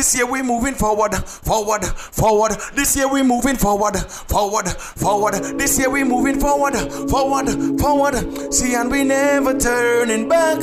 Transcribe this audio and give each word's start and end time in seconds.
This 0.00 0.16
year 0.16 0.24
we 0.24 0.40
moving 0.40 0.72
forward, 0.72 1.14
forward, 1.14 1.84
forward. 1.84 2.52
This 2.74 2.96
year 2.96 3.06
we 3.06 3.22
moving 3.22 3.56
forward, 3.56 3.98
forward, 3.98 4.66
forward. 4.66 5.34
This 5.58 5.78
year 5.78 5.90
we 5.90 6.04
moving 6.04 6.40
forward, 6.40 6.72
forward, 7.10 7.78
forward. 7.78 8.50
See, 8.54 8.74
and 8.74 8.90
we 8.90 9.04
never 9.04 9.58
turning 9.58 10.26
back. 10.26 10.62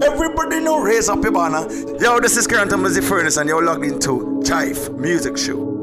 Everybody 0.00 0.60
know 0.60 0.78
raise 0.78 1.08
up 1.08 1.24
your 1.24 1.32
banner. 1.32 1.68
Yo, 2.00 2.20
this 2.20 2.36
is 2.36 2.46
Current 2.46 2.70
Music 2.78 3.02
Furnace, 3.02 3.36
and 3.36 3.48
you're 3.48 3.64
logged 3.64 3.84
into 3.84 4.40
Jive 4.44 4.96
Music 4.96 5.36
Show. 5.36 5.77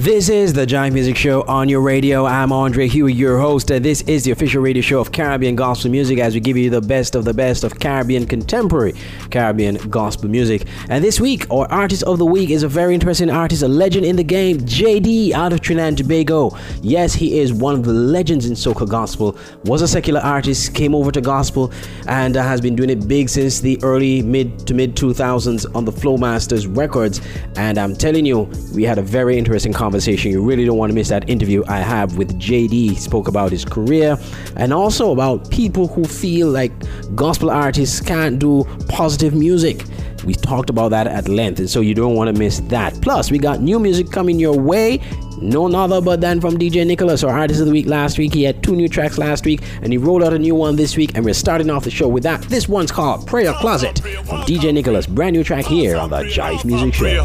This 0.00 0.30
is 0.30 0.54
the 0.54 0.64
Jive 0.64 0.94
Music 0.94 1.14
Show 1.14 1.42
on 1.42 1.68
your 1.68 1.82
radio. 1.82 2.24
I'm 2.24 2.52
Andre 2.52 2.88
Huey, 2.88 3.12
your 3.12 3.38
host. 3.38 3.70
Uh, 3.70 3.78
this 3.78 4.00
is 4.00 4.24
the 4.24 4.30
official 4.30 4.62
radio 4.62 4.80
show 4.80 4.98
of 4.98 5.12
Caribbean 5.12 5.56
gospel 5.56 5.90
music 5.90 6.18
as 6.20 6.32
we 6.32 6.40
give 6.40 6.56
you 6.56 6.70
the 6.70 6.80
best 6.80 7.14
of 7.14 7.26
the 7.26 7.34
best 7.34 7.64
of 7.64 7.78
Caribbean 7.78 8.26
contemporary 8.26 8.94
Caribbean 9.30 9.74
gospel 9.90 10.30
music. 10.30 10.66
And 10.88 11.04
this 11.04 11.20
week, 11.20 11.46
our 11.50 11.70
artist 11.70 12.02
of 12.04 12.16
the 12.16 12.24
week 12.24 12.48
is 12.48 12.62
a 12.62 12.68
very 12.68 12.94
interesting 12.94 13.28
artist, 13.28 13.62
a 13.62 13.68
legend 13.68 14.06
in 14.06 14.16
the 14.16 14.24
game, 14.24 14.60
JD 14.60 15.32
out 15.32 15.52
of 15.52 15.60
Trinidad 15.60 15.88
and 15.88 15.98
Tobago. 15.98 16.56
Yes, 16.80 17.12
he 17.12 17.38
is 17.38 17.52
one 17.52 17.74
of 17.74 17.84
the 17.84 17.92
legends 17.92 18.46
in 18.46 18.54
soca 18.54 18.88
gospel. 18.88 19.36
Was 19.64 19.82
a 19.82 19.88
secular 19.88 20.20
artist, 20.20 20.74
came 20.74 20.94
over 20.94 21.12
to 21.12 21.20
gospel, 21.20 21.74
and 22.06 22.38
uh, 22.38 22.42
has 22.42 22.62
been 22.62 22.74
doing 22.74 22.88
it 22.88 23.06
big 23.06 23.28
since 23.28 23.60
the 23.60 23.78
early 23.82 24.22
mid 24.22 24.66
to 24.66 24.72
mid 24.72 24.96
2000s 24.96 25.66
on 25.74 25.84
the 25.84 25.92
Flowmasters 25.92 26.74
Records. 26.74 27.20
And 27.56 27.76
I'm 27.76 27.94
telling 27.94 28.24
you, 28.24 28.50
we 28.74 28.84
had 28.84 28.96
a 28.96 29.02
very 29.02 29.36
interesting 29.36 29.74
conversation 29.74 29.89
conversation. 29.90 30.30
You 30.30 30.40
really 30.40 30.64
don't 30.64 30.78
want 30.78 30.90
to 30.90 30.94
miss 30.94 31.08
that 31.08 31.28
interview 31.28 31.64
I 31.66 31.78
have 31.78 32.16
with 32.16 32.38
JD. 32.38 32.70
He 32.70 32.94
spoke 32.94 33.26
about 33.26 33.50
his 33.50 33.64
career 33.64 34.16
and 34.54 34.72
also 34.72 35.10
about 35.10 35.50
people 35.50 35.88
who 35.88 36.04
feel 36.04 36.46
like 36.48 36.70
gospel 37.16 37.50
artists 37.50 38.00
can't 38.00 38.38
do 38.38 38.62
positive 38.88 39.34
music. 39.34 39.84
We 40.24 40.34
talked 40.34 40.70
about 40.70 40.90
that 40.90 41.06
at 41.06 41.28
length, 41.28 41.58
and 41.58 41.70
so 41.70 41.80
you 41.80 41.94
don't 41.94 42.14
want 42.14 42.34
to 42.34 42.38
miss 42.38 42.60
that. 42.60 43.00
Plus, 43.00 43.30
we 43.30 43.38
got 43.38 43.60
new 43.60 43.78
music 43.78 44.10
coming 44.10 44.38
your 44.38 44.58
way. 44.58 45.00
None 45.40 45.74
other 45.74 46.00
but 46.00 46.20
than 46.20 46.40
from 46.40 46.58
DJ 46.58 46.86
Nicholas, 46.86 47.24
our 47.24 47.36
artist 47.36 47.60
of 47.60 47.66
the 47.66 47.72
week 47.72 47.86
last 47.86 48.18
week. 48.18 48.34
He 48.34 48.42
had 48.42 48.62
two 48.62 48.76
new 48.76 48.88
tracks 48.88 49.16
last 49.16 49.44
week, 49.46 49.62
and 49.82 49.92
he 49.92 49.96
rolled 49.96 50.22
out 50.22 50.34
a 50.34 50.38
new 50.38 50.54
one 50.54 50.76
this 50.76 50.96
week, 50.96 51.12
and 51.14 51.24
we're 51.24 51.34
starting 51.34 51.70
off 51.70 51.84
the 51.84 51.90
show 51.90 52.08
with 52.08 52.22
that. 52.24 52.42
This 52.42 52.68
one's 52.68 52.92
called 52.92 53.26
Prayer 53.26 53.54
Closet 53.54 54.00
from 54.00 54.42
DJ 54.42 54.74
Nicholas. 54.74 55.06
Brand 55.06 55.34
new 55.34 55.44
track 55.44 55.64
here 55.64 55.96
on 55.96 56.10
the 56.10 56.24
Jive 56.24 56.64
Music 56.64 56.92
Show. 56.94 57.24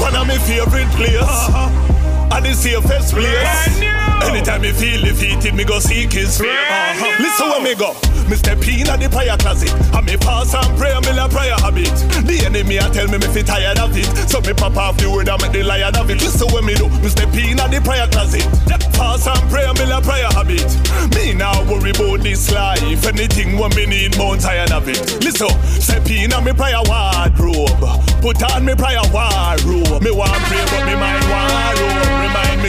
One 0.00 0.14
of 0.14 0.26
my 0.26 0.38
favorite 0.38 0.88
players. 0.90 1.84
And 2.32 2.44
the 2.44 2.54
safest 2.54 3.12
place. 3.12 3.93
Anytime 4.24 4.62
me 4.62 4.72
feel 4.72 5.00
defeated, 5.00 5.54
me 5.54 5.64
go 5.64 5.78
seek 5.78 6.12
his 6.12 6.38
face. 6.38 6.48
Uh-huh. 6.48 7.22
Listen 7.22 7.48
where 7.50 7.62
me 7.62 7.74
go. 7.74 7.94
Me 8.28 8.36
step 8.36 8.58
in 8.66 8.88
at 8.88 8.98
the 8.98 9.08
prayer 9.08 9.36
closet. 9.36 9.72
And 9.92 10.06
me 10.06 10.16
pass 10.16 10.54
and 10.54 10.66
pray, 10.78 10.96
me 11.04 11.12
la 11.12 11.28
prayer 11.28 11.54
habit. 11.60 11.92
The 12.24 12.42
enemy 12.46 12.78
a 12.78 12.88
tell 12.88 13.06
me 13.08 13.18
me 13.18 13.28
fi 13.28 13.42
tired 13.42 13.78
of 13.78 13.96
it. 13.96 14.08
So 14.28 14.40
me 14.40 14.54
pop 14.54 14.76
off 14.76 14.96
the 14.96 15.10
word 15.10 15.28
and 15.28 15.40
make 15.42 15.52
the 15.52 15.62
liar 15.62 15.92
of 15.94 16.08
it. 16.10 16.18
Listen 16.24 16.48
what 16.48 16.64
me 16.64 16.74
do. 16.74 16.88
Me 17.04 17.08
step 17.08 17.32
in 17.36 17.60
at 17.60 17.70
the 17.70 17.80
prayer 17.84 18.08
closet. 18.08 18.48
Pass 18.96 19.26
and 19.28 19.44
pray, 19.50 19.68
me 19.76 19.84
la 19.86 20.00
prayer 20.00 20.30
habit. 20.32 20.64
Me 21.14 21.34
now 21.34 21.60
worry 21.68 21.90
about 21.92 22.24
this 22.24 22.50
life. 22.50 23.04
Anything 23.06 23.58
what 23.58 23.76
me 23.76 23.86
need, 23.86 24.16
more 24.16 24.36
tired 24.36 24.72
of 24.72 24.88
it. 24.88 24.98
Listen, 25.20 25.52
step 25.78 26.08
in 26.08 26.32
at 26.32 26.42
me 26.42 26.52
prayer 26.52 26.80
wardrobe. 26.88 27.84
Put 28.24 28.40
on 28.50 28.64
me 28.64 28.74
prayer 28.74 29.04
wardrobe. 29.12 30.00
Me 30.00 30.10
want 30.10 30.40
pray, 30.48 30.64
but 30.72 30.82
me 30.88 30.96
mind 30.96 31.13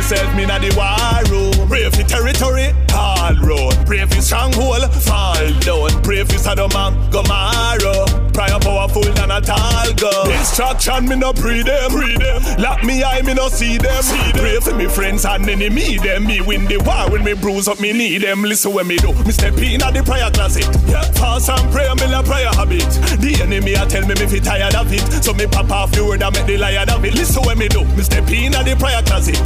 myself 0.06 0.36
me 0.36 0.45
na 0.45 0.59
the 0.59 0.70
war 0.78 1.17
room. 1.34 1.67
Pray 1.67 1.89
for 1.89 2.03
territory, 2.03 2.70
hard 2.89 3.39
road. 3.42 3.73
Pray 3.88 4.06
for 4.06 4.22
stronghold, 4.22 4.86
fall 4.94 5.50
down. 5.66 5.89
Pray 6.03 6.23
for 6.23 6.38
Sodom 6.38 6.70
and 6.75 7.12
Gomorrah. 7.12 8.06
Prayer 8.31 8.59
powerful 8.59 9.02
than 9.02 9.31
a 9.31 9.42
tall 9.42 9.94
gun. 9.97 10.31
Instruction 10.31 11.09
me 11.09 11.16
no 11.16 11.34
pre 11.34 11.63
them. 11.63 11.90
Pre 11.90 12.18
them. 12.18 12.44
Lock 12.62 12.84
me 12.84 13.03
eye 13.03 13.24
me 13.24 13.34
no 13.34 13.50
see 13.50 13.78
them. 13.78 14.03
See 14.03 14.31
them. 14.31 14.46
Pray 14.46 14.59
for 14.59 14.75
me 14.75 14.85
friends 14.88 15.25
and 15.25 15.50
enemy 15.50 15.97
them. 15.97 16.28
Me 16.28 16.40
win 16.41 16.66
the 16.66 16.78
war 16.85 17.09
when 17.09 17.24
me 17.24 17.34
bruise 17.34 17.68
up 17.68 17.79
me 17.79 17.91
need 17.91 18.22
them. 18.22 18.44
Listen 18.44 18.74
when 18.74 18.85
me 18.88 18.97
do. 18.97 19.12
Me 19.25 19.31
step 19.31 19.58
in 19.58 19.81
at 19.81 19.94
the 19.94 20.03
prayer 20.03 20.29
closet. 20.29 20.69
Yeah. 20.85 21.02
Fast 21.18 21.50
and 21.50 21.72
prayer, 21.72 21.96
me 21.96 22.06
la 22.06 22.22
prayer 22.22 22.53
habit. 22.53 22.85
The 23.18 23.40
enemy 23.41 23.74
a 23.74 23.85
tell 23.88 24.06
me 24.06 24.13
me 24.13 24.28
fi 24.28 24.40
tired 24.40 24.75
of 24.75 24.91
it. 24.94 25.24
So 25.24 25.34
me 25.34 25.47
pop 25.47 25.72
off 25.72 25.91
the 25.94 26.06
word 26.06 26.22
and 26.22 26.35
make 26.35 26.46
the 26.46 26.58
liar 26.58 26.85
of 26.90 27.03
it. 27.03 27.16
Listen 27.16 27.41
when 27.44 27.58
me 27.58 27.69
do. 27.69 27.84
Me 27.96 28.03
step 28.03 28.29
in 28.29 28.53
at 28.53 28.66
the 28.66 28.75
prayer 28.75 29.02
closet. 29.02 29.41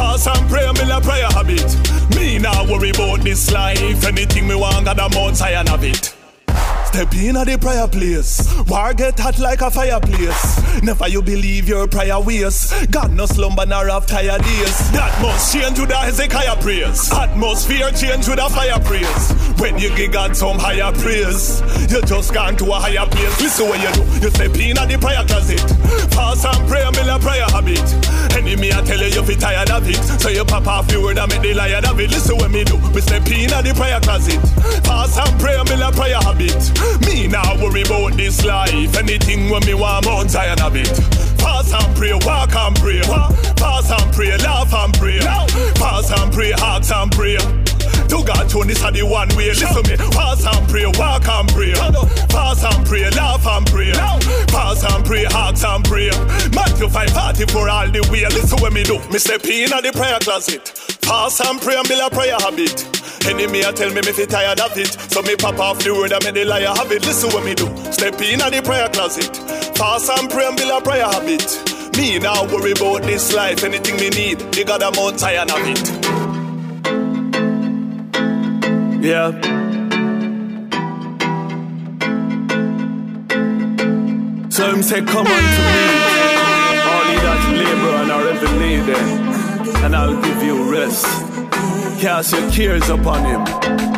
Fast 0.00 0.28
and 0.28 0.48
pray 0.48 0.66
me 0.72 0.86
la 0.86 0.98
prayer 0.98 1.28
habit. 1.28 1.76
Me 2.16 2.38
now 2.38 2.64
worry 2.64 2.88
about 2.88 3.20
this 3.20 3.52
life. 3.52 4.02
Anything 4.06 4.48
me 4.48 4.54
want, 4.54 4.86
got 4.86 4.98
a 4.98 5.14
mount 5.14 5.36
Zion 5.36 5.68
of 5.68 5.84
it. 5.84 6.19
Step 6.90 7.14
in 7.14 7.36
at 7.36 7.46
the 7.46 7.56
prayer 7.56 7.86
place. 7.86 8.52
War 8.66 8.92
get 8.92 9.18
hot 9.18 9.38
like 9.38 9.60
a 9.60 9.70
fireplace. 9.70 10.82
Never 10.82 11.06
you 11.06 11.22
believe 11.22 11.68
your 11.68 11.86
prayer 11.86 12.18
ways. 12.18 12.74
God 12.90 13.12
no 13.12 13.26
slumber 13.26 13.64
nor 13.64 13.86
have 13.86 14.06
tired 14.06 14.42
days. 14.42 14.90
That 14.90 15.14
must 15.22 15.54
change 15.54 15.78
with 15.78 15.88
the 15.88 15.96
Hezekiah 15.96 16.60
praise. 16.60 17.12
Atmosphere 17.12 17.92
change 17.92 18.26
with 18.26 18.42
a 18.42 18.50
fire 18.50 18.80
praise. 18.82 19.30
When 19.62 19.78
you 19.78 19.94
give 19.94 20.10
God 20.10 20.36
some 20.36 20.58
higher 20.58 20.90
praise, 20.98 21.62
you 21.86 22.02
just 22.02 22.34
gone 22.34 22.56
to 22.56 22.66
a 22.66 22.74
higher 22.82 23.06
place. 23.06 23.40
Listen 23.40 23.68
what 23.68 23.78
you 23.78 23.92
do. 23.94 24.02
You 24.26 24.30
step 24.34 24.56
in 24.58 24.76
at 24.76 24.88
the 24.90 24.98
prayer 24.98 25.22
closet. 25.30 25.62
Fast 26.10 26.42
and 26.42 26.68
pray, 26.68 26.82
me 26.90 27.06
a 27.06 27.18
prayer 27.22 27.46
habit. 27.54 27.86
Enemy 28.34 28.72
I 28.74 28.82
tell 28.82 28.98
you 28.98 29.14
you 29.14 29.22
fi 29.22 29.34
tired 29.38 29.70
of 29.70 29.86
it. 29.86 30.02
So 30.18 30.28
you 30.28 30.44
pop 30.44 30.66
off 30.66 30.88
the 30.88 31.00
word 31.00 31.18
and 31.18 31.30
make 31.30 31.42
the 31.42 31.54
liar 31.54 31.80
of 31.86 32.00
it. 32.00 32.10
Listen 32.10 32.36
what 32.36 32.50
me 32.50 32.64
do. 32.64 32.76
Me 32.90 33.00
step 33.00 33.30
in 33.30 33.54
at 33.54 33.62
the 33.62 33.72
prayer 33.78 34.00
closet. 34.00 34.42
Fast 34.82 35.22
and 35.22 35.38
pray, 35.38 35.54
me 35.70 35.78
a 35.78 35.92
prayer 35.94 36.18
habit. 36.18 36.79
Me 37.06 37.26
now 37.26 37.56
worry 37.62 37.82
about 37.82 38.16
this 38.16 38.44
life. 38.44 38.96
Anything 38.96 39.50
when 39.50 39.64
me 39.66 39.74
want 39.74 40.06
Mount 40.06 40.30
Zion 40.30 40.60
of 40.60 40.76
it. 40.76 40.88
Pass 41.38 41.72
and 41.72 41.96
pray, 41.96 42.12
walk 42.12 42.54
and 42.54 42.76
pray. 42.76 43.00
Pass 43.56 43.90
and 43.90 44.12
pray, 44.12 44.36
laugh 44.38 44.72
and 44.72 44.94
pray. 44.94 45.18
Pass 45.20 46.10
and 46.10 46.32
pray, 46.32 46.52
ask 46.52 46.92
and 46.92 47.12
pray. 47.12 47.69
To 48.10 48.24
God, 48.26 48.48
to 48.50 48.64
this 48.66 48.82
are 48.82 48.90
the 48.90 49.06
one 49.06 49.28
way. 49.38 49.54
Listen 49.54 49.86
me. 49.86 49.96
Pass 50.10 50.42
and 50.42 50.68
pray, 50.68 50.86
walk 50.98 51.26
and 51.28 51.48
pray. 51.54 51.72
Pass 52.26 52.64
and 52.66 52.86
pray, 52.86 53.08
laugh 53.10 53.46
and 53.46 53.66
pray. 53.66 53.92
Pass 54.50 54.82
and 54.82 55.04
pray, 55.04 55.26
ask 55.26 55.64
and 55.64 55.84
pray. 55.84 56.10
Matthew 56.50 56.88
5 56.88 57.10
40 57.10 57.46
for 57.46 57.68
all 57.70 57.86
the 57.86 58.02
way. 58.10 58.26
Listen 58.26 58.58
what 58.58 58.72
me 58.72 58.82
do. 58.82 58.98
Me 59.10 59.18
step 59.18 59.44
in 59.46 59.72
at 59.72 59.82
the 59.86 59.92
prayer 59.92 60.18
closet. 60.18 60.74
Pass 61.02 61.38
and 61.38 61.60
pray 61.60 61.76
and 61.76 61.86
build 61.86 62.02
a 62.02 62.10
prayer 62.10 62.34
habit. 62.38 62.82
Enemy 63.26 63.60
a 63.62 63.72
tell 63.72 63.90
me 63.90 64.00
me 64.02 64.12
fi 64.12 64.26
tired 64.26 64.58
of 64.58 64.76
it. 64.76 64.90
So 64.90 65.22
me 65.22 65.36
pop 65.36 65.58
off 65.58 65.78
the 65.78 65.94
word 65.94 66.10
and 66.10 66.24
make 66.24 66.34
the 66.34 66.44
liar 66.44 66.74
have 66.74 66.90
it. 66.90 67.06
Listen 67.06 67.30
what 67.30 67.44
me 67.44 67.54
do. 67.54 67.70
Step 67.92 68.20
in 68.20 68.40
at 68.42 68.50
the 68.50 68.62
prayer 68.62 68.88
closet. 68.88 69.36
Fast 69.78 70.10
and 70.10 70.28
pray 70.28 70.46
and 70.46 70.56
build 70.56 70.74
a 70.74 70.80
prayer 70.82 71.06
habit. 71.06 71.46
Me 71.96 72.18
now 72.18 72.42
worry 72.50 72.72
about 72.72 73.02
this 73.02 73.32
life. 73.34 73.62
Anything 73.62 73.96
me 73.96 74.10
need, 74.10 74.38
they 74.50 74.64
got 74.64 74.82
a 74.82 74.90
Mount 74.98 75.20
Zion 75.20 75.50
of 75.50 75.62
it. 75.62 76.29
Yeah. 79.02 79.30
So 84.50 84.70
him 84.70 84.82
say, 84.82 85.00
come 85.00 85.26
unto 85.26 85.62
me, 85.68 85.84
all 86.84 87.04
ye 87.08 87.16
that 87.24 87.42
labor 87.50 87.94
and 88.02 88.10
are 88.12 88.30
heavy 88.30 88.58
laden, 88.58 89.84
and 89.84 89.96
I'll 89.96 90.20
give 90.20 90.42
you 90.42 90.70
rest. 90.70 91.06
Cast 92.02 92.32
your 92.32 92.50
cares 92.50 92.90
upon 92.90 93.24
him, 93.24 93.40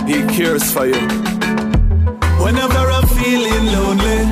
he 0.07 0.23
cares 0.37 0.71
for 0.73 0.87
you. 0.87 1.09
Whenever 2.45 2.79
I'm 2.79 3.09
feeling 3.09 3.67
lonely, 3.75 4.23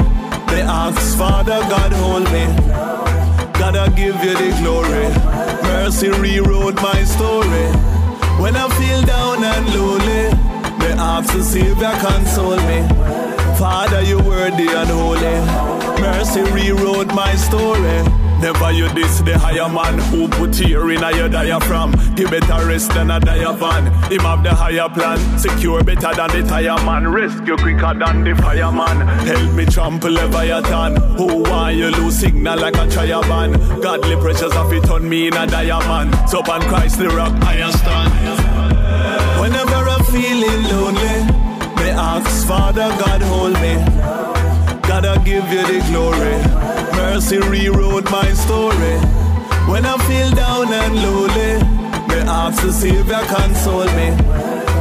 they 0.50 0.62
ask, 0.62 1.18
Father 1.18 1.58
God, 1.68 1.92
hold 1.94 2.30
me. 2.30 2.46
Gotta 3.58 3.90
give 3.96 4.22
you 4.22 4.34
the 4.34 4.56
glory. 4.62 5.08
Mercy 5.64 6.10
rewrote 6.10 6.76
my 6.76 7.02
story. 7.02 7.66
When 8.40 8.54
I 8.56 8.68
feel 8.78 9.02
down 9.02 9.42
and 9.42 9.74
lonely, 9.74 10.50
ask 11.00 11.32
the 11.32 11.42
Savior 11.42 11.92
console 12.04 12.60
me. 12.68 12.80
Father, 13.58 14.02
you 14.02 14.18
worthy 14.18 14.68
and 14.68 14.90
holy. 14.90 15.38
Mercy 16.00 16.42
rewrote 16.52 17.12
my 17.14 17.34
story. 17.34 18.02
Never 18.40 18.72
you 18.72 18.88
diss 18.94 19.20
the 19.20 19.38
higher 19.38 19.68
man 19.68 19.98
who 20.10 20.26
put 20.26 20.56
here 20.56 20.90
in 20.90 21.04
a 21.04 21.14
your 21.14 21.28
diaphragm. 21.28 21.92
Give 22.14 22.30
better 22.30 22.66
rest 22.66 22.90
than 22.94 23.10
a 23.10 23.20
diaphan. 23.20 23.84
Him 24.10 24.20
have 24.20 24.42
the 24.42 24.54
higher 24.54 24.88
plan, 24.88 25.18
secure 25.38 25.84
better 25.84 26.14
than 26.14 26.30
the 26.30 26.48
tire 26.48 26.82
man. 26.86 27.06
Rescue 27.06 27.56
quicker 27.58 27.92
than 27.92 28.24
the 28.24 28.34
fireman. 28.36 29.06
Help 29.26 29.52
me 29.52 29.66
trample 29.66 30.12
Leviathan. 30.12 30.96
Who 31.18 31.42
want 31.42 31.76
you 31.76 31.90
lose 31.90 32.18
signal 32.18 32.58
like 32.58 32.76
a 32.76 32.86
triaban? 32.86 33.82
Godly 33.82 34.16
pressures 34.16 34.56
of 34.56 34.72
it 34.72 34.88
on 34.88 35.06
me 35.06 35.28
in 35.28 35.36
a 35.36 35.46
diamond. 35.46 36.14
So 36.30 36.38
on 36.38 36.62
Christ 36.62 36.98
the 36.98 37.10
rock 37.10 37.32
I 37.42 37.70
stand. 37.72 38.80
Whenever 39.38 39.79
feeling 40.20 40.62
lonely, 40.68 41.16
me 41.78 41.88
ask 41.96 42.46
Father 42.46 42.88
God 43.02 43.22
hold 43.22 43.54
me. 43.64 43.74
Gotta 44.88 45.14
give 45.24 45.46
you 45.54 45.62
the 45.72 45.80
glory. 45.88 46.36
Mercy 46.98 47.38
rewrote 47.38 48.10
my 48.10 48.28
story. 48.44 48.96
When 49.70 49.86
I 49.86 49.96
feel 50.08 50.30
down 50.44 50.66
and 50.82 50.94
lonely, 51.04 51.52
me 52.08 52.18
ask 52.28 52.62
the 52.62 52.72
Savior 52.72 53.22
console 53.34 53.90
me. 53.98 54.08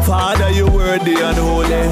Father, 0.06 0.50
you 0.52 0.68
worthy 0.68 1.16
and 1.28 1.38
holy. 1.38 1.86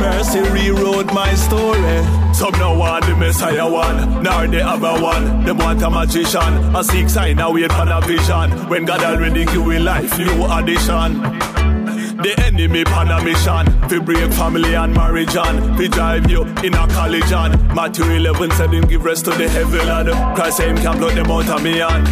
Mercy 0.00 0.40
rewrote 0.54 1.12
my 1.12 1.32
story. 1.34 1.98
Some 2.34 2.58
no 2.58 2.76
want 2.76 3.04
the 3.06 3.14
Messiah 3.14 3.70
one, 3.70 4.22
nor 4.22 4.48
the 4.48 4.62
other 4.66 5.00
one. 5.00 5.44
Them 5.44 5.58
want 5.58 5.82
a 5.82 5.90
magician, 5.90 6.52
a 6.74 6.82
seek 6.82 7.08
sign, 7.08 7.38
a 7.38 7.50
wait 7.52 7.70
for 7.70 7.88
a 7.88 8.00
vision. 8.00 8.50
When 8.68 8.84
God 8.84 9.02
already 9.04 9.44
give 9.44 9.66
life, 9.90 10.18
new 10.18 10.46
addition. 10.56 11.49
The 12.22 12.34
enemy 12.44 12.84
pan 12.84 13.08
a 13.08 13.24
mission. 13.24 13.64
Fi 13.88 13.98
break 13.98 14.30
family 14.34 14.74
and 14.74 14.92
marriage 14.92 15.34
and 15.34 15.76
Fi 15.78 15.86
drive 15.88 16.30
you 16.30 16.42
in 16.62 16.74
a 16.74 16.86
college 16.88 17.32
and 17.32 17.74
Matthew 17.74 18.04
11 18.04 18.50
said 18.52 18.74
him 18.74 18.84
give 18.84 19.04
rest 19.04 19.24
to 19.24 19.30
the 19.30 19.48
heavy 19.48 19.78
lad 19.78 20.06
Christ 20.36 20.58
say 20.58 20.68
him 20.68 20.76
can 20.76 20.98
blow 20.98 21.08
them 21.10 21.30
out 21.30 21.48
of 21.48 21.62
me 21.62 21.78
hand 21.78 22.06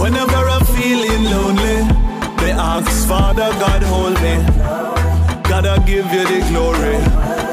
Whenever 0.00 0.42
I'm 0.54 0.64
feeling 0.74 1.24
lonely 1.30 1.78
They 2.42 2.50
ask 2.50 3.06
Father 3.06 3.50
God 3.62 3.82
hold 3.84 4.14
me. 4.20 4.34
Gotta 5.48 5.80
give 5.86 6.06
you 6.12 6.24
the 6.24 6.40
glory. 6.50 6.98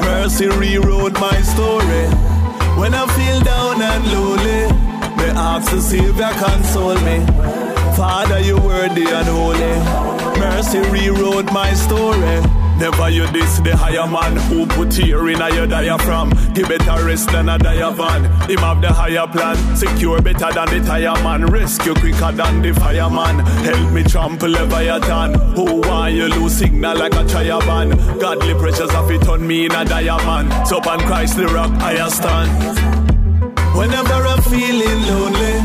Mercy 0.02 0.48
rewrote 0.48 1.14
my 1.20 1.40
story. 1.42 2.06
When 2.80 2.92
I 2.92 3.06
feel 3.16 3.40
down 3.40 3.80
and 3.80 4.04
lonely 4.12 4.62
They 5.16 5.30
ask 5.30 5.70
the 5.70 5.80
Savior 5.80 6.30
console 6.42 6.98
me. 7.06 7.24
Father 7.96 8.40
you 8.40 8.56
worthy 8.56 9.04
and 9.04 9.28
holy 9.28 10.09
Mercy 10.38 10.80
rewrote 10.90 11.52
my 11.52 11.72
story. 11.74 12.40
Never 12.80 13.10
you 13.10 13.26
diss 13.30 13.58
the 13.58 13.76
higher 13.76 14.06
man 14.06 14.36
who 14.48 14.64
put 14.64 14.94
here 14.94 15.28
in 15.28 15.42
a 15.42 15.54
your 15.54 15.66
diaphragm. 15.66 16.30
Give 16.54 16.66
better 16.66 17.04
rest 17.04 17.30
than 17.30 17.50
a 17.50 17.58
diavan. 17.58 18.24
Him 18.48 18.58
have 18.60 18.80
the 18.80 18.90
higher 18.90 19.26
plan, 19.26 19.76
secure 19.76 20.22
better 20.22 20.50
than 20.50 20.68
the 20.70 20.80
tire 20.86 21.12
man. 21.22 21.44
Rescue 21.44 21.92
quicker 21.92 22.32
than 22.32 22.62
the 22.62 22.72
fireman. 22.72 23.40
Help 23.66 23.92
me 23.92 24.02
trample 24.02 24.48
Leviathan. 24.48 25.34
Who 25.54 25.82
want 25.82 26.14
you 26.14 26.28
lose 26.28 26.56
signal 26.56 26.96
like 26.96 27.12
a 27.12 27.24
triaban? 27.24 28.18
Godly 28.18 28.54
pressures 28.54 28.90
have 28.92 29.10
it 29.10 29.28
on 29.28 29.46
me 29.46 29.66
in 29.66 29.72
a 29.72 29.84
diamond. 29.84 30.66
So 30.66 30.78
on 30.78 31.00
Christ 31.00 31.36
the 31.36 31.48
rock 31.48 31.72
I 31.82 32.08
stand. 32.08 32.50
Whenever 33.76 34.14
I'm 34.14 34.42
feeling 34.44 35.02
lonely, 35.06 35.60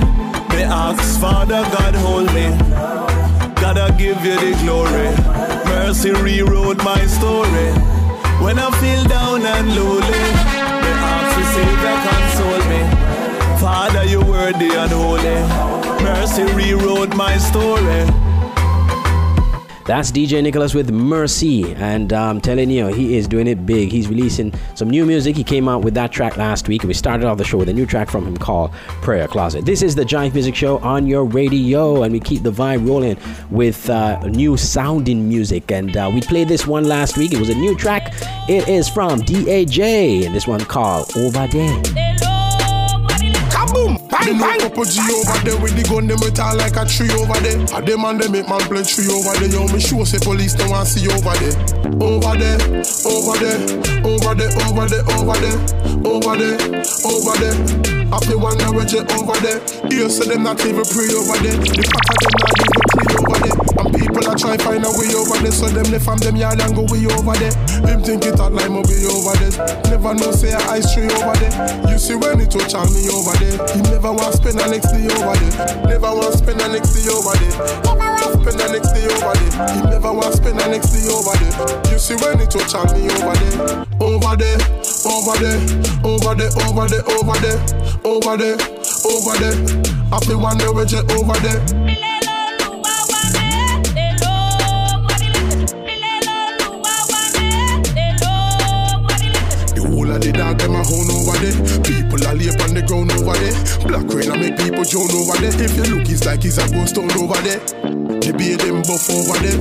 they 0.50 0.66
ask 0.66 1.22
Father 1.22 1.64
God 1.72 1.96
hold 1.96 2.34
me. 2.34 2.95
Gotta 3.66 3.92
give 3.98 4.24
you 4.24 4.36
the 4.36 4.56
glory. 4.62 5.10
Mercy 5.66 6.12
rewrote 6.12 6.78
my 6.84 7.04
story. 7.08 7.72
When 8.40 8.60
I 8.60 8.70
feel 8.80 9.04
down 9.06 9.42
and 9.42 9.76
lonely, 9.76 10.24
the 10.86 10.92
ask 11.10 11.36
the 11.36 11.46
Savior 11.56 11.98
console 12.06 12.64
me. 12.70 12.82
Father, 13.60 14.04
you're 14.06 14.24
worthy 14.24 14.70
and 14.70 14.92
holy. 14.92 15.40
Mercy 16.04 16.44
rewrote 16.54 17.16
my 17.16 17.38
story. 17.40 18.25
That's 19.86 20.12
DJ 20.12 20.42
Nicholas 20.42 20.74
with 20.74 20.90
Mercy, 20.90 21.76
and 21.76 22.12
I'm 22.12 22.42
telling 22.42 22.72
you, 22.72 22.88
he 22.88 23.18
is 23.18 23.28
doing 23.28 23.46
it 23.46 23.68
big. 23.68 23.92
He's 23.92 24.08
releasing 24.08 24.52
some 24.74 24.90
new 24.90 25.06
music. 25.06 25.36
He 25.36 25.44
came 25.44 25.70
out 25.70 25.84
with 25.84 25.94
that 25.94 26.12
track 26.12 26.38
last 26.38 26.68
week, 26.68 26.82
and 26.82 26.88
we 26.88 26.96
started 26.96 27.28
off 27.28 27.38
the 27.38 27.44
show 27.44 27.60
with 27.60 27.70
a 27.70 27.74
new 27.74 27.86
track 27.86 28.10
from 28.10 28.26
him 28.26 28.36
called 28.36 28.72
Prayer 29.04 29.28
Closet. 29.28 29.64
This 29.64 29.84
is 29.84 29.94
the 29.94 30.04
Jive 30.04 30.34
Music 30.34 30.56
Show 30.56 30.80
on 30.80 31.06
your 31.06 31.24
radio, 31.24 32.02
and 32.02 32.12
we 32.12 32.20
keep 32.20 32.42
the 32.42 32.52
vibe 32.52 32.88
rolling 32.88 33.16
with 33.52 33.88
uh, 33.88 34.20
new 34.22 34.58
sounding 34.58 35.30
music. 35.30 35.72
And 35.72 35.96
uh, 35.96 36.10
we 36.12 36.22
played 36.22 36.48
this 36.48 36.66
one 36.66 36.86
last 36.86 37.16
week. 37.16 37.32
It 37.32 37.40
was 37.40 37.50
a 37.50 37.56
new 37.56 37.78
track. 37.78 38.12
It 38.50 38.68
is 38.68 38.90
from 38.90 39.22
DAJ, 39.22 40.26
and 40.26 40.34
this 40.34 40.48
one 40.48 40.62
called 40.62 41.16
Over 41.16 41.46
There. 41.46 42.25
Bang, 44.26 44.40
bang! 44.40 44.60
Couple 44.60 44.86
G 44.86 44.98
over 45.06 45.38
there 45.46 45.58
with 45.62 45.78
the 45.78 45.86
gun, 45.86 46.10
them 46.10 46.18
metal 46.18 46.58
like 46.58 46.74
a 46.74 46.84
tree 46.90 47.14
over 47.14 47.38
there. 47.46 47.62
A 47.78 47.80
them 47.86 48.06
and 48.06 48.18
they 48.18 48.28
make 48.28 48.50
man 48.50 48.62
play 48.66 48.82
tree 48.82 49.06
over 49.06 49.38
there. 49.38 49.54
Yo, 49.54 49.70
me 49.70 49.80
sure 49.80 50.06
say 50.06 50.18
police 50.18 50.58
don't 50.58 50.74
want 50.74 50.90
see 50.90 51.06
over 51.06 51.38
there. 51.38 51.54
Over 52.02 52.34
there, 52.34 52.58
over 53.06 53.38
there, 53.38 53.62
over 54.02 54.34
there, 54.34 54.50
over 54.66 54.86
there, 54.90 55.06
over 55.14 55.38
there, 55.38 55.58
over 56.02 56.34
there, 56.42 56.58
over 57.06 57.36
there. 57.38 57.86
I 58.10 58.18
feel 58.26 58.40
wonder 58.42 58.70
where 58.74 58.90
over 58.90 59.38
there. 59.46 59.62
You 59.94 60.10
say 60.10 60.26
them 60.26 60.42
not 60.42 60.58
even 60.66 60.86
pray 60.90 61.10
over 61.14 61.38
there. 61.46 61.58
The 61.62 61.86
fact 61.86 62.26
of 62.26 62.34
them 62.34 62.50
not 62.50 62.65
people 64.16 64.32
are 64.32 64.40
trying 64.40 64.60
find 64.60 64.86
a 64.86 64.92
way 64.96 65.12
over 65.12 65.36
there. 65.44 65.52
So 65.52 65.68
them 65.68 65.92
left 65.92 66.06
from 66.06 66.18
them 66.20 66.36
yard 66.36 66.62
and 66.62 66.76
go 66.76 66.88
way 66.88 67.04
over 67.12 67.36
there. 67.36 67.52
Them 67.84 68.00
think 68.02 68.24
it 68.24 68.40
hot 68.40 68.54
like 68.54 68.72
me 68.72 68.82
be 68.88 69.04
over 69.12 69.36
there. 69.44 69.52
Never 69.92 70.16
know 70.16 70.32
say 70.32 70.56
I 70.56 70.80
ice 70.80 70.88
tree 70.96 71.12
over 71.12 71.36
there. 71.36 71.52
You 71.92 72.00
see 72.00 72.16
when 72.16 72.40
it 72.40 72.52
touch 72.52 72.74
on 72.74 72.88
me 72.96 73.12
over 73.12 73.36
there. 73.44 73.60
You 73.76 73.84
never 73.92 74.12
want 74.16 74.32
to 74.32 74.38
spend 74.40 74.60
the 74.60 74.68
next 74.72 74.92
day 74.96 75.06
over 75.12 75.36
there. 75.36 75.56
Never 75.92 76.12
want 76.16 76.32
to 76.32 76.38
spend 76.40 76.60
the 76.60 76.68
next 76.72 76.96
day 76.96 77.08
over 77.12 77.36
there. 77.36 77.56
Never 77.84 78.00
want 78.00 78.24
to 78.24 78.40
spend 78.40 78.56
the 78.56 78.68
next 78.72 78.92
day 78.96 79.06
over 79.12 79.34
there. 79.36 79.54
You 79.76 79.84
never 79.92 80.12
want 80.16 80.32
to 80.32 80.38
spend 80.40 80.56
the 80.60 80.68
next 80.72 80.90
day 80.96 81.06
over 81.12 81.36
there. 81.36 81.56
You 81.92 82.00
see 82.00 82.16
when 82.16 82.40
it 82.40 82.50
touch 82.52 82.76
on 82.76 82.88
me 82.96 83.12
over 83.12 83.36
there. 83.36 83.84
Over 84.00 84.36
there, 84.40 84.60
over 85.08 85.36
there, 85.44 85.60
over 86.08 86.34
there, 86.36 86.52
over 86.64 86.86
there, 86.88 87.04
over 87.04 87.36
there, 87.36 87.58
over 88.06 88.36
there, 88.38 88.58
over 89.04 89.36
there. 89.44 89.58
I 90.14 90.20
feel 90.24 90.40
wonder 90.40 90.72
where 90.72 90.86
you 90.86 91.04
over 91.20 91.36
there. 91.44 92.15
Of 100.16 100.22
the 100.22 100.32
dog, 100.32 100.58
them 100.58 100.76
a 100.76 100.84
hone 100.84 101.12
over 101.12 101.36
there. 101.44 101.56
People 101.84 102.24
are 102.28 102.36
lay 102.36 102.48
on 102.48 102.72
the 102.74 102.82
ground 102.88 103.12
over 103.12 103.36
there. 103.36 103.56
Black 103.84 104.08
rain 104.08 104.32
I 104.32 104.38
make 104.40 104.58
people 104.58 104.84
drown 104.88 105.12
over 105.12 105.36
there. 105.44 105.52
If 105.52 105.76
you 105.76 105.86
look, 105.92 106.08
it's 106.08 106.26
like 106.26 106.44
he's 106.44 106.58
a 106.58 106.66
ghost 106.72 106.96
town 106.96 107.12
over 107.20 107.40
there. 107.44 107.60
The 108.24 108.34
beer 108.34 108.58
them 108.58 108.82
buff 108.82 109.06
over 109.12 109.38
there. 109.44 109.60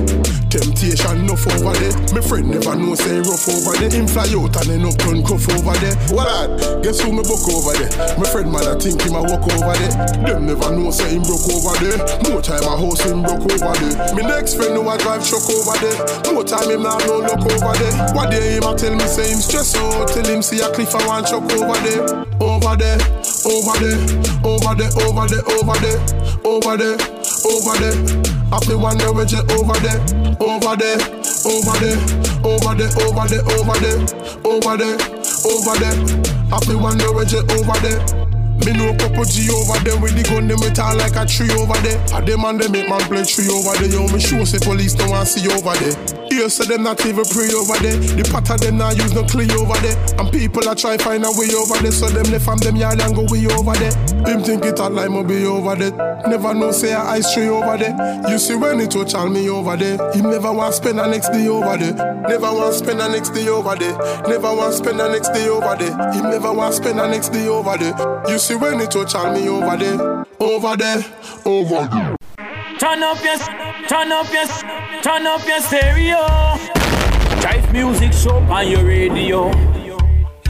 Temptation 0.49 1.27
enough 1.27 1.45
over 1.51 1.75
there. 1.75 1.93
My 2.15 2.21
friend 2.23 2.47
never 2.47 2.73
know 2.73 2.95
say 2.95 3.19
rough 3.19 3.45
over 3.45 3.75
there. 3.75 3.91
Him 3.91 4.07
fly 4.07 4.25
out 4.31 4.55
and 4.55 4.71
end 4.71 4.87
up 4.87 4.97
run 5.03 5.21
cuff 5.21 5.45
over 5.51 5.75
there. 5.83 5.93
What 6.15 6.25
well, 6.25 6.81
Guess 6.81 7.03
who 7.03 7.11
me 7.11 7.21
book 7.27 7.43
over 7.51 7.75
there? 7.75 7.91
My 8.15 8.25
friend 8.25 8.49
man 8.49 8.63
I 8.63 8.73
think 8.79 9.03
him 9.03 9.19
a 9.19 9.21
walk 9.21 9.43
over 9.51 9.75
there. 9.75 9.93
Them 10.23 10.47
never 10.47 10.71
know 10.71 10.89
say 10.89 11.13
him 11.13 11.27
broke 11.27 11.45
over 11.51 11.75
there. 11.83 11.99
More 12.31 12.39
time 12.39 12.63
a 12.63 12.73
house 12.73 13.03
him 13.03 13.21
broke 13.25 13.43
over 13.43 13.73
there. 13.75 13.93
Me 14.15 14.23
next 14.23 14.55
friend 14.55 14.73
know 14.73 14.87
I 14.87 14.95
drive 14.97 15.21
truck 15.27 15.45
over 15.45 15.75
there. 15.81 15.99
More 16.31 16.45
time 16.47 16.69
him 16.71 16.87
now 16.87 16.97
no 17.03 17.21
look 17.25 17.43
over 17.45 17.73
there. 17.75 17.93
What 18.15 18.31
day 18.31 18.55
him 18.55 18.65
a 18.65 18.71
tell 18.73 18.95
me 18.95 19.05
say 19.05 19.29
him 19.29 19.41
stress 19.43 19.75
out. 19.75 20.09
Tell 20.09 20.25
him 20.25 20.44
see 20.45 20.61
a 20.61 20.69
cliff 20.69 20.93
I 20.93 21.07
want 21.07 21.25
chuck 21.25 21.41
over 21.57 21.73
there. 21.81 22.05
Over 22.37 22.77
there, 22.77 23.01
over 23.49 23.73
there, 23.81 23.97
over 24.45 24.75
there, 24.77 24.91
over 25.01 25.25
there, 25.25 25.41
over 25.49 25.73
there, 25.81 25.97
over 26.45 26.77
there, 26.77 26.97
over 27.49 27.73
there. 27.81 27.97
I 28.53 28.59
feel 28.61 28.79
wonder 28.79 29.11
where 29.11 29.25
you 29.25 29.41
over 29.57 29.73
there, 29.81 29.97
over 30.37 30.75
there, 30.77 31.01
over 31.49 31.73
there, 31.81 31.97
over 32.45 32.75
there, 32.77 32.93
over 32.93 33.25
there, 33.25 33.41
over 33.57 33.75
there, 33.81 33.97
over 34.45 34.77
there, 34.77 34.97
over 35.49 35.75
there. 35.81 35.97
I 36.53 36.59
feel 36.65 36.79
wonder 36.79 37.11
where 37.11 37.25
you 37.25 37.39
over 37.39 37.79
there. 37.81 38.24
Me 38.63 38.71
know 38.71 38.95
couple 38.95 39.25
G 39.25 39.49
over 39.51 39.77
there 39.83 39.99
with 39.99 40.15
the 40.15 40.23
gun, 40.23 40.47
them 40.47 40.59
metal 40.61 40.95
like 40.95 41.15
a 41.15 41.25
tree 41.25 41.51
over 41.59 41.75
there. 41.83 41.99
A 42.15 42.23
them 42.23 42.45
and 42.45 42.59
they 42.59 42.69
make 42.69 42.87
man 42.87 43.01
play 43.09 43.25
tree 43.25 43.49
over 43.51 43.75
there. 43.75 43.91
Yo, 43.91 44.07
me 44.07 44.19
sure 44.19 44.45
say 44.45 44.59
police 44.63 44.93
don't 44.93 45.09
want 45.09 45.27
see 45.27 45.43
over 45.51 45.75
there. 45.75 45.95
Here 46.29 46.49
say 46.49 46.65
them 46.65 46.83
not 46.83 47.05
even 47.05 47.25
pray 47.25 47.51
over 47.53 47.77
there. 47.79 47.97
The 47.97 48.27
pot 48.31 48.49
of 48.49 48.59
them 48.59 48.77
not 48.77 48.97
use 48.97 49.13
no 49.13 49.23
clean 49.23 49.51
over 49.51 49.77
there. 49.79 49.95
And 50.19 50.31
people 50.31 50.67
are 50.67 50.75
try 50.75 50.97
find 50.97 51.23
a 51.23 51.31
way 51.37 51.53
over 51.53 51.77
there. 51.79 51.91
So 51.91 52.09
them 52.09 52.25
left 52.31 52.45
from 52.45 52.57
them 52.59 52.75
yard 52.75 53.01
and 53.01 53.15
go 53.15 53.23
way 53.29 53.45
over 53.45 53.73
there. 53.77 53.93
Him 54.25 54.41
think 54.43 54.65
it 54.65 54.79
all 54.79 54.89
like 54.89 55.11
me 55.11 55.23
be 55.23 55.45
over 55.45 55.75
there. 55.75 55.93
Never 56.27 56.53
know 56.53 56.71
say 56.71 56.93
a 56.93 56.99
ice 56.99 57.33
tree 57.33 57.47
over 57.47 57.77
there. 57.77 57.95
You 58.29 58.39
see 58.39 58.55
when 58.55 58.81
it 58.81 58.91
touch 58.91 59.13
on 59.13 59.33
me 59.33 59.49
over 59.49 59.77
there. 59.77 59.97
He 60.13 60.21
never 60.21 60.51
want 60.51 60.73
spend 60.73 60.97
the 60.97 61.07
next 61.07 61.29
day 61.29 61.47
over 61.47 61.77
there. 61.77 61.93
Never 62.27 62.51
want 62.51 62.73
spend 62.73 62.99
the 62.99 63.07
next 63.07 63.29
day 63.29 63.47
over 63.47 63.75
there. 63.75 63.95
Never 64.27 64.55
want 64.55 64.73
spend 64.73 64.99
the 64.99 65.07
next 65.07 65.29
day 65.29 65.47
over 65.47 65.75
there. 65.77 65.93
He 66.11 66.21
never 66.21 66.51
want 66.51 66.73
spend 66.73 66.99
the 66.99 67.07
next 67.07 67.29
day 67.29 67.47
over 67.47 67.77
there. 67.77 67.95
You 68.27 68.39
see 68.45 68.55
when 68.55 68.79
it 68.79 68.91
touch 68.91 69.15
on 69.15 69.33
me 69.33 69.49
over 69.49 69.75
there, 69.75 70.25
over 70.39 70.77
there, 70.77 71.03
over 71.45 71.87
there. 71.87 72.15
Turn 72.77 73.01
up 73.01 73.23
your, 73.23 73.37
turn 73.87 74.11
up 74.11 74.31
your, 74.31 74.45
turn 75.01 75.25
up 75.25 75.43
your 75.47 75.59
stereo. 75.61 76.21
Jive 77.41 77.71
music 77.73 78.13
show 78.13 78.37
on 78.37 78.67
your 78.69 78.85
radio. 78.85 79.49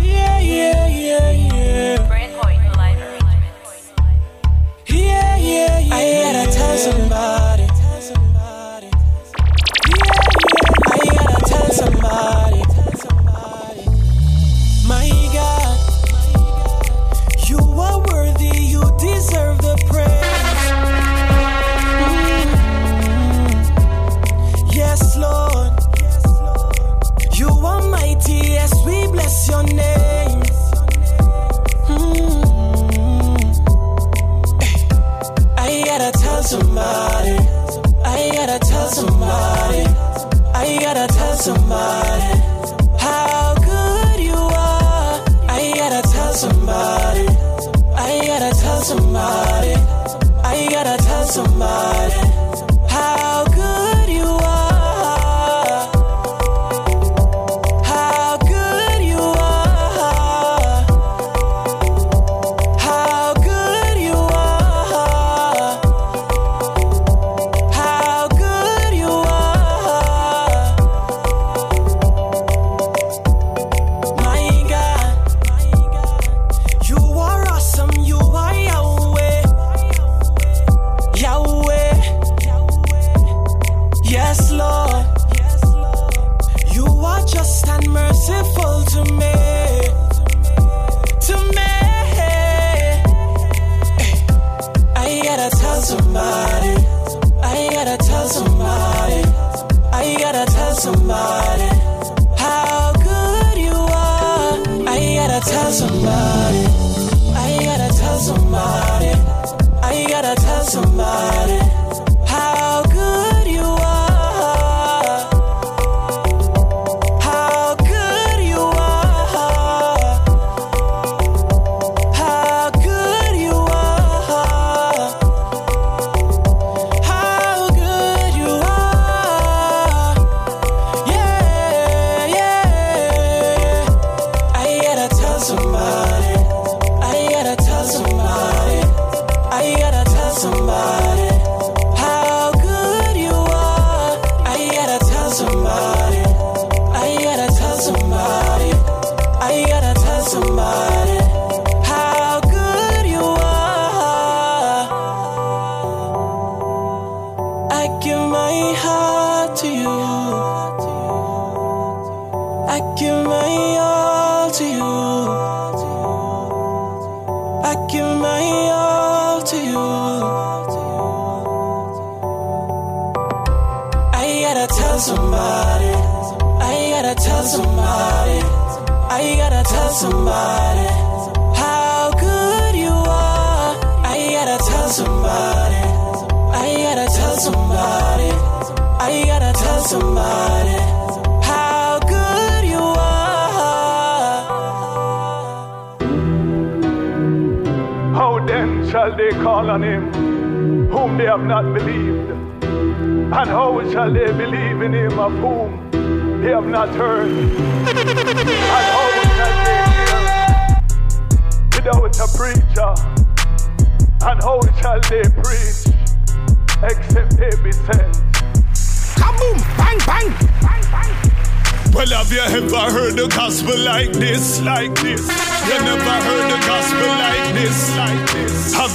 Yeah, 0.02 0.40
yeah, 0.40 0.88
yeah. 0.88 1.32
Yeah, 1.32 2.25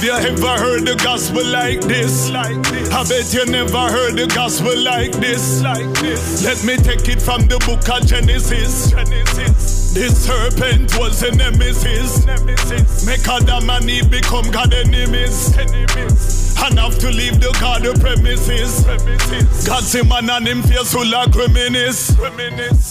Have 0.01 0.25
you 0.25 0.31
ever 0.31 0.57
heard 0.57 0.81
the 0.87 0.95
gospel 0.95 1.45
like 1.45 1.79
this? 1.81 2.27
Like 2.31 2.57
this. 2.73 2.89
I 2.89 3.03
bet 3.03 3.31
you 3.35 3.45
never 3.45 3.85
heard 3.85 4.17
the 4.17 4.25
gospel 4.33 4.75
like 4.75 5.11
this. 5.11 5.61
Like 5.61 5.93
this. 6.01 6.43
Let 6.43 6.65
me 6.65 6.75
take 6.77 7.07
it 7.07 7.21
from 7.21 7.45
the 7.45 7.59
book 7.59 7.87
of 7.87 8.07
Genesis. 8.07 8.89
Genesis. 8.89 9.93
The 9.93 10.09
serpent 10.09 10.97
was 10.97 11.21
a 11.21 11.29
nemesis. 11.35 12.25
nemesis. 12.25 13.05
Make 13.05 13.27
Adam 13.27 13.69
and 13.69 13.87
Eve 13.87 14.09
become 14.09 14.49
God 14.49 14.73
enemies. 14.73 15.55
enemies. 15.55 16.57
And 16.57 16.79
have 16.79 16.97
to 16.97 17.11
leave 17.11 17.39
the 17.39 17.55
God 17.61 17.85
premises. 18.01 18.83
premises. 18.83 19.67
God 19.67 19.83
say 19.83 20.01
man 20.01 20.31
and 20.31 20.47
him 20.47 20.63
face 20.63 20.93
full 20.93 21.13
of 21.13 21.35
reminisce. 21.35 22.17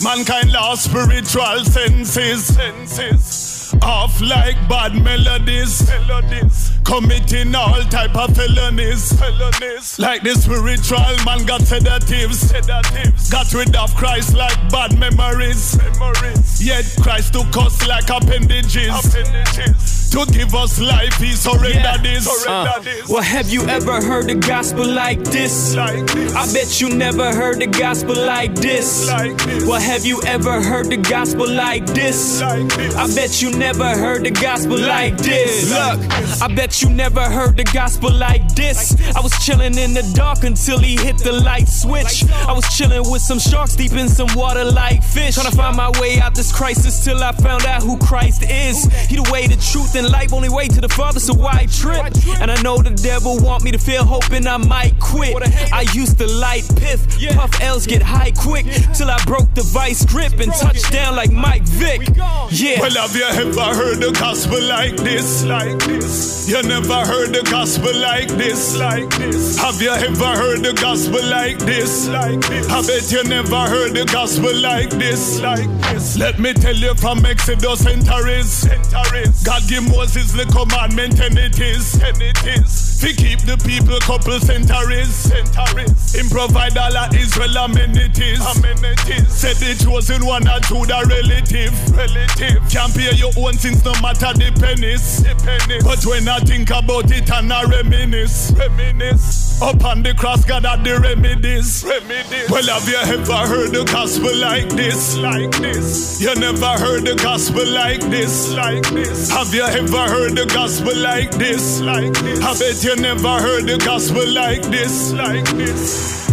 Mankind 0.05 0.53
lost 0.53 0.85
spiritual 0.85 1.65
senses. 1.65 2.55
senses. 2.55 3.50
Off 3.83 4.21
like 4.21 4.57
bad 4.69 4.95
melodies. 5.03 5.89
melodies. 5.89 6.71
Committing 6.85 7.55
all 7.55 7.81
type 7.85 8.15
of 8.17 8.35
felonies. 8.37 9.13
felonies. 9.19 9.99
Like 9.99 10.23
the 10.23 10.35
spiritual 10.35 10.99
man 11.25 11.47
got 11.47 11.63
sedatives. 11.63 12.41
sedatives. 12.41 13.31
Got 13.31 13.53
rid 13.55 13.75
of 13.77 13.95
Christ 13.95 14.35
like 14.37 14.59
bad 14.71 14.99
memories. 14.99 15.79
memories. 15.79 16.61
Yet 16.65 16.85
Christ 17.01 17.33
took 17.33 17.57
us 17.57 17.87
like 17.87 18.09
appendages. 18.11 18.89
appendages. 18.91 19.97
To 20.11 20.27
give 20.27 20.53
us 20.57 20.81
life, 20.81 21.15
he 21.19 21.33
surrendered 21.37 21.77
Yeah. 21.85 21.97
this. 22.03 22.27
Uh, 22.45 22.83
well, 23.09 23.23
have 23.23 23.49
you 23.49 23.63
ever 23.69 24.03
heard 24.03 24.27
the 24.27 24.35
gospel 24.35 24.85
like 24.85 25.23
this? 25.23 25.77
Like 25.77 26.05
this. 26.09 26.35
I 26.35 26.53
bet 26.53 26.81
you 26.81 26.89
never 26.91 27.33
heard 27.33 27.61
the 27.61 27.69
gospel 27.69 28.17
like 28.17 28.57
this. 28.57 29.07
Like 29.09 29.39
this. 29.45 29.65
Well, 29.65 29.81
have 29.81 30.05
you 30.05 30.21
ever 30.27 30.61
heard 30.61 30.87
the 30.91 30.97
gospel 30.97 31.49
like 31.49 31.87
this? 31.87 32.41
Like 32.41 32.67
this. 32.75 32.97
I 32.97 33.07
bet 33.15 33.41
you 33.41 33.53
never 33.53 33.70
heard 33.79 34.25
the 34.25 34.31
gospel 34.31 34.79
like 34.79 35.17
this. 35.19 35.71
Look, 35.71 36.43
I 36.43 36.53
bet 36.55 36.83
you 36.83 36.91
never 36.91 37.21
heard 37.21 37.57
the 37.57 37.65
gospel 37.65 38.13
like 38.13 38.55
this. 38.55 38.97
I 39.15 39.21
was 39.21 39.33
chilling 39.45 39.79
in 39.79 39.95
the 39.95 40.03
dark 40.15 40.43
until 40.45 40.79
he 40.79 40.97
hit 40.97 41.19
the 41.19 41.33
light 41.33 41.69
switch. 41.69 42.25
I 42.31 42.53
was 42.53 42.67
chilling 42.77 43.11
with 43.11 43.23
some 43.23 43.39
sharks 43.39 43.77
deep 43.77 43.93
in 43.93 44.09
some 44.09 44.29
water 44.35 44.65
like 44.65 45.03
fish. 45.03 45.35
Trying 45.35 45.51
to 45.51 45.57
find 45.57 45.77
my 45.77 45.91
way 46.01 46.19
out 46.21 46.35
this 46.35 46.53
crisis 46.53 47.05
till 47.05 47.23
I 47.23 47.33
found 47.33 47.65
out 47.65 47.83
who 47.83 47.99
Christ 47.99 48.43
is. 48.43 48.85
He 49.09 49.17
the 49.17 49.31
way, 49.31 49.47
the 49.47 49.57
truth, 49.57 49.95
and 49.95 50.11
life. 50.11 50.33
Only 50.33 50.49
way 50.49 50.69
to 50.69 50.81
the 50.81 50.89
Father, 50.89 51.21
so 51.21 51.35
why 51.35 51.67
trip? 51.71 52.01
And 52.41 52.51
I 52.51 52.61
know 52.63 52.79
the 52.79 52.91
devil 52.91 53.39
want 53.39 53.63
me 53.65 53.71
to 53.71 53.79
feel 53.79 54.05
hoping 54.05 54.47
I 54.47 54.57
might 54.57 54.99
quit. 54.99 55.37
I 55.73 55.87
used 55.95 56.19
to 56.19 56.27
light 56.27 56.65
piff, 56.77 57.07
puff 57.35 57.61
L's 57.61 57.87
get 57.87 58.03
high 58.03 58.33
quick 58.37 58.67
till 58.95 59.11
I 59.11 59.23
broke 59.25 59.55
the 59.55 59.63
vice 59.63 60.05
grip 60.05 60.39
and 60.41 60.53
touched 60.53 60.91
down 60.93 61.15
like 61.17 61.31
Mike 61.31 61.63
Vick. 61.63 62.09
Yeah. 62.51 62.81
Well, 62.81 62.91
have 62.93 63.15
you 63.15 63.25
ever 63.25 63.53
heard 63.63 63.99
the 64.01 64.13
gospel 64.13 64.63
like 64.63 64.97
this? 64.97 65.45
Like 65.45 65.79
this. 65.81 66.49
You 66.49 66.63
never 66.63 67.07
heard 67.07 67.33
the 67.33 67.43
gospel 67.51 67.95
like 67.95 68.29
this? 68.29 68.77
Like 68.77 69.09
this. 69.19 69.59
Have 69.59 69.81
you 69.81 69.91
ever 69.91 70.33
heard 70.37 70.63
the 70.63 70.73
gospel 70.73 71.23
like 71.29 71.59
this? 71.59 72.09
Like 72.09 72.41
this. 72.49 72.69
I 72.69 72.81
bet 72.83 73.13
you 73.13 73.23
never 73.25 73.69
heard 73.69 73.95
the 73.95 74.05
gospel 74.07 74.55
like 74.55 74.91
this? 74.91 75.41
Like 75.41 75.69
this. 75.93 76.19
Let 76.19 76.39
me 76.39 76.53
tell 76.53 76.75
you 76.75 76.95
from 76.95 77.25
Exodus 77.25 77.81
centuries. 77.81 78.51
centuries. 78.51 79.45
God 79.45 79.63
give 79.69 79.89
Moses 79.89 80.33
the 80.33 80.45
commandment 80.47 81.21
and 81.21 81.39
it 81.39 81.61
is. 81.61 81.95
And 82.03 82.21
it 82.21 82.45
is. 82.47 83.01
Fi 83.01 83.13
keep 83.15 83.41
the 83.49 83.57
people 83.65 83.99
couple 84.01 84.39
centuries. 84.41 85.09
Centuries. 85.09 86.15
Him 86.15 86.29
provide 86.29 86.77
all 86.77 86.97
of 86.97 87.15
Israel 87.15 87.57
amenities. 87.65 88.41
Amenities. 88.57 89.29
Said 89.33 89.57
the 89.57 89.73
chosen 89.83 90.27
one 90.27 90.47
and 90.47 90.63
to 90.65 90.85
the 90.85 91.01
relative. 91.09 91.73
Relative. 91.97 92.61
Can't 92.69 92.93
pay 92.95 93.15
your 93.17 93.33
own 93.39 93.50
sins 93.59 93.85
no 93.85 93.93
matter 94.01 94.33
the 94.35 94.53
pennies. 94.59 95.23
The 95.23 95.35
pennies. 95.45 95.85
But 95.85 96.05
when 96.05 96.29
I 96.29 96.39
think 96.41 96.71
about 96.71 97.11
it 97.11 97.31
and 97.31 97.53
I 97.53 97.65
reminisce. 97.65 98.53
Reminisce. 98.53 99.61
Up 99.63 99.85
on 99.85 100.03
the 100.03 100.15
cross, 100.15 100.45
God 100.45 100.65
had 100.65 100.85
the 100.85 100.99
remedies. 100.99 101.85
Remedies. 101.85 102.49
Well, 102.49 102.65
have 102.65 102.89
you 102.89 102.97
ever 102.97 103.47
heard 103.47 103.73
the 103.73 103.85
gospel 103.85 104.35
like 104.37 104.69
this? 104.71 105.17
Like 105.17 105.51
this. 105.59 106.21
You 106.21 106.35
never 106.35 106.73
heard 106.79 107.05
the 107.05 107.15
gospel 107.17 107.67
like 107.67 108.01
this. 108.11 108.53
Like 108.53 108.89
this. 108.91 109.31
Have 109.31 109.53
you 109.53 109.63
ever 109.63 110.09
heard 110.09 110.37
the 110.37 110.47
gospel 110.47 110.97
like 110.97 111.31
this? 111.33 111.81
Like 111.81 112.13
this. 112.15 112.41
I 112.41 112.59
bet 112.59 112.85
you 112.85 112.97
never 112.97 113.41
heard 113.41 113.67
the 113.67 113.79
gospel 113.85 114.27
like 114.27 114.63
this. 114.63 115.13
Like 115.13 115.45
this. 115.57 116.31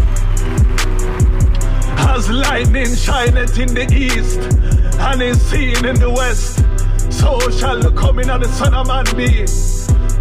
As 2.00 2.30
lightning 2.30 2.96
shineth 2.96 3.60
in 3.60 3.74
the 3.74 3.86
east 3.94 4.40
and 5.00 5.22
is 5.22 5.42
seen 5.42 5.86
in 5.86 6.00
the 6.00 6.10
west, 6.10 6.60
so 7.18 7.50
shall 7.50 7.80
the 7.80 7.92
coming 7.92 8.30
of 8.30 8.42
the 8.42 8.48
Son 8.48 8.74
of 8.74 8.88
Man 8.88 9.06
be. 9.16 9.46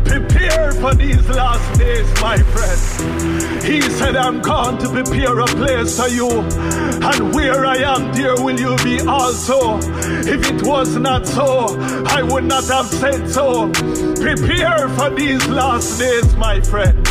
Prepare 0.04 0.72
for 0.72 0.94
these 0.94 1.28
last 1.28 1.78
days, 1.78 2.08
my 2.22 2.38
friend. 2.38 3.62
He 3.62 3.80
said, 3.82 4.14
I'm 4.16 4.40
gone 4.40 4.78
to 4.78 4.88
prepare 4.88 5.38
a 5.40 5.46
place 5.46 5.98
for 6.00 6.08
you. 6.08 6.28
And 6.30 7.34
where 7.34 7.66
I 7.66 7.76
am, 7.76 8.12
there 8.14 8.36
will 8.36 8.58
you 8.58 8.76
be 8.84 9.00
also. 9.00 9.78
If 9.78 10.48
it 10.50 10.62
was 10.62 10.96
not 10.96 11.26
so, 11.26 11.76
I 12.06 12.22
would 12.22 12.44
not 12.44 12.64
have 12.68 12.86
said 12.86 13.28
so. 13.28 13.70
Prepare 14.14 14.88
for 14.90 15.10
these 15.10 15.46
last 15.48 15.98
days, 15.98 16.34
my 16.36 16.60
friend. 16.60 17.04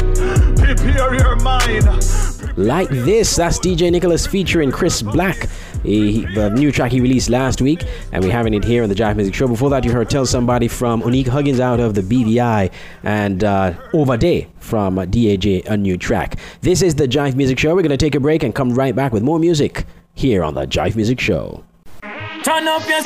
Prepare 0.57 1.15
your 1.15 1.35
mind. 1.37 1.85
Like 2.57 2.89
this, 2.89 3.35
that's 3.35 3.59
DJ 3.59 3.91
Nicholas 3.91 4.25
featuring 4.25 4.71
Chris 4.71 5.01
Black. 5.01 5.49
He, 5.85 6.25
the 6.33 6.49
new 6.49 6.71
track 6.71 6.91
he 6.91 6.99
released 6.99 7.29
last 7.29 7.61
week, 7.61 7.83
and 8.11 8.23
we're 8.23 8.31
having 8.31 8.53
it 8.53 8.63
here 8.63 8.83
on 8.83 8.89
the 8.89 8.95
Jive 8.95 9.15
Music 9.15 9.33
Show. 9.33 9.47
Before 9.47 9.69
that, 9.69 9.83
you 9.85 9.91
heard 9.91 10.09
Tell 10.09 10.25
Somebody 10.25 10.67
from 10.67 11.01
Unique 11.01 11.27
Huggins 11.27 11.59
out 11.59 11.79
of 11.79 11.93
the 11.93 12.01
BVI, 12.01 12.71
and 13.03 13.43
uh, 13.43 13.73
Over 13.93 14.17
Day 14.17 14.47
from 14.59 14.95
DAJ, 14.95 15.65
a 15.67 15.77
new 15.77 15.97
track. 15.97 16.39
This 16.61 16.81
is 16.81 16.95
the 16.95 17.07
Jive 17.07 17.35
Music 17.35 17.59
Show. 17.59 17.75
We're 17.75 17.83
going 17.83 17.89
to 17.89 17.97
take 17.97 18.15
a 18.15 18.19
break 18.19 18.43
and 18.43 18.53
come 18.53 18.73
right 18.73 18.95
back 18.95 19.11
with 19.13 19.23
more 19.23 19.39
music 19.39 19.85
here 20.13 20.43
on 20.43 20.53
the 20.55 20.65
Jive 20.65 20.95
Music 20.95 21.19
Show. 21.19 21.63
Turn 22.43 22.67
up 22.67 22.87
your, 22.87 23.01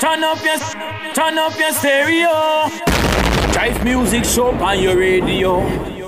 turn 0.00 0.22
up 0.24 0.42
your, 0.42 0.58
turn 1.14 1.38
up 1.38 1.58
your 1.58 1.72
stereo. 1.72 2.92
Jive 3.52 3.84
music 3.84 4.24
show 4.24 4.50
on 4.50 4.80
your 4.80 4.96
radio. 4.96 6.01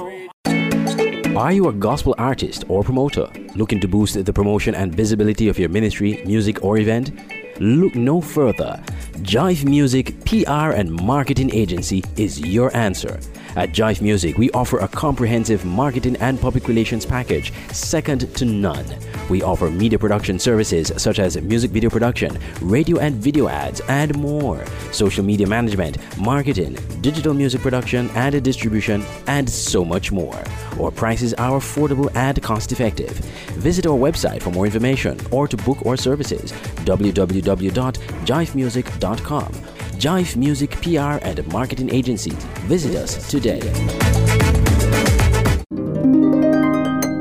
Are 1.37 1.51
you 1.51 1.67
a 1.67 1.73
gospel 1.73 2.15
artist 2.17 2.65
or 2.69 2.85
promoter 2.85 3.29
looking 3.57 3.81
to 3.81 3.89
boost 3.89 4.25
the 4.25 4.33
promotion 4.33 4.77
and 4.77 4.95
visibility 4.95 5.49
of 5.49 5.59
your 5.59 5.69
ministry, 5.69 6.23
music, 6.25 6.63
or 6.63 6.79
event? 6.79 7.11
Look 7.59 7.97
no 7.97 8.21
further. 8.21 8.81
Jive 9.19 9.65
Music 9.65 10.25
PR 10.25 10.71
and 10.79 10.93
Marketing 10.93 11.53
Agency 11.53 12.05
is 12.17 12.39
your 12.39 12.75
answer. 12.77 13.19
At 13.57 13.71
Jive 13.71 14.01
Music, 14.01 14.37
we 14.37 14.51
offer 14.51 14.79
a 14.79 14.89
comprehensive 14.89 15.65
marketing 15.65 16.17
and 16.17 16.41
public 16.41 16.67
relations 16.67 17.07
package, 17.07 17.53
second 17.73 18.35
to 18.37 18.45
none. 18.45 18.85
We 19.29 19.43
offer 19.43 19.71
media 19.71 19.97
production 19.99 20.41
services 20.41 20.91
such 20.97 21.21
as 21.21 21.41
music 21.41 21.71
video 21.71 21.89
production, 21.89 22.37
radio 22.61 22.99
and 22.99 23.15
video 23.15 23.47
ads, 23.49 23.81
and 23.89 24.19
more, 24.19 24.67
social 24.91 25.25
media 25.25 25.47
management, 25.47 25.99
marketing, 26.19 26.77
digital 27.01 27.33
music 27.33 27.61
production 27.61 28.11
and 28.11 28.43
distribution, 28.43 29.05
and 29.29 29.49
so 29.49 29.85
much 29.85 30.11
more. 30.11 30.43
Our 30.81 30.91
prices 30.91 31.33
are 31.35 31.61
affordable 31.61 32.11
and 32.17 32.43
cost 32.43 32.73
effective. 32.73 33.13
Visit 33.59 33.87
our 33.87 33.97
website 33.97 34.43
for 34.43 34.51
more 34.51 34.67
information 34.67 35.17
or 35.31 35.47
to 35.47 35.57
book 35.59 35.87
our 35.87 35.97
services 35.97 36.51
www.jivemusic.com. 36.85 39.74
Jive 40.05 40.37
Music 40.37 40.71
PR 40.83 41.17
and 41.27 41.51
Marketing 41.51 41.91
Agency. 41.91 42.33
Visit 42.69 42.95
us 42.95 43.27
today. 43.31 43.63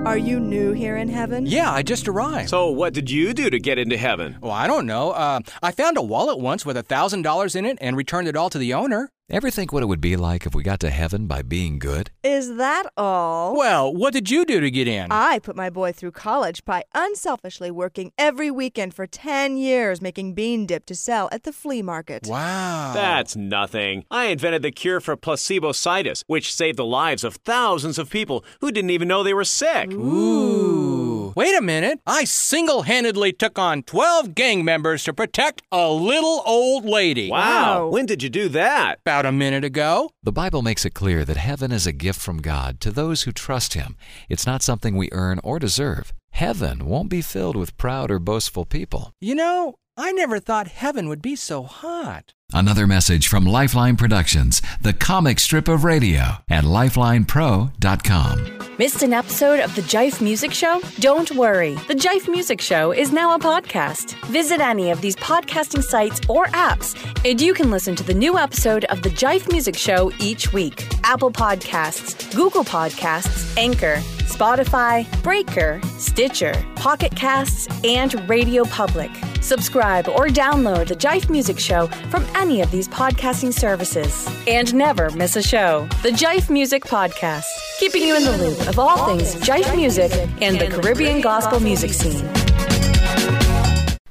Are 0.06 0.18
you 0.18 0.38
new 0.42 0.74
here 0.74 0.98
in 0.98 1.08
heaven? 1.08 1.46
Yeah, 1.46 1.72
I 1.72 1.82
just 1.82 2.10
arrived. 2.10 2.50
So, 2.50 2.72
what 2.72 2.94
did 2.94 3.10
you 3.10 3.34
do 3.34 3.50
to 3.50 3.58
get 3.58 3.80
into 3.80 3.96
heaven? 3.96 4.38
Well, 4.42 4.52
I 4.52 4.68
don't 4.68 4.86
know. 4.86 5.12
Uh, 5.12 5.40
I 5.62 5.72
found 5.72 5.96
a 5.96 6.02
wallet 6.02 6.40
once 6.40 6.66
with 6.66 6.76
a 6.76 6.84
$1,000 6.84 7.56
in 7.56 7.64
it 7.64 7.78
and 7.80 7.96
returned 7.96 8.28
it 8.28 8.36
all 8.36 8.50
to 8.50 8.58
the 8.58 8.74
owner. 8.74 9.10
Ever 9.30 9.50
think 9.50 9.72
what 9.72 9.82
it 9.82 9.86
would 9.86 10.02
be 10.02 10.18
like 10.18 10.46
if 10.46 10.54
we 10.54 10.64
got 10.64 10.82
to 10.82 10.90
heaven 10.90 11.28
by 11.28 11.44
being 11.44 11.80
good? 11.80 12.12
Is 12.24 12.58
that 12.58 12.84
all? 12.98 13.56
Well, 13.56 13.94
what 13.94 14.12
did 14.12 14.30
you 14.30 14.44
do 14.44 14.60
to 14.60 14.70
get 14.70 14.86
in? 14.86 15.08
I 15.12 15.40
put 15.40 15.56
my 15.56 15.70
boy 15.70 15.94
through 15.94 16.12
college 16.12 16.66
by 16.66 16.84
unselfishly 16.94 17.72
working 17.72 18.12
every 18.18 18.52
weekend 18.52 18.94
for 18.94 19.08
10 19.08 19.56
years 19.56 20.02
making 20.02 20.34
bean 20.34 20.66
dip 20.66 20.86
to 20.88 20.94
sell 20.96 21.30
at 21.32 21.44
the 21.44 21.54
flea 21.54 21.82
market. 21.82 22.28
wow. 22.28 22.92
That's 22.94 23.34
nothing. 23.38 24.04
I 24.12 24.26
invented 24.26 24.62
the 24.62 24.72
cure 24.72 25.00
for 25.00 25.16
placebo-sitis, 25.16 26.26
which 26.28 26.54
saved 26.54 26.78
the 26.78 26.84
lives 26.86 27.24
of 27.24 27.36
thousands 27.38 27.98
of 27.98 28.10
people 28.10 28.44
who 28.60 28.74
didn't 28.74 28.90
even 28.90 29.08
know 29.08 29.24
they 29.24 29.34
were 29.34 29.46
sick. 29.46 29.90
Ooh. 29.94 31.32
Wait 31.36 31.58
a 31.58 31.62
minute. 31.62 32.00
I 32.06 32.26
single 32.26 32.84
handedly 32.84 33.32
took 33.34 33.58
on 33.58 33.84
12 33.84 34.36
gang 34.36 34.64
members 34.64 35.04
to 35.06 35.14
protect 35.14 35.64
a 35.72 35.90
little 35.90 36.44
old 36.46 36.86
lady. 36.86 37.30
Wow. 37.32 37.40
Wow. 37.40 37.88
When 37.88 38.06
did 38.06 38.22
you 38.22 38.30
do 38.30 38.50
that? 38.50 39.00
About 39.14 39.28
a 39.28 39.32
minute 39.32 39.64
ago. 39.64 40.10
The 40.24 40.32
Bible 40.32 40.64
makes 40.64 40.86
it 40.86 40.96
clear 40.96 41.24
that 41.24 41.38
heaven 41.38 41.72
is 41.72 41.86
a 41.86 41.92
gift 41.92 42.20
from 42.20 42.42
God 42.42 42.80
to 42.80 42.90
those 42.90 43.22
who 43.22 43.32
trust 43.32 43.76
Him. 43.76 43.96
It's 44.28 44.48
not 44.48 44.64
something 44.64 44.98
we 44.98 45.08
earn 45.12 45.40
or 45.44 45.60
deserve. 45.60 46.12
Heaven 46.32 46.88
won't 46.88 47.10
be 47.10 47.22
filled 47.22 47.56
with 47.56 47.78
proud 47.78 48.10
or 48.10 48.18
boastful 48.18 48.66
people. 48.66 49.12
You 49.22 49.36
know, 49.36 49.76
I 49.96 50.14
never 50.14 50.40
thought 50.40 50.68
heaven 50.68 51.10
would 51.10 51.22
be 51.22 51.36
so 51.36 51.62
hot. 51.62 52.34
Another 52.56 52.86
message 52.86 53.30
from 53.30 53.46
Lifeline 53.48 53.98
Productions, 53.98 54.62
the 54.80 54.94
comic 54.94 55.40
strip 55.40 55.68
of 55.68 55.84
radio 55.84 56.38
at 56.50 56.64
lifelinepro.com. 56.66 58.60
Missed 58.78 59.02
an 59.02 59.14
episode 59.14 59.60
of 59.60 59.74
the 59.76 59.82
Jive 59.82 60.22
Music 60.22 60.52
Show? 60.52 60.82
Don't 61.00 61.32
worry. 61.32 61.74
The 61.88 61.96
Jive 61.96 62.28
Music 62.28 62.62
Show 62.62 62.92
is 62.92 63.12
now 63.12 63.34
a 63.34 63.40
podcast. 63.40 64.14
Visit 64.26 64.60
any 64.62 64.92
of 64.92 65.02
these 65.02 65.16
podcasting 65.16 65.84
sites 65.84 66.22
or 66.30 66.46
apps, 66.48 66.96
and 67.28 67.42
you 67.42 67.56
can 67.56 67.72
listen 67.72 67.96
to 67.96 68.04
the 68.04 68.14
new 68.14 68.38
episode 68.38 68.86
of 68.86 69.02
the 69.02 69.10
Jive 69.10 69.52
Music 69.52 69.76
Show 69.76 70.12
each 70.20 70.54
week. 70.54 70.88
Apple 71.04 71.32
Podcasts, 71.32 72.36
Google 72.36 72.64
Podcasts, 72.64 73.58
Anchor, 73.58 73.98
Spotify, 74.26 75.06
Breaker, 75.24 75.80
Stitcher, 75.98 76.54
Pocket 76.76 77.16
Casts, 77.16 77.68
and 77.84 78.28
Radio 78.30 78.64
Public. 78.66 79.12
Subscribe 79.42 80.08
or 80.08 80.28
download 80.28 80.88
the 80.88 80.96
Jive 80.96 81.30
Music 81.30 81.60
Show 81.60 81.88
from 82.10 82.26
any 82.34 82.43
of 82.44 82.72
these 82.72 82.90
podcasting 82.90 83.54
services. 83.54 84.28
And 84.48 84.74
never 84.76 85.10
miss 85.12 85.38
a 85.38 85.42
show. 85.42 85.88
The 86.02 86.10
Jive 86.10 86.50
Music 86.50 86.84
Podcast, 86.84 87.46
keeping 87.80 88.04
you 88.04 88.18
in 88.18 88.24
the 88.24 88.38
loop 88.38 88.68
of 88.68 88.78
all 88.78 89.08
things 89.08 89.36
Jive 89.36 89.74
music 89.78 90.12
and 90.42 90.60
the 90.60 90.68
Caribbean 90.68 91.22
gospel 91.22 91.62
music 91.62 91.94
scene. 91.94 92.30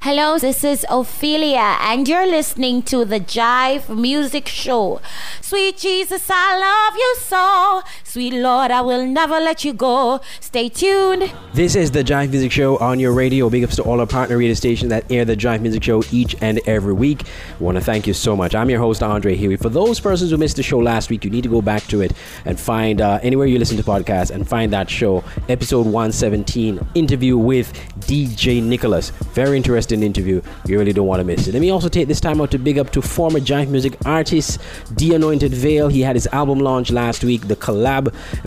Hello, 0.01 0.37
this 0.37 0.65
is 0.65 0.85
Ophelia, 0.89 1.77
and 1.81 2.09
you're 2.09 2.27
listening 2.27 2.83
to 2.85 3.05
the 3.05 3.21
Jive 3.21 3.89
Music 3.95 4.49
Show. 4.49 5.01
Sweet 5.41 5.77
Jesus, 5.77 6.29
I 6.29 6.59
love 6.59 6.97
you 6.97 7.17
so. 7.21 7.83
Sweet 8.13 8.35
Lord, 8.35 8.71
I 8.71 8.83
will 8.83 9.07
never 9.07 9.41
let 9.41 9.65
you 9.65 9.73
go. 9.73 10.21
Stay 10.39 10.69
tuned. 10.69 11.33
This 11.55 11.75
is 11.75 11.93
the 11.93 12.05
Jive 12.05 12.29
Music 12.29 12.53
Show 12.53 12.77
on 12.77 13.01
your 13.01 13.15
radio. 13.15 13.49
Big 13.49 13.65
ups 13.65 13.77
to 13.77 13.83
all 13.85 14.01
our 14.01 14.07
partner 14.07 14.37
radio 14.37 14.53
stations 14.53 14.91
that 14.91 15.11
air 15.11 15.25
the 15.25 15.35
Jive 15.35 15.63
Music 15.63 15.83
Show 15.83 16.03
each 16.13 16.37
and 16.43 16.61
every 16.67 16.93
week. 16.93 17.23
I 17.59 17.63
want 17.65 17.79
to 17.79 17.81
thank 17.83 18.07
you 18.07 18.13
so 18.13 18.37
much. 18.37 18.55
I'm 18.55 18.69
your 18.69 18.81
host, 18.81 19.03
Andre 19.03 19.35
Huey. 19.35 19.57
For 19.57 19.71
those 19.71 19.99
persons 19.99 20.31
who 20.31 20.37
missed 20.37 20.57
the 20.57 20.63
show 20.63 20.79
last 20.79 21.09
week, 21.09 21.25
you 21.25 21.31
need 21.31 21.41
to 21.45 21.49
go 21.49 21.63
back 21.63 21.85
to 21.85 22.03
it 22.03 22.13
and 22.45 22.61
find 22.61 23.01
uh, 23.01 23.19
anywhere 23.23 23.47
you 23.47 23.59
listen 23.59 23.79
to 23.79 23.83
podcasts 23.83 24.31
and 24.31 24.47
find 24.47 24.75
that 24.75 24.91
show, 24.91 25.25
episode 25.49 25.87
117, 25.87 26.87
interview 26.95 27.39
with 27.39 27.73
DJ 28.01 28.63
Nicholas. 28.63 29.09
Very 29.33 29.57
interesting 29.57 30.03
interview. 30.03 30.43
You 30.67 30.79
really 30.79 30.93
don't 30.93 31.07
want 31.07 31.21
to 31.21 31.25
miss 31.25 31.49
it. 31.49 31.55
Let 31.55 31.63
me 31.63 31.71
also 31.71 31.89
take 31.89 32.09
this 32.09 32.21
time 32.21 32.43
out 32.43 32.51
to 32.51 32.59
big 32.59 32.79
up 32.79 32.91
to 32.91 33.01
former 33.01 33.41
Jive 33.41 33.69
music 33.69 33.97
artist, 34.05 34.61
De 34.97 35.15
Anointed 35.15 35.55
Veil. 35.55 35.89
He 35.89 36.03
had 36.03 36.15
his 36.15 36.27
album 36.27 36.59
launch 36.59 36.91
last 36.91 37.25
week. 37.25 37.49
The 37.49 37.57
collab 37.57 38.02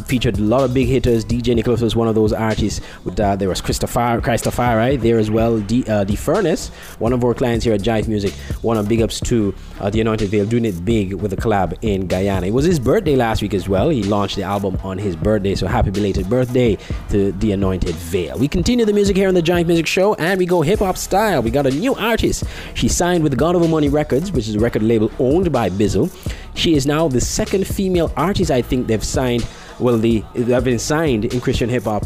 featured 0.05 0.37
a 0.37 0.41
lot 0.41 0.63
of 0.63 0.73
big 0.73 0.87
hitters. 0.87 1.25
DJ 1.25 1.55
Nicholas 1.55 1.81
was 1.81 1.95
one 1.95 2.07
of 2.07 2.15
those 2.15 2.33
artists. 2.33 2.81
With 3.03 3.19
uh, 3.19 3.35
there 3.35 3.49
was 3.49 3.61
Christopher, 3.61 4.19
Christopher 4.21 4.75
right 4.77 4.99
there 4.99 5.19
as 5.19 5.31
well. 5.31 5.59
D, 5.59 5.83
uh, 5.87 6.03
the 6.03 6.15
Furnace, 6.15 6.69
one 6.99 7.13
of 7.13 7.23
our 7.23 7.33
clients 7.33 7.65
here 7.65 7.73
at 7.73 7.81
Jive 7.81 8.07
Music. 8.07 8.33
One 8.61 8.77
of 8.77 8.87
big 8.87 9.01
ups 9.01 9.19
to 9.21 9.53
uh, 9.79 9.89
The 9.89 10.01
Anointed 10.01 10.29
Veil, 10.29 10.45
doing 10.45 10.65
it 10.65 10.83
big 10.83 11.13
with 11.13 11.33
a 11.33 11.37
collab 11.37 11.77
in 11.81 12.07
Guyana. 12.07 12.47
It 12.47 12.53
was 12.53 12.65
his 12.65 12.79
birthday 12.79 13.15
last 13.15 13.41
week 13.41 13.53
as 13.53 13.67
well. 13.69 13.89
He 13.89 14.03
launched 14.03 14.35
the 14.35 14.43
album 14.43 14.77
on 14.83 14.97
his 14.97 15.15
birthday, 15.15 15.55
so 15.55 15.67
happy 15.67 15.91
belated 15.91 16.29
birthday 16.29 16.77
to 17.09 17.31
The 17.33 17.51
Anointed 17.51 17.95
Veil. 17.95 18.37
We 18.37 18.47
continue 18.47 18.85
the 18.85 18.93
music 18.93 19.15
here 19.15 19.27
on 19.27 19.33
the 19.33 19.41
Jive 19.41 19.67
Music 19.67 19.87
Show, 19.87 20.13
and 20.15 20.37
we 20.39 20.45
go 20.45 20.61
hip 20.61 20.79
hop 20.79 20.97
style. 20.97 21.41
We 21.41 21.51
got 21.51 21.65
a 21.65 21.71
new 21.71 21.95
artist. 21.95 22.43
She 22.73 22.87
signed 22.87 23.23
with 23.23 23.37
God 23.37 23.55
Over 23.55 23.67
Money 23.67 23.89
Records, 23.89 24.31
which 24.31 24.47
is 24.47 24.55
a 24.55 24.59
record 24.59 24.83
label 24.83 25.11
owned 25.19 25.51
by 25.51 25.69
Bizzle. 25.69 26.11
She 26.55 26.75
is 26.75 26.85
now 26.85 27.07
the 27.07 27.21
second 27.21 27.67
female 27.67 28.11
artist 28.17 28.49
I 28.49 28.61
think 28.61 28.87
they've 28.87 29.03
signed 29.03 29.45
well, 29.79 29.97
the 29.97 30.21
have 30.47 30.63
been 30.63 30.79
signed 30.79 31.25
in 31.25 31.41
Christian 31.41 31.69
hip 31.69 31.83
hop 31.83 32.05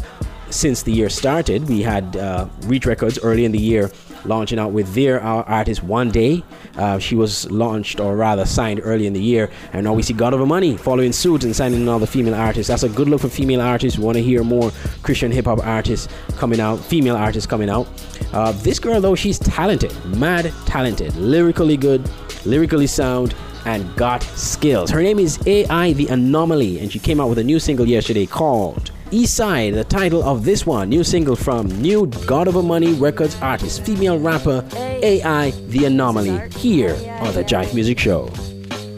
since 0.50 0.82
the 0.82 0.92
year 0.92 1.08
started. 1.08 1.68
We 1.68 1.82
had 1.82 2.16
uh, 2.16 2.48
Reach 2.62 2.86
Records 2.86 3.18
early 3.20 3.44
in 3.44 3.52
the 3.52 3.58
year 3.58 3.90
launching 4.24 4.58
out 4.58 4.72
with 4.72 4.92
their 4.94 5.22
uh, 5.22 5.42
artist 5.44 5.86
Wande. 5.86 6.42
Uh, 6.76 6.98
she 6.98 7.14
was 7.14 7.50
launched, 7.50 8.00
or 8.00 8.16
rather 8.16 8.44
signed, 8.44 8.80
early 8.82 9.06
in 9.06 9.12
the 9.12 9.20
year. 9.20 9.50
And 9.72 9.84
now 9.84 9.94
we 9.94 10.02
see 10.02 10.12
God 10.12 10.34
Over 10.34 10.44
Money 10.44 10.76
following 10.76 11.12
suit 11.12 11.44
and 11.44 11.54
signing 11.54 11.80
another 11.80 12.06
female 12.06 12.34
artist. 12.34 12.68
That's 12.68 12.82
a 12.82 12.88
good 12.88 13.08
look 13.08 13.20
for 13.20 13.28
female 13.28 13.60
artists. 13.60 13.98
We 13.98 14.04
want 14.04 14.16
to 14.16 14.22
hear 14.22 14.44
more 14.44 14.72
Christian 15.02 15.30
hip 15.30 15.46
hop 15.46 15.64
artists 15.64 16.08
coming 16.36 16.60
out, 16.60 16.80
female 16.80 17.16
artists 17.16 17.46
coming 17.46 17.70
out. 17.70 17.86
Uh, 18.32 18.52
this 18.52 18.78
girl, 18.78 19.00
though, 19.00 19.14
she's 19.14 19.38
talented, 19.38 19.94
mad 20.16 20.52
talented, 20.66 21.14
lyrically 21.16 21.76
good, 21.76 22.10
lyrically 22.44 22.86
sound 22.86 23.34
and 23.74 23.94
got 23.96 24.22
skills. 24.22 24.90
Her 24.90 25.02
name 25.02 25.18
is 25.18 25.38
AI 25.46 25.92
The 25.92 26.08
Anomaly, 26.08 26.80
and 26.80 26.90
she 26.90 26.98
came 26.98 27.20
out 27.20 27.28
with 27.28 27.38
a 27.38 27.44
new 27.44 27.60
single 27.60 27.86
yesterday 27.86 28.26
called 28.26 28.90
East 29.12 29.36
Side, 29.36 29.74
the 29.74 29.84
title 29.84 30.22
of 30.22 30.44
this 30.44 30.66
one, 30.66 30.88
new 30.88 31.04
single 31.04 31.36
from 31.36 31.66
new 31.80 32.06
God 32.26 32.48
Over 32.48 32.62
Money 32.62 32.92
Records 32.94 33.36
artist, 33.40 33.84
female 33.84 34.18
rapper 34.18 34.64
AI 34.74 35.50
The 35.68 35.84
Anomaly, 35.86 36.50
here 36.50 36.94
on 37.20 37.32
the 37.34 37.44
Jive 37.44 37.74
Music 37.74 37.98
Show. 37.98 38.28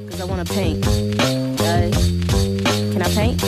Cause 0.08 0.20
I 0.20 0.24
wanna 0.24 0.44
paint. 0.44 0.82
Can 0.84 3.02
I 3.02 3.08
paint? 3.14 3.42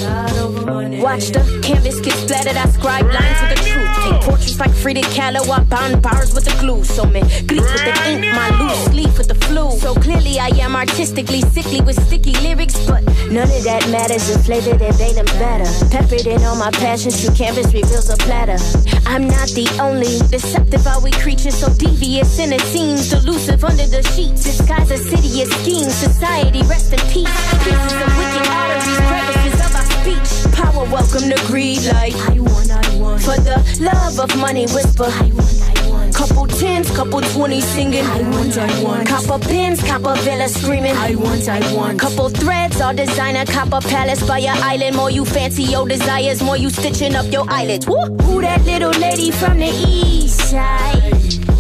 Watch 1.02 1.28
the 1.28 1.60
canvas 1.62 2.00
get 2.00 2.14
splattered. 2.14 2.56
I 2.56 2.66
scribe 2.68 3.06
lines 3.06 3.40
with 3.42 3.64
the 3.64 3.73
truth. 3.84 4.04
Take 4.04 4.22
portraits 4.22 4.58
like 4.58 4.72
Frida 4.72 5.02
Kahlo. 5.14 5.48
I 5.50 5.62
bound 5.64 6.02
bars 6.02 6.34
with 6.34 6.44
the 6.44 6.56
glue. 6.60 6.84
So 6.84 7.04
me 7.04 7.20
gleek 7.46 7.60
with 7.60 7.84
the 7.84 7.94
ink, 8.08 8.24
my 8.34 8.50
loose 8.60 8.94
leaf 8.94 9.18
with 9.18 9.28
the 9.28 9.34
flu. 9.46 9.70
So 9.78 9.94
clearly 9.94 10.38
I 10.38 10.48
am 10.64 10.76
artistically 10.76 11.40
sickly 11.40 11.80
with 11.80 12.00
sticky 12.06 12.32
lyrics, 12.40 12.78
but 12.86 13.04
none 13.30 13.50
of 13.50 13.64
that 13.64 13.88
matters. 13.90 14.26
The 14.28 14.38
flavor 14.42 14.76
that 14.76 14.98
made 14.98 15.16
them 15.16 15.26
better. 15.38 15.68
Peppered 15.90 16.26
in 16.26 16.42
all 16.42 16.56
my 16.56 16.70
passions. 16.72 17.20
True 17.22 17.34
canvas 17.34 17.72
reveals 17.72 18.10
a 18.10 18.16
platter. 18.16 18.58
I'm 19.06 19.28
not 19.28 19.48
the 19.50 19.68
only 19.80 20.18
deceptive. 20.28 20.86
Are 20.86 21.00
we 21.02 21.10
creatures 21.12 21.56
so 21.56 21.72
devious 21.74 22.38
in 22.38 22.52
it 22.52 22.62
seems 22.62 23.10
delusive 23.10 23.64
under 23.64 23.86
the 23.86 24.02
sheets? 24.14 24.44
Disguise 24.44 24.90
a 24.90 24.98
city 24.98 25.42
of 25.42 25.48
schemes. 25.60 25.94
Society 25.94 26.62
rest 26.62 26.92
in 26.92 27.00
peace. 27.12 27.30
Pieces 27.64 28.00
of 28.00 28.10
wicked 28.18 28.46
arteries, 28.48 29.00
crevices 29.08 29.58
of 29.64 29.72
our 29.76 29.88
speech. 30.00 30.54
Power 30.54 30.84
welcome 30.90 31.28
to 31.30 31.38
greed 31.46 31.82
like 31.92 32.14
I 32.28 32.40
want. 32.40 32.93
For 33.20 33.36
the 33.40 33.56
love 33.80 34.18
of 34.18 34.36
money 34.38 34.66
whisper 34.66 35.04
I 35.04 35.30
want, 35.32 35.78
I 35.78 35.90
want. 35.90 36.14
Couple 36.14 36.46
tens, 36.46 36.90
couple 36.90 37.20
twenties 37.20 37.64
singing 37.64 38.04
I 38.04 38.20
want, 38.22 38.58
I 38.58 38.82
want. 38.82 39.08
Copper 39.08 39.38
pins, 39.38 39.82
copper 39.82 40.14
villa 40.22 40.48
screaming 40.48 40.96
I 40.96 41.14
want, 41.14 41.48
I 41.48 41.60
want. 41.74 41.98
Couple 41.98 42.28
threads, 42.28 42.80
all 42.80 42.94
designer, 42.94 43.46
copper 43.46 43.80
palace 43.88 44.26
by 44.26 44.38
your 44.38 44.54
island. 44.56 44.96
More 44.96 45.10
you 45.10 45.24
fancy 45.24 45.62
your 45.62 45.88
desires, 45.88 46.42
more 46.42 46.56
you 46.56 46.70
stitching 46.70 47.14
up 47.14 47.30
your 47.32 47.46
eyelids. 47.48 47.86
Woo! 47.86 48.04
Who 48.22 48.40
that 48.42 48.62
little 48.64 48.90
lady 48.90 49.30
from 49.30 49.58
the 49.58 49.70
east 49.70 50.50
side? 50.50 51.02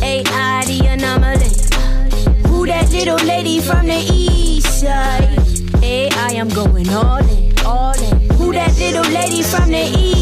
AI 0.02 0.64
the 0.66 0.86
anomaly. 0.86 2.48
Who 2.48 2.66
that 2.66 2.90
little 2.90 3.24
lady 3.26 3.60
from 3.60 3.86
the 3.86 4.00
east 4.12 4.80
side? 4.80 5.38
Hey, 5.80 6.08
I 6.10 6.32
am 6.34 6.48
going 6.48 6.88
all 6.90 7.18
in, 7.18 7.54
all 7.64 7.94
in. 8.02 8.30
Who 8.30 8.52
that 8.52 8.76
little 8.78 9.10
lady 9.12 9.42
from 9.42 9.70
the 9.70 9.84
east 9.98 10.13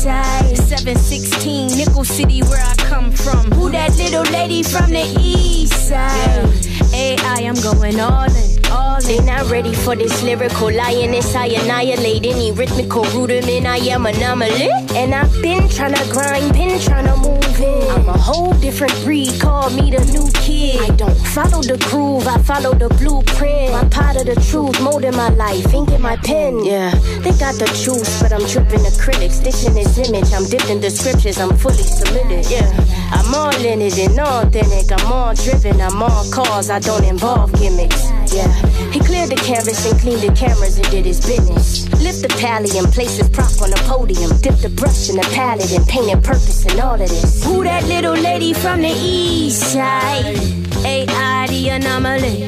side? 0.00 0.56
716, 0.56 1.76
Nickel 1.76 2.04
City, 2.04 2.40
where 2.42 2.64
I 2.64 2.74
come 2.76 3.10
from. 3.12 3.50
Who 3.52 3.70
that 3.70 3.94
little 3.96 4.24
lady 4.32 4.62
from 4.62 4.90
the 4.90 5.04
east 5.20 5.88
side? 5.88 6.54
Hey, 6.64 6.79
I 6.92 7.42
am 7.42 7.54
going 7.56 8.00
all 8.00 8.24
in. 8.24 8.60
They 9.06 9.18
not 9.24 9.50
ready 9.50 9.74
for 9.74 9.96
this 9.96 10.22
lyrical 10.22 10.70
lioness. 10.70 11.34
I 11.34 11.46
annihilate 11.46 12.26
any 12.26 12.52
rhythmical 12.52 13.04
rudiment. 13.04 13.66
I 13.66 13.78
am 13.78 14.04
anomaly. 14.04 14.68
And 14.94 15.14
I've 15.14 15.32
been 15.42 15.68
trying 15.68 15.94
to 15.94 16.12
grind, 16.12 16.52
been 16.52 16.78
trying 16.78 17.06
to 17.06 17.16
move 17.16 17.60
in. 17.60 17.90
I'm 17.90 18.08
a 18.08 18.18
whole 18.18 18.52
different 18.60 18.92
breed, 19.02 19.40
call 19.40 19.70
me 19.70 19.90
the 19.90 20.04
new 20.12 20.30
kid. 20.34 20.80
I 20.82 20.94
don't 20.96 21.16
follow 21.28 21.62
the 21.62 21.78
groove, 21.88 22.28
I 22.28 22.38
follow 22.42 22.74
the 22.74 22.88
blueprint. 22.88 23.72
My 23.72 23.88
part 23.88 24.16
of 24.16 24.26
the 24.26 24.36
truth, 24.50 24.80
molding 24.80 25.16
my 25.16 25.30
life, 25.30 25.72
ink 25.72 25.90
in 25.90 26.02
my 26.02 26.16
pen. 26.16 26.62
Yeah, 26.64 26.90
they 27.24 27.32
got 27.38 27.54
the 27.56 27.66
truth, 27.82 28.20
but 28.20 28.32
I'm 28.32 28.46
tripping 28.46 28.82
the 28.82 28.96
critics. 29.00 29.36
Stitching 29.36 29.74
this 29.74 29.96
image, 29.96 30.32
I'm 30.32 30.44
dipped 30.44 30.68
in 30.68 30.80
the 30.80 30.90
scriptures, 30.90 31.38
I'm 31.38 31.56
fully 31.56 31.82
submitted. 31.82 32.50
Yeah, 32.50 32.68
I'm 33.10 33.34
all 33.34 33.64
in 33.64 33.80
it 33.82 33.98
and 33.98 34.18
authentic. 34.18 34.92
I'm 34.92 35.12
all 35.12 35.34
driven, 35.34 35.80
I'm 35.80 36.02
all 36.02 36.24
cause, 36.30 36.70
I 36.70 36.78
don't 36.78 37.04
involve 37.04 37.52
gimmicks. 37.58 38.10
Yeah, 38.32 38.50
he 38.90 39.00
cleared 39.00 39.30
the 39.30 39.36
canvas 39.36 39.90
and 39.90 39.98
cleaned 40.00 40.22
the 40.22 40.32
cameras 40.34 40.78
and 40.78 40.88
did 40.90 41.04
his 41.04 41.20
business. 41.26 41.88
Lift 42.00 42.22
the 42.22 42.28
pally 42.40 42.70
and 42.78 42.86
place 42.92 43.18
his 43.18 43.28
prop 43.28 43.60
on 43.62 43.70
the 43.70 43.82
podium. 43.86 44.30
Dip 44.40 44.56
the 44.56 44.70
brush 44.70 45.10
in 45.10 45.16
the 45.16 45.28
palette 45.34 45.72
and 45.72 45.86
painted 45.86 46.22
purpose 46.22 46.64
in 46.66 46.80
all 46.80 46.94
of 46.94 47.08
this. 47.08 47.44
Who 47.44 47.64
that 47.64 47.84
little 47.84 48.14
lady 48.14 48.52
from 48.52 48.82
the 48.82 48.94
east 48.94 49.72
side? 49.72 50.36
AI 50.84 51.46
the 51.48 51.68
anomaly. 51.70 52.44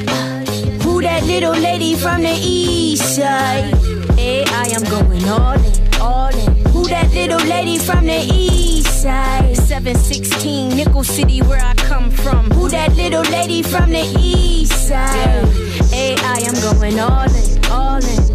Who 0.83 1.01
that 1.01 1.23
little 1.23 1.53
lady 1.53 1.95
from 1.95 2.23
the 2.23 2.35
east 2.39 3.15
side? 3.15 3.73
Hey, 4.15 4.43
I 4.45 4.67
am 4.67 4.83
going 4.85 5.27
all 5.27 5.53
in, 5.53 5.93
all 6.01 6.33
in. 6.33 6.52
Who 6.93 6.99
that 6.99 7.13
little 7.15 7.47
lady 7.47 7.79
from 7.79 8.05
the 8.05 8.19
east 8.31 9.01
side? 9.01 9.57
716, 9.57 10.77
Nickel 10.77 11.03
City, 11.03 11.41
where 11.41 11.59
I 11.59 11.73
come 11.73 12.11
from. 12.11 12.51
Who 12.51 12.69
that 12.69 12.93
little 12.95 13.23
lady 13.23 13.63
from 13.63 13.89
the 13.89 14.03
east 14.19 14.89
side? 14.89 15.43
Hey, 15.89 16.15
I 16.19 16.37
am 16.45 16.53
going 16.61 16.99
all 16.99 17.23
in, 17.23 17.65
all 17.71 17.97
in. 17.97 18.33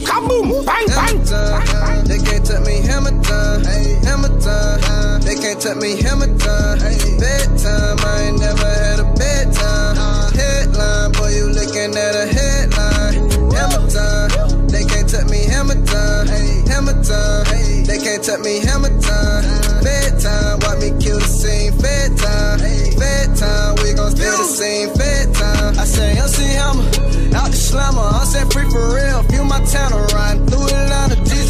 Kaboom! 0.00 0.64
Bang, 0.64 0.86
bang! 0.86 1.18
They 1.18 1.66
can't 1.66 1.89
touch 2.50 2.66
me 2.66 2.80
hammer 2.86 3.14
time. 3.22 3.64
Hammer 4.04 4.40
time. 4.40 5.20
They 5.22 5.36
can't 5.36 5.60
touch 5.60 5.76
me 5.76 6.02
hammer 6.02 6.26
time. 6.38 6.78
Bedtime. 7.18 7.98
I 8.00 8.22
ain't 8.26 8.38
never 8.40 8.66
had 8.66 8.98
a 9.00 9.06
bedtime. 9.14 9.96
Headline. 10.34 11.12
Boy, 11.12 11.30
you 11.30 11.46
looking 11.46 11.94
at 11.96 12.14
a 12.14 12.26
headline. 12.26 13.30
Hammer 13.54 13.84
time. 13.90 14.66
They 14.68 14.84
can't 14.84 15.08
touch 15.08 15.28
me 15.30 15.44
hammer 15.46 15.78
time. 15.86 16.26
Hey, 16.26 16.62
hammer 16.66 16.98
time. 17.02 17.44
They 17.86 17.98
can't 17.98 18.22
touch 18.22 18.40
me 18.40 18.58
hammer 18.58 18.94
time. 19.00 19.44
Hey, 19.44 19.82
bedtime. 19.84 20.58
Watch 20.60 20.78
me 20.82 20.90
kill 20.98 21.18
the 21.18 21.30
scene. 21.30 21.72
Fed 21.78 22.18
time. 22.18 22.58
Fed 22.98 23.36
time. 23.36 23.74
We 23.82 23.94
gon' 23.94 24.10
spill 24.10 24.36
the 24.38 24.44
scene. 24.44 24.88
Fed 24.94 25.34
time. 25.34 25.78
I 25.78 25.84
say, 25.84 26.18
MC 26.18 26.42
Hammer. 26.58 26.84
Out 27.38 27.50
the 27.50 27.56
slammer. 27.56 28.02
I'm 28.02 28.26
set 28.26 28.52
free 28.52 28.68
for 28.70 28.94
real. 28.94 29.22
Feel 29.30 29.44
my 29.44 29.62
town 29.64 29.92
around. 29.92 30.50
Through 30.50 30.66
Atlanta. 30.66 31.16
Jesus 31.16 31.49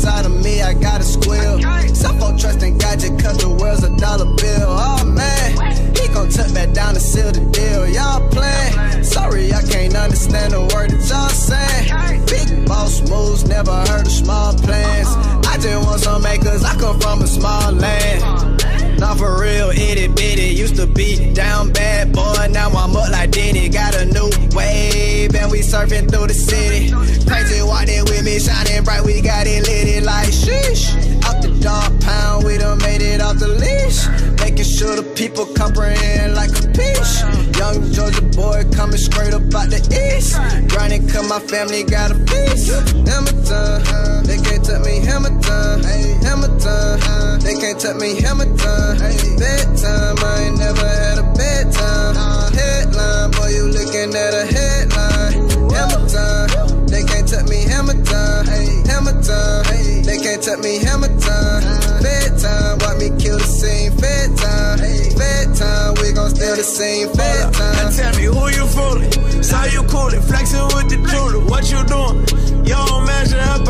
inside 0.00 0.24
of 0.24 0.32
me. 0.42 0.62
I 0.62 0.72
gotta 0.72 1.04
squeal. 1.04 1.60
Suffolk 1.94 2.38
trust 2.38 2.62
and 2.62 2.80
gadget. 2.80 3.20
Cause 3.22 3.36
the 3.38 3.50
world's 3.50 3.84
a 3.84 3.94
dollar 3.96 4.24
bill. 4.24 4.68
Oh 4.68 5.04
man. 5.04 5.50
He 5.94 6.08
gon' 6.08 6.30
tuck 6.30 6.52
back 6.54 6.72
down 6.72 6.94
to 6.94 7.00
seal 7.00 7.30
the 7.32 7.40
deal. 7.52 7.86
Y'all 7.88 8.26
playing. 8.30 9.04
Sorry, 9.04 9.52
I 9.52 9.62
can't 9.62 9.94
understand 9.94 10.52
the 10.52 10.62
word 10.74 10.90
that 10.90 11.04
y'all 11.08 11.28
saying. 11.28 12.24
Big 12.26 12.66
boss 12.66 13.02
moves. 13.10 13.46
Never 13.46 13.76
heard 13.88 14.06
of 14.06 14.12
small 14.12 14.54
plans. 14.54 15.08
I 15.46 15.58
just 15.60 15.86
want 15.86 16.00
some 16.00 16.24
acres. 16.24 16.64
I 16.64 16.74
come 16.78 16.98
from 16.98 17.22
a 17.22 17.26
small 17.26 17.72
land. 17.72 18.49
Not 19.00 19.16
for 19.16 19.40
real, 19.40 19.70
itty 19.70 20.08
bitty. 20.08 20.54
Used 20.54 20.76
to 20.76 20.86
be 20.86 21.32
down 21.32 21.72
bad, 21.72 22.12
boy. 22.12 22.48
Now 22.50 22.68
I'm 22.68 22.94
up 22.94 23.10
like 23.10 23.30
Diddy. 23.30 23.70
Got 23.70 23.94
a 23.96 24.04
new 24.04 24.28
wave, 24.52 25.34
and 25.34 25.50
we 25.50 25.60
surfing 25.60 26.10
through 26.10 26.26
the 26.26 26.34
city. 26.34 26.90
Crazy 27.26 27.62
walking 27.62 28.04
with 28.04 28.24
me, 28.24 28.38
shining 28.38 28.84
bright. 28.84 29.02
We 29.02 29.22
got 29.22 29.46
it 29.46 29.66
lit 29.66 29.88
it 29.88 30.02
like 30.04 30.28
sheesh. 30.28 30.92
Out 31.24 31.40
the 31.40 31.48
dog 31.62 31.98
pound, 32.02 32.44
we 32.44 32.58
done 32.58 32.76
made 32.78 33.00
it 33.00 33.22
off 33.22 33.38
the 33.38 33.48
leash. 33.48 34.06
Making 34.44 34.64
sure 34.64 34.96
the 34.96 35.02
people 35.16 35.46
comprehend 35.46 36.34
like 36.34 36.50
a 36.50 36.68
piece. 36.68 37.22
Young 37.56 37.80
Georgia 37.92 38.22
boy 38.36 38.64
coming 38.76 38.98
straight 38.98 39.32
up 39.32 39.48
out 39.54 39.70
the 39.70 39.80
east. 39.96 40.36
Grinding 40.68 41.08
cause 41.08 41.26
my 41.26 41.40
family 41.40 41.84
got 41.84 42.10
a 42.10 42.16
feast. 42.28 42.68
Time, 43.08 44.24
they 44.24 44.36
can't 44.36 44.62
touch 44.62 44.84
me. 44.84 45.00
Hammer 45.00 45.32
time, 45.40 45.80
hammer 47.82 47.96
time, 47.96 47.96
they 47.96 47.96
can't 47.96 48.00
me. 48.00 48.20
Hammer 48.20 48.56
time, 48.56 48.96
hey 48.98 49.36
bedtime. 49.36 50.16
I 50.20 50.42
ain't 50.44 50.58
never 50.58 50.86
had 50.86 51.18
a 51.18 51.26
bedtime. 51.32 52.52
Headline, 52.52 53.30
boy, 53.32 53.48
you 53.48 53.64
looking 53.68 54.14
at 54.14 54.34
a 54.34 54.44
headline. 54.46 55.48
Hammer 55.70 56.08
time, 56.08 56.86
they 56.86 57.04
can't 57.04 57.26
touch 57.28 57.48
me. 57.48 57.64
Hammer 57.64 57.96
time, 58.04 58.46
hey, 58.46 58.82
hammer 58.86 59.16
time, 59.22 59.64
they 60.04 60.18
can't 60.18 60.42
touch 60.42 60.58
me. 60.60 60.78
Hammer 60.78 61.08
time, 61.20 62.02
bedtime. 62.02 62.78
Watch 62.80 62.98
me 62.98 63.08
kill 63.18 63.38
the 63.38 63.48
scene. 63.48 63.92
Fed 63.92 64.36
time, 64.36 64.78
fed 65.16 65.54
time. 65.56 65.94
We 66.00 66.12
gon' 66.12 66.30
steal 66.30 66.56
the 66.56 66.64
scene. 66.64 67.08
Fed 67.08 67.54
time. 67.54 67.74
Now 67.76 67.90
tell 67.90 68.14
me 68.16 68.24
who 68.24 68.48
you 68.48 68.66
fooling? 68.66 69.42
Saw 69.42 69.64
you 69.64 69.82
coolin', 69.84 70.22
flexing 70.22 70.68
with 70.76 70.88
the 70.90 70.98
jeweler. 71.08 71.44
What 71.48 71.70
you 71.70 71.82
doing? 71.84 72.29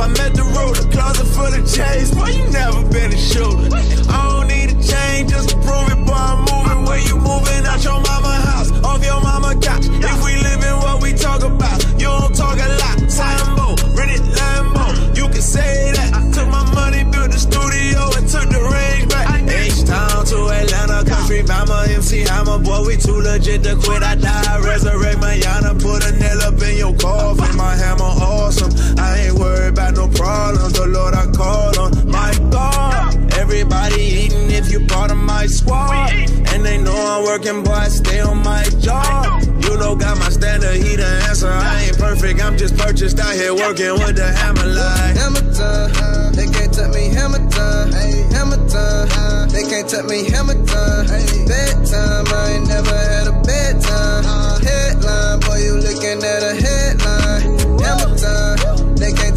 I 0.01 0.09
met 0.09 0.35
the 0.35 0.45
road, 0.57 0.79
ruler. 0.79 0.93
Closet 0.93 1.29
full 1.37 1.53
of 1.53 1.65
chains, 1.69 2.11
boy, 2.15 2.33
you 2.33 2.49
never 2.51 2.83
been 2.89 3.13
a 3.13 3.21
shooter. 3.21 3.69
I 4.09 4.33
don't 4.33 4.49
need 4.49 4.73
a 4.73 4.79
chain 4.81 5.29
just 5.29 5.51
to 5.51 5.57
prove 5.61 5.93
it, 5.93 6.01
boy, 6.09 6.17
I'm 6.17 6.41
moving. 6.49 6.89
Where 6.89 7.03
you 7.05 7.17
moving 7.21 7.67
out 7.69 7.85
your 7.85 8.01
mama 8.01 8.33
house, 8.49 8.73
off 8.81 9.05
your 9.05 9.21
mama 9.21 9.61
couch. 9.61 9.87
If 9.93 10.25
we 10.25 10.41
live 10.41 10.65
in 10.65 10.77
what 10.81 11.03
we 11.03 11.13
talk 11.13 11.43
about, 11.43 11.85
you 12.01 12.09
don't 12.09 12.35
talk 12.35 12.57
a 12.57 12.69
lot. 12.81 12.97
Sambo, 13.13 13.77
rented 13.93 14.25
Lambo, 14.33 15.17
you 15.17 15.29
can 15.29 15.45
say 15.45 15.93
that. 15.93 16.17
I 16.17 16.21
took 16.33 16.49
my 16.49 16.65
money, 16.73 17.05
built 17.05 17.31
the 17.31 17.39
studio, 17.39 18.01
and 18.17 18.25
took 18.25 18.49
the 18.49 18.63
ring 18.73 19.05
back. 19.09 19.45
H-Town 19.45 20.25
to 20.33 20.49
Atlanta, 20.49 21.05
country 21.05 21.43
mama, 21.43 21.85
MC 21.93 22.25
Hammer, 22.25 22.59
boy, 22.59 22.87
we 22.87 22.97
too 22.97 23.21
legit 23.21 23.63
to 23.65 23.77
quit. 23.77 24.03
I 24.03 24.15
die, 24.17 24.59
resurrect 24.65 25.21
my 25.21 25.37
yana, 25.37 25.77
put 25.77 26.09
a 26.09 26.13
nail 26.17 26.41
up 26.41 26.63
in 26.63 26.79
your 26.79 26.95
coffin, 26.97 27.57
my 27.57 27.77
hammer 27.77 28.20
awesome. 28.51 28.99
I 28.99 29.27
ain't 29.27 29.39
worried 29.39 29.71
about 29.71 29.95
no 29.95 30.09
problems. 30.09 30.73
The 30.73 30.87
Lord 30.87 31.15
I 31.15 31.27
call 31.31 31.79
on. 31.79 32.11
My 32.11 32.33
God, 32.51 33.33
everybody 33.35 34.03
eating 34.03 34.51
if 34.51 34.73
you 34.73 34.87
part 34.87 35.11
of 35.11 35.19
my 35.19 35.47
squad. 35.47 36.11
And 36.53 36.65
they 36.65 36.79
know 36.79 36.97
I'm 36.97 37.25
working, 37.25 37.63
boy, 37.63 37.73
I 37.73 37.89
stay 37.89 38.21
on 38.21 38.43
my 38.43 38.65
job. 38.81 39.43
You 39.63 39.79
know, 39.79 39.95
got 39.95 40.19
my 40.19 40.31
standard, 40.31 40.75
he 40.75 40.97
the 40.97 41.07
answer. 41.29 41.49
I 41.49 41.85
ain't 41.85 41.99
perfect, 41.99 42.43
I'm 42.43 42.57
just 42.57 42.77
purchased 42.77 43.21
out 43.21 43.35
here 43.35 43.55
working 43.55 43.95
with 44.03 44.17
the 44.17 44.27
hammer 44.27 44.67
line. 44.67 45.15
Hammer 45.17 45.47
time, 45.55 46.33
they 46.35 46.49
can't 46.51 46.75
touch 46.75 46.93
me, 46.93 47.07
hammer 47.15 47.45
time. 47.51 47.93
Hammer 48.35 48.61
time, 48.69 49.49
they 49.51 49.63
can't 49.63 49.89
touch 49.89 50.07
me, 50.11 50.29
hammer 50.29 50.59
time. 50.67 51.07
Bedtime, 51.47 52.27
I 52.27 52.59
ain't 52.59 52.67
never 52.67 52.97
had 52.97 53.29
a 53.29 53.37
bedtime. 53.47 54.61
Headline, 54.67 55.41
boy, 55.41 55.59
you 55.63 55.75
looking 55.79 56.19
at 56.25 56.43
a 56.43 56.55
headline. 56.59 57.50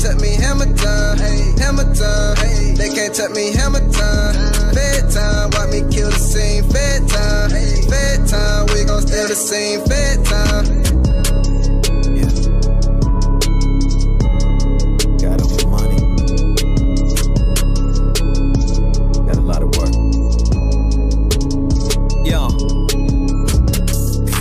Touch 0.04 0.20
me, 0.20 0.36
hammer 0.36 0.66
time. 0.76 1.18
Hammer 1.58 1.88
time, 1.96 2.76
they 2.76 2.90
can't 2.90 3.16
touch 3.16 3.32
me, 3.32 3.54
hammer 3.54 3.80
time. 3.92 4.36
Bedtime, 4.76 5.50
watch 5.52 5.70
me 5.72 5.80
kill 5.90 6.10
the 6.12 6.20
scene. 6.20 6.64
Fed 6.70 7.08
time, 7.08 7.50
fed 7.90 8.28
time, 8.28 8.66
we 8.74 8.84
gon' 8.84 9.02
steal 9.02 9.28
the 9.28 9.36
scene. 9.36 9.80
Fed 9.88 10.26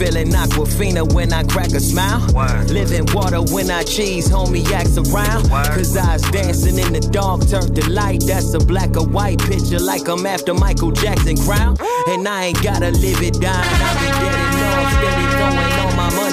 Feeling 0.02 0.32
Aquafina 0.32 1.12
when 1.14 1.32
I 1.32 1.44
crack 1.44 1.68
a 1.68 1.78
smile. 1.78 2.18
Living 2.66 3.06
water 3.14 3.40
when 3.40 3.70
I 3.70 3.84
cheese, 3.84 4.28
homie 4.28 4.68
acts 4.72 4.98
around. 4.98 5.48
Cause 5.48 5.96
I 5.96 6.14
was 6.14 6.22
dancing 6.32 6.76
in 6.76 6.94
the 6.94 6.98
dark, 6.98 7.46
turned 7.46 7.76
the 7.76 7.88
light. 7.88 8.24
That's 8.26 8.52
a 8.52 8.58
black 8.58 8.96
or 8.96 9.06
white 9.06 9.38
picture, 9.38 9.78
like 9.78 10.08
I'm 10.08 10.26
after 10.26 10.54
Michael 10.54 10.90
Jackson 10.90 11.36
crown. 11.36 11.76
And 12.08 12.26
I 12.26 12.46
ain't 12.46 12.60
gotta 12.64 12.90
live 12.90 13.22
it 13.22 13.40
down. 13.40 13.62
I 13.64 13.94
be 14.00 14.26
enough, 14.26 14.92
steady 14.92 15.36
throwing 15.36 15.78
all 15.78 15.81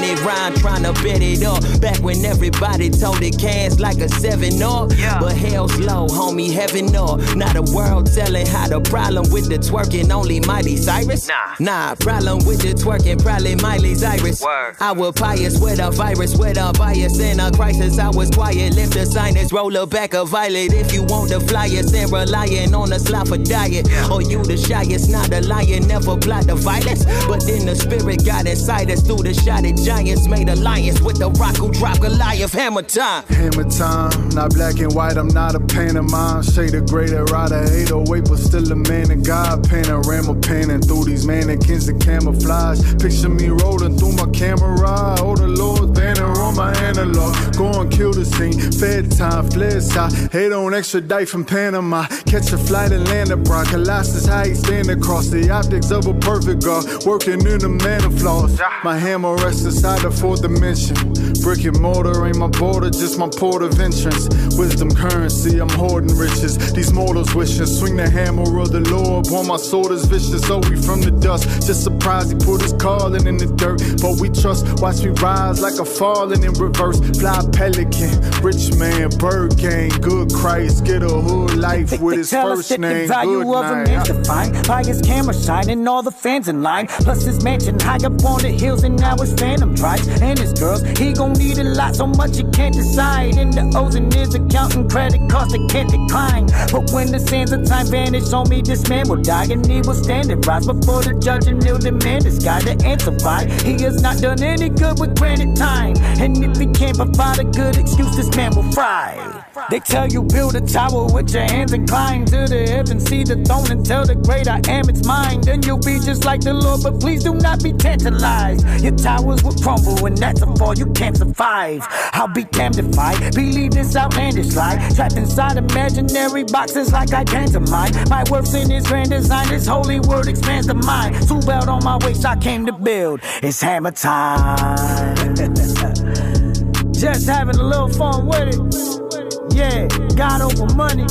money 0.09 0.27
round, 0.27 0.55
trying 0.57 0.83
to 0.83 0.93
bet 1.03 1.21
it 1.21 1.43
up. 1.43 1.61
Back 1.81 1.97
when 1.99 2.23
everybody 2.25 2.89
told 2.89 3.21
it 3.21 3.37
cans 3.39 3.79
like 3.79 3.97
a 3.97 4.09
7 4.09 4.61
up. 4.61 4.89
But 5.19 5.35
hell's 5.35 5.77
low, 5.79 6.07
homie, 6.07 6.51
heaven 6.51 6.95
up. 6.95 7.19
Not 7.35 7.55
a 7.55 7.61
world 7.73 8.11
telling 8.13 8.45
how 8.47 8.67
the 8.67 8.81
problem 8.81 9.31
with 9.31 9.49
the 9.49 9.57
twerking, 9.57 10.11
only 10.11 10.39
Mighty 10.41 10.77
Cyrus. 10.77 11.27
Nah, 11.27 11.55
nah, 11.59 11.95
problem 11.95 12.45
with 12.45 12.61
the 12.61 12.73
twerking, 12.73 13.21
probably 13.21 13.55
Miley 13.55 13.95
Cyrus. 13.95 14.43
I 14.79 14.91
was 14.91 15.13
pious 15.15 15.59
with 15.59 15.79
a 15.79 15.91
virus, 15.91 16.35
with 16.37 16.57
a 16.57 16.73
bias 16.77 17.19
in 17.19 17.39
a 17.39 17.51
crisis. 17.51 17.99
I 17.99 18.09
was 18.09 18.29
quiet, 18.29 18.75
lift 18.75 18.93
the 18.93 19.05
sinus, 19.05 19.51
roll 19.51 19.75
a 19.75 19.85
back 19.85 20.13
a 20.13 20.25
violet. 20.25 20.73
If 20.73 20.93
you 20.93 21.03
want 21.03 21.29
the 21.29 21.39
flyers, 21.39 21.91
then 21.91 22.09
relying 22.11 22.73
on 22.73 22.91
a 22.93 22.99
slough 22.99 23.31
of 23.31 23.43
diet. 23.43 23.87
Or 24.09 24.21
you 24.21 24.43
the 24.43 24.57
shyest, 24.57 25.09
not 25.09 25.33
a 25.33 25.41
lion, 25.41 25.87
never 25.87 26.17
plot 26.17 26.47
the 26.47 26.55
violence. 26.55 27.05
But 27.27 27.45
then 27.45 27.65
the 27.65 27.75
spirit 27.75 28.25
got 28.25 28.47
inside 28.47 28.91
us 28.91 29.01
through 29.01 29.23
the 29.23 29.33
shot 29.33 29.65
at 29.65 29.77
giants. 29.99 30.27
Made 30.27 30.49
alliance 30.49 31.01
with 31.01 31.17
the 31.17 31.29
rock 31.31 31.55
who 31.55 31.71
dropped 31.71 32.01
Goliath. 32.01 32.53
Hammer 32.53 32.83
time. 32.83 33.23
Hammer 33.27 33.69
time, 33.69 34.29
not 34.29 34.53
black 34.53 34.79
and 34.79 34.93
white, 34.93 35.17
I'm 35.17 35.27
not 35.27 35.55
a 35.55 35.59
pantomime. 35.59 36.43
Shade 36.43 36.73
of 36.75 36.87
gray 36.87 37.07
that 37.07 37.31
ride 37.31 37.51
a 37.51 37.63
808, 37.63 38.29
but 38.29 38.37
still 38.37 38.71
a 38.71 38.75
man 38.75 39.11
of 39.11 39.23
God. 39.23 39.67
Panorama 39.67 40.35
panning 40.35 40.81
through 40.81 41.05
these 41.05 41.25
mannequins 41.25 41.87
and 41.87 42.01
camouflage. 42.01 42.79
Picture 43.01 43.29
me 43.29 43.49
rolling 43.49 43.97
through 43.97 44.13
my 44.13 44.29
camera. 44.31 45.15
Oh, 45.19 45.35
the 45.35 45.47
Lord 45.47 45.93
banner 45.93 46.28
on 46.49 46.55
my 46.55 46.71
analog. 46.79 47.35
Go 47.55 47.81
and 47.81 47.91
kill 47.91 48.11
the 48.11 48.25
scene. 48.25 48.57
Fed 48.73 49.11
time, 49.11 49.49
fled 49.49 49.83
side. 49.83 50.11
Head 50.31 50.51
on 50.51 50.73
extradite 50.73 51.29
from 51.29 51.45
Panama. 51.45 52.07
Catch 52.25 52.51
a 52.53 52.57
flight 52.57 52.91
and 52.91 53.07
land 53.07 53.31
abroad. 53.31 53.67
Colossus 53.67 54.25
heights, 54.25 54.59
stand 54.59 54.89
across 54.89 55.27
the 55.27 55.49
optics 55.49 55.91
of 55.91 56.07
a 56.07 56.13
perfect 56.13 56.63
God. 56.63 56.83
Working 57.05 57.45
in 57.45 57.59
the 57.59 57.69
man 57.69 58.01
flaws. 58.17 58.59
My 58.83 58.97
hammer 58.97 59.35
rests 59.35 59.65
inside 59.65 60.01
the 60.01 60.11
fourth 60.11 60.41
dimension. 60.41 60.95
Brick 61.41 61.63
and 61.65 61.79
mortar 61.79 62.25
ain't 62.25 62.37
my 62.37 62.47
border, 62.47 62.89
just 62.89 63.17
my 63.17 63.29
port 63.29 63.61
of 63.61 63.79
entrance. 63.79 64.27
Wisdom 64.57 64.93
currency, 64.93 65.59
I'm 65.59 65.69
hoarding 65.69 66.15
riches. 66.17 66.73
These 66.73 66.91
mortals 66.91 67.33
wishing, 67.35 67.65
swing 67.65 67.95
the 67.95 68.09
hammer 68.09 68.59
of 68.59 68.71
the 68.71 68.81
Lord. 68.81 69.27
While 69.29 69.43
my 69.43 69.57
sword 69.57 69.91
is 69.91 70.05
vicious, 70.05 70.49
oh, 70.49 70.59
we 70.69 70.75
from 70.81 71.01
the 71.01 71.11
dust. 71.11 71.43
Just 71.65 71.83
surprised 71.83 72.31
he 72.31 72.37
put 72.45 72.61
his 72.61 72.73
calling 72.73 73.25
in 73.27 73.37
the 73.37 73.47
dirt. 73.47 73.79
But 74.01 74.19
we 74.19 74.29
trust, 74.29 74.81
watch 74.81 75.03
me 75.03 75.11
rise 75.21 75.61
like 75.61 75.79
a 75.79 75.85
falling 75.85 76.38
in 76.43 76.53
reverse. 76.53 76.99
Fly 77.19 77.41
pelican, 77.51 78.11
rich 78.41 78.75
man, 78.75 79.09
bird 79.17 79.57
gang, 79.57 79.89
good 80.01 80.31
Christ, 80.33 80.85
get 80.85 81.03
a 81.03 81.09
hood 81.09 81.57
life 81.57 81.99
with 81.99 82.17
his 82.17 82.29
tell 82.29 82.51
us 82.51 82.59
first 82.59 82.69
that 82.69 82.79
name. 82.79 83.07
the 83.07 83.07
value 83.07 83.43
Good 83.43 83.55
of 83.55 83.65
a 83.65 83.75
night. 83.75 83.87
man's 83.87 84.07
defined 84.07 84.67
by 84.67 84.83
his 84.83 85.01
camera 85.01 85.33
shining, 85.33 85.87
all 85.87 86.03
the 86.03 86.11
fans 86.11 86.47
in 86.47 86.61
line. 86.61 86.87
Plus 86.87 87.23
his 87.23 87.43
mansion 87.43 87.79
high 87.79 87.97
up 87.97 88.23
on 88.25 88.41
the 88.41 88.49
hills, 88.49 88.83
and 88.83 88.99
now 88.99 89.15
his 89.17 89.33
phantom 89.33 89.75
drives. 89.75 90.07
And 90.07 90.37
his 90.37 90.53
girls, 90.53 90.81
he 90.97 91.13
gon' 91.13 91.33
need 91.33 91.57
a 91.57 91.63
lot, 91.63 91.95
so 91.95 92.07
much 92.07 92.37
he 92.37 92.43
can't 92.51 92.73
decide. 92.73 93.37
And 93.37 93.53
the 93.53 93.71
O's 93.77 93.95
and 93.95 94.13
his 94.13 94.35
accounting 94.35 94.87
credit 94.89 95.21
cards 95.29 95.51
that 95.53 95.67
can't 95.69 95.89
decline. 95.89 96.47
But 96.71 96.91
when 96.91 97.11
the 97.11 97.19
sands 97.19 97.51
of 97.51 97.65
time 97.65 97.87
vanish 97.87 98.31
on 98.33 98.49
me, 98.49 98.61
this 98.61 98.87
man 98.89 99.07
will 99.07 99.21
die, 99.21 99.47
and 99.51 99.65
he 99.65 99.81
will 99.81 99.93
stand 99.93 100.31
and 100.31 100.45
rise 100.45 100.65
before 100.65 101.03
the 101.03 101.13
judge, 101.19 101.47
and 101.47 101.61
he'll 101.63 101.77
demand 101.77 102.23
this 102.23 102.43
guy 102.43 102.59
to 102.61 102.85
answer 102.85 103.11
why 103.23 103.45
he 103.63 103.73
has 103.83 104.01
not 104.01 104.17
done 104.21 104.41
any 104.41 104.69
good 104.69 104.99
with 104.99 105.17
granted 105.17 105.55
time. 105.55 105.95
And 106.19 106.28
if 106.37 106.57
he 106.57 106.67
can't 106.67 106.97
provide 106.97 107.39
a 107.39 107.43
good 107.43 107.77
excuse, 107.77 108.15
this 108.15 108.35
man 108.35 108.55
will 108.55 108.71
fry. 108.71 109.38
They 109.69 109.79
tell 109.79 110.07
you 110.07 110.23
build 110.23 110.55
a 110.55 110.61
tower 110.61 111.05
with 111.13 111.33
your 111.33 111.43
hands 111.43 111.73
and 111.73 111.87
climb 111.87 112.25
to 112.25 112.47
the 112.47 112.65
heavens, 112.69 113.05
see 113.05 113.23
the 113.23 113.35
throne 113.43 113.71
and 113.71 113.85
tell 113.85 114.05
the 114.05 114.15
great 114.15 114.47
I 114.47 114.61
am 114.67 114.89
it's 114.89 115.05
mine. 115.05 115.41
Then 115.41 115.61
you'll 115.63 115.79
be 115.79 115.99
just 115.99 116.25
like 116.25 116.41
the 116.41 116.53
Lord, 116.53 116.83
but 116.83 116.99
please 116.99 117.23
do 117.23 117.33
not 117.33 117.63
be 117.63 117.73
tantalized. 117.73 118.65
Your 118.81 118.95
towers 118.95 119.43
will 119.43 119.53
crumble, 119.53 120.05
and 120.05 120.17
that's 120.17 120.41
a 120.41 120.47
fall 120.55 120.75
you 120.77 120.87
can't 120.93 121.17
survive. 121.17 121.85
I'll 122.13 122.27
be 122.27 122.43
damned 122.45 122.79
if 122.79 122.97
I 122.97 123.29
believe 123.31 123.71
this 123.71 123.95
outlandish 123.95 124.55
lie. 124.55 124.77
Trapped 124.95 125.17
inside 125.17 125.57
imaginary 125.57 126.43
boxes 126.43 126.91
like 126.91 127.13
I 127.13 127.23
pantomime. 127.23 127.91
My 128.09 128.23
worth's 128.29 128.53
in 128.53 128.69
his 128.69 128.87
grand 128.87 129.09
design, 129.09 129.47
his 129.49 129.67
holy 129.67 129.99
word 129.99 130.27
expands 130.27 130.67
the 130.67 130.75
mind. 130.75 131.15
Two 131.27 131.39
belt 131.41 131.67
on 131.67 131.83
my 131.83 131.97
waist, 131.97 132.25
I 132.25 132.35
came 132.35 132.65
to 132.65 132.73
build. 132.73 133.21
It's 133.43 133.61
hammer 133.61 133.91
time. 133.91 135.35
Just 136.91 137.27
having 137.29 137.55
a 137.55 137.63
little 137.63 137.87
fun 137.87 138.27
with 138.27 138.55
it. 138.55 139.08
Yeah, 139.51 139.87
God 140.15 140.41
over 140.41 140.73
money. 140.75 141.05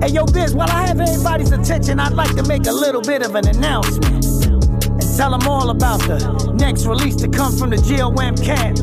Hey, 0.00 0.12
yo, 0.12 0.24
Biz, 0.24 0.54
while 0.54 0.70
I 0.70 0.86
have 0.86 1.00
everybody's 1.00 1.52
attention, 1.52 2.00
I'd 2.00 2.12
like 2.12 2.34
to 2.36 2.42
make 2.44 2.66
a 2.66 2.72
little 2.72 3.02
bit 3.02 3.22
of 3.22 3.34
an 3.34 3.46
announcement 3.48 4.24
and 4.24 5.16
tell 5.16 5.30
them 5.36 5.46
all 5.48 5.70
about 5.70 6.00
the 6.00 6.54
next 6.58 6.86
release 6.86 7.16
to 7.16 7.28
come 7.28 7.56
from 7.56 7.70
the 7.70 7.76
GOM 7.76 8.36
camp. 8.36 8.78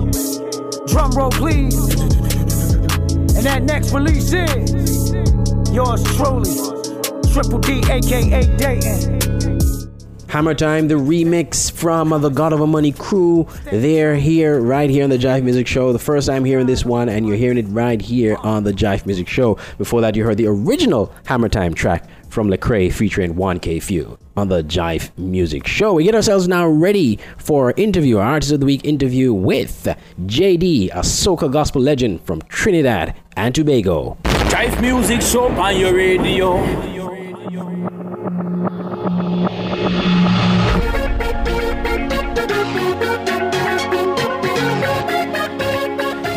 Drum 0.87 1.11
roll, 1.11 1.31
please. 1.31 1.75
And 3.35 3.45
that 3.45 3.63
next 3.63 3.93
release 3.93 4.31
is 4.33 5.13
yours 5.73 6.03
truly, 6.15 6.55
Triple 7.33 7.59
D, 7.59 7.81
aka 7.89 8.57
Dayton. 8.57 9.16
Hammer 10.29 10.53
Time, 10.53 10.89
the 10.89 10.95
remix 10.95 11.71
from 11.71 12.09
the 12.09 12.29
God 12.29 12.51
Over 12.51 12.67
Money 12.67 12.91
crew. 12.91 13.47
They're 13.71 14.17
here, 14.17 14.59
right 14.59 14.89
here 14.89 15.05
on 15.05 15.09
the 15.09 15.17
Jive 15.17 15.43
Music 15.43 15.67
Show. 15.67 15.93
The 15.93 15.99
first 15.99 16.27
time 16.27 16.43
hearing 16.43 16.67
this 16.67 16.83
one, 16.83 17.07
and 17.07 17.25
you're 17.25 17.37
hearing 17.37 17.57
it 17.57 17.65
right 17.69 18.01
here 18.01 18.35
on 18.41 18.65
the 18.65 18.73
Jive 18.73 19.05
Music 19.05 19.29
Show. 19.29 19.57
Before 19.77 20.01
that, 20.01 20.17
you 20.17 20.25
heard 20.25 20.35
the 20.35 20.47
original 20.47 21.13
Hammer 21.25 21.47
Time 21.47 21.73
track 21.73 22.09
from 22.27 22.49
Lecrae 22.49 22.91
featuring 22.91 23.35
1K 23.35 23.81
Phew 23.81 24.17
on 24.35 24.49
the 24.49 24.63
Jive 24.63 25.17
Music 25.17 25.65
Show. 25.65 25.93
We 25.93 26.03
get 26.03 26.13
ourselves 26.13 26.45
now 26.45 26.67
ready 26.67 27.19
for 27.37 27.67
our 27.67 27.73
interview, 27.77 28.17
our 28.17 28.27
Artist 28.27 28.51
of 28.51 28.59
the 28.59 28.65
Week 28.65 28.83
interview 28.83 29.33
with 29.33 29.87
JD, 30.25 30.89
a 30.89 30.99
soca 30.99 31.49
gospel 31.49 31.81
legend 31.81 32.21
from 32.25 32.41
Trinidad 32.43 33.15
and 33.37 33.55
Tobago. 33.55 34.17
Jive 34.23 34.81
Music 34.81 35.21
Show 35.21 35.47
on 35.47 35.79
your 35.79 35.95
radio. 35.95 36.97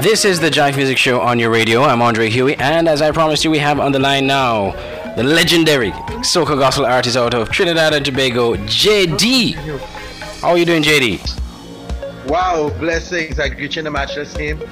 This 0.02 0.24
is 0.24 0.40
the 0.40 0.48
Jive 0.48 0.76
Music 0.76 0.96
Show 0.96 1.20
on 1.20 1.38
your 1.38 1.50
radio. 1.50 1.82
I'm 1.82 2.00
Andre 2.00 2.30
Huey, 2.30 2.56
and 2.56 2.88
as 2.88 3.02
I 3.02 3.10
promised 3.10 3.44
you, 3.44 3.50
we 3.50 3.58
have 3.58 3.78
on 3.78 3.92
the 3.92 3.98
line 3.98 4.26
now 4.26 4.70
the 5.14 5.22
legendary 5.22 5.90
soca 6.22 6.58
gospel 6.58 6.86
artist 6.86 7.18
out 7.18 7.34
of 7.34 7.50
Trinidad 7.50 7.92
and 7.92 8.02
Tobago, 8.02 8.56
JD. 8.56 9.56
How 10.40 10.52
are 10.52 10.56
you 10.56 10.64
doing, 10.64 10.82
JD? 10.82 12.30
Wow, 12.30 12.70
blessings. 12.78 13.38
I 13.38 13.50
greet 13.50 13.76
you 13.76 13.80
in 13.80 13.84
the 13.84 13.90
matchless 13.90 14.34
name 14.38 14.62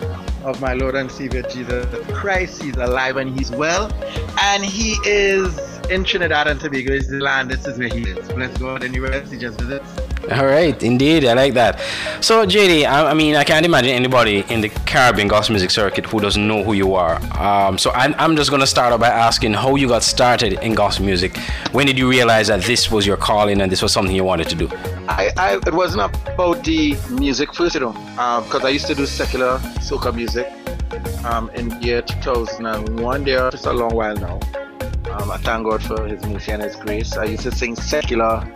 of 0.45 0.63
my 0.63 0.73
Lord 0.73 0.95
and 0.95 1.13
Savior 1.13 1.43
Jesus 1.43 1.85
Christ. 2.15 2.63
He's 2.63 2.77
alive 2.77 3.19
and 3.19 3.39
he's 3.39 3.51
well. 3.51 3.93
And 4.41 4.65
he 4.65 4.97
is 5.05 5.59
in 5.91 6.05
Trinidad 6.05 6.47
and 6.47 6.59
Tobago. 6.59 6.95
Is 6.95 7.09
the 7.09 7.21
land. 7.21 7.51
This 7.51 7.67
is 7.67 7.77
where 7.77 7.89
he 7.89 8.01
is. 8.01 8.27
Bless 8.29 8.57
God. 8.57 8.83
Anywhere 8.83 9.13
else 9.13 9.31
he 9.31 9.37
just 9.37 9.61
visits. 9.61 10.08
All 10.31 10.45
right, 10.47 10.81
indeed, 10.83 11.25
I 11.25 11.33
like 11.33 11.55
that. 11.55 11.81
So, 12.21 12.45
JD, 12.45 12.85
I, 12.85 13.11
I, 13.11 13.15
mean, 13.15 13.35
I 13.35 13.45
can't 13.45 13.65
imagine 13.65 13.93
anybody 13.93 14.45
in 14.51 14.61
the 14.61 14.69
Caribbean 14.69 15.27
gospel 15.27 15.55
music 15.55 15.71
circuit 15.71 16.05
who 16.05 16.21
doesn't 16.21 16.47
know 16.47 16.63
who 16.63 16.75
you 16.75 16.95
are. 16.95 17.17
Um, 17.41 17.79
so, 17.79 17.93
I'm, 17.93 18.15
I'm 18.19 18.37
just 18.37 18.51
going 18.51 18.61
to 18.61 18.67
start 18.67 18.93
out 18.93 19.01
by 19.01 19.09
asking 19.09 19.55
how 19.55 19.77
you 19.77 19.89
got 19.89 20.03
started 20.03 20.55
in 20.63 20.75
gospel 20.75 21.07
music. 21.07 21.37
When 21.73 21.87
did 21.87 21.99
you 21.99 22.11
realize 22.11 22.49
that 22.49 22.63
this 22.63 22.91
was 22.91 23.07
your 23.07 23.17
calling 23.17 23.61
and 23.63 23.73
this 23.73 23.81
was 23.81 23.93
something 23.93 24.15
you 24.15 24.25
wanted 24.25 24.49
to 24.51 24.57
do? 24.57 24.69
I, 25.09 25.31
I 25.37 25.57
it 25.67 25.73
wasn't 25.73 26.03
about 26.03 26.63
the 26.65 26.97
music 27.11 27.55
first, 27.55 27.75
you 27.75 27.81
know, 27.81 27.93
because 28.43 28.61
um, 28.61 28.67
I 28.67 28.69
used 28.69 28.87
to 28.89 28.95
do 28.95 29.07
secular 29.07 29.59
soca 29.81 30.15
music 30.15 30.53
um, 31.25 31.49
in 31.51 31.81
year 31.81 32.03
2001. 32.03 33.25
There, 33.25 33.49
it's 33.49 33.65
a 33.65 33.73
long 33.73 33.95
while 33.95 34.17
now. 34.17 34.41
Um, 35.13 35.31
I 35.31 35.39
thank 35.39 35.65
God 35.65 35.83
for 35.83 36.07
His 36.07 36.25
mercy 36.27 36.53
and 36.53 36.63
His 36.63 36.77
grace. 36.77 37.17
I 37.17 37.25
used 37.25 37.45
to 37.45 37.53
sing 37.53 37.77
secular 37.77 38.47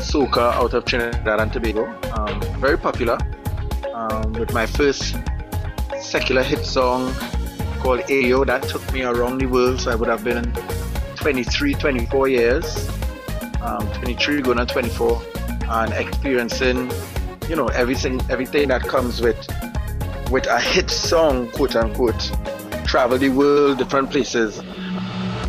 soca 0.00 0.52
out 0.54 0.74
of 0.74 0.84
Trinidad 0.84 1.40
and 1.40 1.52
Tobago. 1.52 1.86
Um, 2.12 2.40
very 2.60 2.78
popular. 2.78 3.18
Um, 3.94 4.32
with 4.32 4.52
my 4.52 4.66
first 4.66 5.16
secular 6.00 6.42
hit 6.42 6.64
song 6.64 7.12
called 7.80 8.00
Ayo 8.08 8.46
that 8.46 8.62
took 8.62 8.92
me 8.92 9.02
around 9.02 9.38
the 9.38 9.46
world. 9.46 9.80
So 9.80 9.90
I 9.90 9.94
would 9.94 10.08
have 10.08 10.24
been 10.24 10.52
23, 11.16 11.74
24 11.74 12.28
years. 12.28 12.88
Um, 13.62 13.86
23 13.92 14.40
going 14.42 14.58
on 14.58 14.66
24 14.66 15.22
and 15.68 15.92
experiencing, 15.92 16.90
you 17.48 17.56
know, 17.56 17.66
everything, 17.68 18.20
everything 18.30 18.68
that 18.68 18.82
comes 18.82 19.20
with 19.20 19.38
with 20.30 20.46
a 20.46 20.60
hit 20.60 20.90
song, 20.90 21.50
quote 21.50 21.76
unquote. 21.76 22.30
Travel 22.84 23.18
the 23.18 23.28
world, 23.28 23.78
different 23.78 24.10
places. 24.10 24.62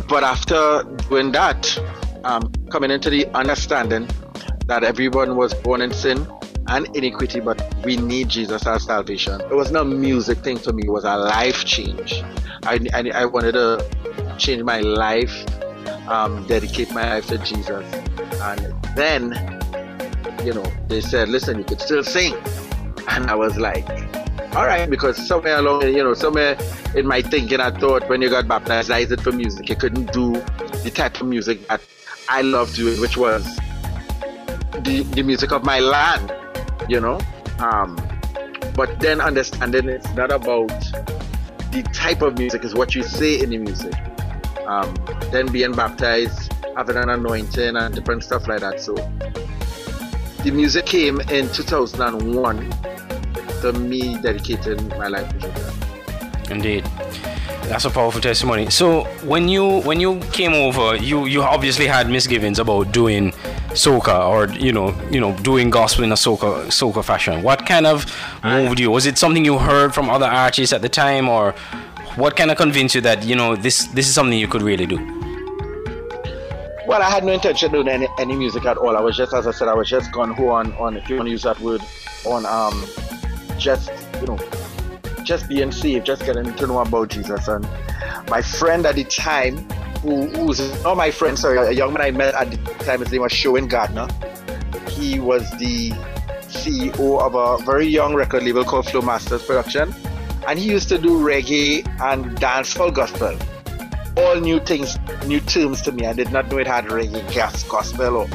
But 0.08 0.24
after 0.24 0.82
doing 1.08 1.32
that, 1.32 1.78
um, 2.24 2.52
coming 2.70 2.90
into 2.90 3.10
the 3.10 3.26
understanding 3.34 4.08
that 4.72 4.84
everyone 4.84 5.36
was 5.36 5.52
born 5.52 5.82
in 5.82 5.92
sin 5.92 6.26
and 6.68 6.86
iniquity, 6.96 7.40
but 7.40 7.62
we 7.84 7.98
need 7.98 8.30
Jesus 8.30 8.66
as 8.66 8.84
salvation. 8.84 9.38
It 9.42 9.54
wasn't 9.54 9.76
a 9.76 9.84
music 9.84 10.38
thing 10.38 10.56
for 10.56 10.72
me, 10.72 10.84
it 10.86 10.90
was 10.90 11.04
a 11.04 11.14
life 11.14 11.66
change. 11.66 12.22
I, 12.62 12.80
I, 12.94 13.10
I 13.14 13.24
wanted 13.26 13.52
to 13.52 13.84
change 14.38 14.62
my 14.62 14.80
life, 14.80 15.34
um, 16.08 16.46
dedicate 16.46 16.90
my 16.92 17.04
life 17.16 17.26
to 17.26 17.36
Jesus. 17.36 17.84
And 18.40 18.74
then, 18.96 19.22
you 20.42 20.54
know, 20.54 20.64
they 20.88 21.02
said, 21.02 21.28
listen, 21.28 21.58
you 21.58 21.64
could 21.64 21.82
still 21.82 22.02
sing. 22.02 22.34
And 23.08 23.26
I 23.26 23.34
was 23.34 23.58
like, 23.58 23.86
all 24.56 24.64
right, 24.64 24.88
because 24.88 25.18
somewhere 25.28 25.56
along, 25.58 25.82
you 25.82 26.02
know, 26.02 26.14
somewhere 26.14 26.56
in 26.94 27.06
my 27.06 27.20
thinking, 27.20 27.60
I 27.60 27.72
thought 27.78 28.08
when 28.08 28.22
you 28.22 28.30
got 28.30 28.48
baptized, 28.48 28.90
I 28.90 29.00
it 29.00 29.20
for 29.20 29.32
music. 29.32 29.68
You 29.68 29.76
couldn't 29.76 30.14
do 30.14 30.32
the 30.82 30.90
type 30.94 31.20
of 31.20 31.26
music 31.26 31.68
that 31.68 31.82
I 32.30 32.40
loved 32.40 32.74
doing, 32.74 32.98
which 33.02 33.18
was 33.18 33.44
the, 34.80 35.02
the 35.14 35.22
music 35.22 35.52
of 35.52 35.64
my 35.64 35.80
land, 35.80 36.32
you 36.88 37.00
know. 37.00 37.20
Um, 37.58 37.96
but 38.74 39.00
then 39.00 39.20
understanding 39.20 39.88
it's 39.88 40.12
not 40.14 40.32
about 40.32 40.68
the 41.70 41.82
type 41.92 42.22
of 42.22 42.38
music, 42.38 42.64
is 42.64 42.74
what 42.74 42.94
you 42.94 43.02
say 43.02 43.40
in 43.40 43.50
the 43.50 43.58
music. 43.58 43.94
Um, 44.66 44.94
then 45.30 45.50
being 45.50 45.72
baptized, 45.72 46.52
having 46.76 46.96
an 46.96 47.08
anointing 47.08 47.76
and 47.76 47.94
different 47.94 48.24
stuff 48.24 48.48
like 48.48 48.60
that. 48.60 48.80
So 48.80 48.94
the 50.42 50.50
music 50.50 50.86
came 50.86 51.20
in 51.20 51.48
2001 51.50 52.70
to 53.60 53.72
me 53.72 54.18
dedicating 54.20 54.88
my 54.88 55.08
life 55.08 55.28
to 55.28 55.38
Jesus. 55.38 55.76
Indeed. 56.50 56.84
That's 57.64 57.84
a 57.84 57.90
powerful 57.90 58.20
testimony. 58.20 58.68
So 58.70 59.04
when 59.24 59.48
you 59.48 59.80
when 59.82 60.00
you 60.00 60.18
came 60.32 60.52
over, 60.52 60.96
you 60.96 61.26
you 61.26 61.42
obviously 61.42 61.86
had 61.86 62.08
misgivings 62.10 62.58
about 62.58 62.92
doing 62.92 63.32
soca 63.72 64.28
or 64.28 64.48
you 64.58 64.72
know 64.72 64.94
you 65.10 65.20
know 65.20 65.36
doing 65.38 65.70
gospel 65.70 66.04
in 66.04 66.12
a 66.12 66.14
soca 66.14 66.66
soca 66.66 67.04
fashion. 67.04 67.42
What 67.42 67.66
kind 67.66 67.86
of 67.86 68.06
moved 68.44 68.80
you? 68.80 68.90
Was 68.90 69.06
it 69.06 69.18
something 69.18 69.44
you 69.44 69.58
heard 69.58 69.94
from 69.94 70.10
other 70.10 70.26
artists 70.26 70.72
at 70.72 70.82
the 70.82 70.88
time, 70.88 71.28
or 71.28 71.52
what 72.16 72.36
kind 72.36 72.50
of 72.50 72.56
convinced 72.56 72.94
you 72.94 73.00
that 73.02 73.24
you 73.24 73.36
know 73.36 73.56
this 73.56 73.86
this 73.88 74.08
is 74.08 74.14
something 74.14 74.38
you 74.38 74.48
could 74.48 74.62
really 74.62 74.86
do? 74.86 74.98
Well, 76.86 77.00
I 77.00 77.08
had 77.08 77.24
no 77.24 77.32
intention 77.32 77.66
of 77.66 77.72
doing 77.72 77.88
any, 77.88 78.08
any 78.18 78.34
music 78.34 78.66
at 78.66 78.76
all. 78.76 78.96
I 78.96 79.00
was 79.00 79.16
just, 79.16 79.32
as 79.32 79.46
I 79.46 79.52
said, 79.52 79.68
I 79.68 79.74
was 79.74 79.88
just 79.88 80.12
gone 80.12 80.32
on 80.32 80.72
on 80.74 80.96
if 80.96 81.08
you 81.08 81.16
want 81.16 81.28
to 81.28 81.30
use 81.30 81.44
that 81.44 81.58
word, 81.60 81.80
on 82.26 82.44
um 82.44 82.84
just 83.58 83.90
you 84.20 84.26
know 84.26 84.38
just 85.24 85.48
being 85.48 85.72
saved, 85.72 86.04
just 86.04 86.24
getting 86.24 86.52
to 86.54 86.66
know 86.66 86.80
about 86.80 87.08
Jesus. 87.08 87.48
And 87.48 87.66
my 88.28 88.42
friend 88.42 88.84
at 88.84 88.96
the 88.96 89.04
time, 89.04 89.66
who, 90.02 90.26
who's 90.26 90.60
not 90.82 90.96
my 90.96 91.10
friend, 91.10 91.38
sorry, 91.38 91.58
a 91.58 91.70
young 91.70 91.92
man 91.92 92.02
I 92.02 92.10
met 92.10 92.34
at 92.34 92.50
the 92.50 92.56
time, 92.84 93.00
his 93.00 93.12
name 93.12 93.22
was 93.22 93.32
Sherwin 93.32 93.68
Gardner. 93.68 94.08
He 94.88 95.20
was 95.20 95.48
the 95.58 95.90
CEO 96.48 97.20
of 97.20 97.34
a 97.34 97.64
very 97.64 97.86
young 97.86 98.14
record 98.14 98.42
label 98.42 98.64
called 98.64 98.86
Flow 98.88 99.00
Masters 99.00 99.44
Production. 99.44 99.94
And 100.48 100.58
he 100.58 100.68
used 100.68 100.88
to 100.88 100.98
do 100.98 101.20
reggae 101.20 101.86
and 102.00 102.36
dancehall 102.36 102.92
gospel. 102.92 103.38
All 104.16 104.40
new 104.40 104.58
things, 104.58 104.98
new 105.26 105.40
terms 105.40 105.80
to 105.82 105.92
me. 105.92 106.04
I 106.04 106.12
did 106.12 106.32
not 106.32 106.50
know 106.50 106.58
it 106.58 106.66
had 106.66 106.86
reggae, 106.86 107.32
gas, 107.32 107.62
gospel, 107.62 108.16
or 108.16 108.28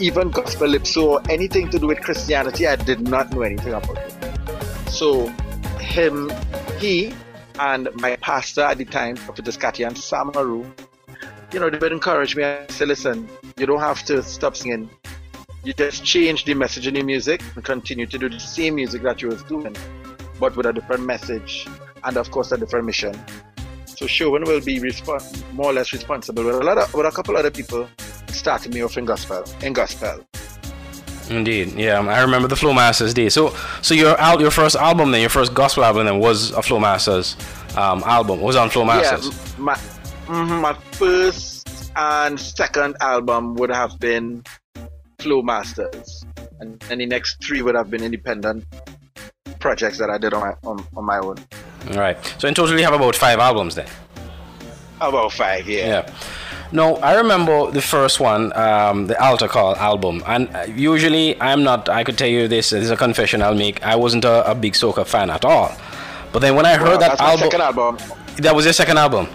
even 0.00 0.30
gospel 0.30 0.66
lips 0.66 0.96
or 0.96 1.22
anything 1.30 1.70
to 1.70 1.78
do 1.78 1.86
with 1.86 2.00
Christianity. 2.00 2.66
I 2.66 2.74
did 2.74 3.08
not 3.08 3.32
know 3.32 3.42
anything 3.42 3.72
about 3.72 3.96
it. 3.98 4.90
So 4.90 5.28
him, 5.78 6.32
he 6.78 7.14
and 7.60 7.88
my 7.94 8.16
pastor 8.16 8.62
at 8.62 8.78
the 8.78 8.84
time, 8.84 9.14
Prophet 9.14 9.46
and 9.46 9.96
Samaru, 9.96 10.66
you 11.54 11.60
know, 11.60 11.70
they 11.70 11.78
would 11.78 11.92
encourage 11.92 12.34
me 12.34 12.42
I 12.42 12.66
say, 12.68 12.84
listen, 12.84 13.28
you 13.56 13.64
don't 13.64 13.78
have 13.78 14.02
to 14.06 14.24
stop 14.24 14.56
singing. 14.56 14.90
You 15.62 15.72
just 15.72 16.04
change 16.04 16.44
the 16.44 16.54
message 16.54 16.88
in 16.88 16.94
the 16.94 17.02
music 17.02 17.42
and 17.54 17.64
continue 17.64 18.06
to 18.06 18.18
do 18.18 18.28
the 18.28 18.40
same 18.40 18.74
music 18.74 19.02
that 19.02 19.22
you 19.22 19.28
was 19.28 19.44
doing, 19.44 19.74
but 20.40 20.56
with 20.56 20.66
a 20.66 20.72
different 20.72 21.06
message 21.06 21.66
and 22.02 22.16
of 22.16 22.30
course 22.32 22.50
a 22.50 22.58
different 22.58 22.86
mission. 22.86 23.14
So 23.86 24.08
Sherwin 24.08 24.42
will 24.42 24.60
be 24.60 24.80
respons- 24.80 25.48
more 25.52 25.66
or 25.66 25.72
less 25.72 25.92
responsible 25.92 26.42
with 26.42 26.56
a 26.56 26.64
lot 26.64 26.76
of, 26.76 26.92
with 26.92 27.06
a 27.06 27.12
couple 27.12 27.36
other 27.36 27.52
people 27.52 27.88
starting 28.26 28.72
me 28.72 28.82
off 28.82 28.98
in 28.98 29.04
gospel 29.04 29.44
in 29.62 29.72
gospel. 29.72 30.26
Indeed, 31.30 31.72
yeah, 31.74 32.00
I 32.00 32.20
remember 32.20 32.48
the 32.48 32.56
Flow 32.56 32.74
Masters 32.74 33.14
day. 33.14 33.28
So, 33.28 33.54
so 33.80 33.94
your 33.94 34.18
al- 34.20 34.40
your 34.40 34.50
first 34.50 34.74
album, 34.74 35.12
then 35.12 35.20
your 35.20 35.30
first 35.30 35.54
gospel 35.54 35.84
album, 35.84 36.04
then 36.04 36.18
was 36.18 36.50
a 36.50 36.60
Flow 36.62 36.80
Masters 36.80 37.36
um, 37.76 38.02
album. 38.04 38.40
Was 38.40 38.56
on 38.56 38.68
Flow 38.68 38.84
Masters. 38.84 39.28
Yeah, 39.28 39.54
my 39.56 39.78
mm-hmm, 40.26 40.60
my 40.60 40.74
first 40.92 41.92
and 41.96 42.38
second 42.38 42.96
album 43.00 43.54
would 43.54 43.70
have 43.70 43.98
been 43.98 44.44
Flow 45.18 45.42
Masters, 45.42 46.24
and, 46.60 46.82
and 46.90 47.00
the 47.00 47.06
next 47.06 47.42
three 47.42 47.62
would 47.62 47.74
have 47.74 47.90
been 47.90 48.02
independent 48.02 48.64
projects 49.58 49.98
that 49.98 50.10
I 50.10 50.18
did 50.18 50.34
on 50.34 50.40
my 50.40 50.54
on, 50.64 50.86
on 50.96 51.04
my 51.04 51.18
own. 51.18 51.36
All 51.90 51.98
right. 51.98 52.18
So 52.38 52.48
in 52.48 52.54
total, 52.54 52.76
you 52.78 52.84
have 52.84 52.94
about 52.94 53.16
five 53.16 53.38
albums 53.38 53.74
then. 53.74 53.88
About 55.00 55.32
five, 55.32 55.68
yeah. 55.68 55.86
Yeah. 55.86 56.14
No, 56.72 56.96
I 56.96 57.14
remember 57.14 57.70
the 57.70 57.82
first 57.82 58.20
one, 58.20 58.52
um, 58.56 59.06
the 59.06 59.22
Altar 59.22 59.48
Call 59.48 59.76
album, 59.76 60.22
and 60.26 60.48
uh, 60.56 60.66
usually 60.74 61.40
I'm 61.40 61.62
not. 61.62 61.88
I 61.88 62.02
could 62.02 62.18
tell 62.18 62.28
you 62.28 62.48
this. 62.48 62.70
This 62.70 62.84
is 62.84 62.90
a 62.90 62.96
confession 62.96 63.42
I'll 63.42 63.54
make. 63.54 63.84
I 63.84 63.96
wasn't 63.96 64.24
a, 64.24 64.50
a 64.50 64.54
big 64.54 64.72
soca 64.72 65.06
fan 65.06 65.30
at 65.30 65.44
all. 65.44 65.70
But 66.32 66.40
then 66.40 66.56
when 66.56 66.66
I 66.66 66.76
heard 66.76 66.98
well, 66.98 67.16
that 67.16 67.20
album, 67.20 67.60
album, 67.60 67.98
that 68.38 68.56
was 68.56 68.64
your 68.64 68.74
second 68.74 68.98
album. 68.98 69.28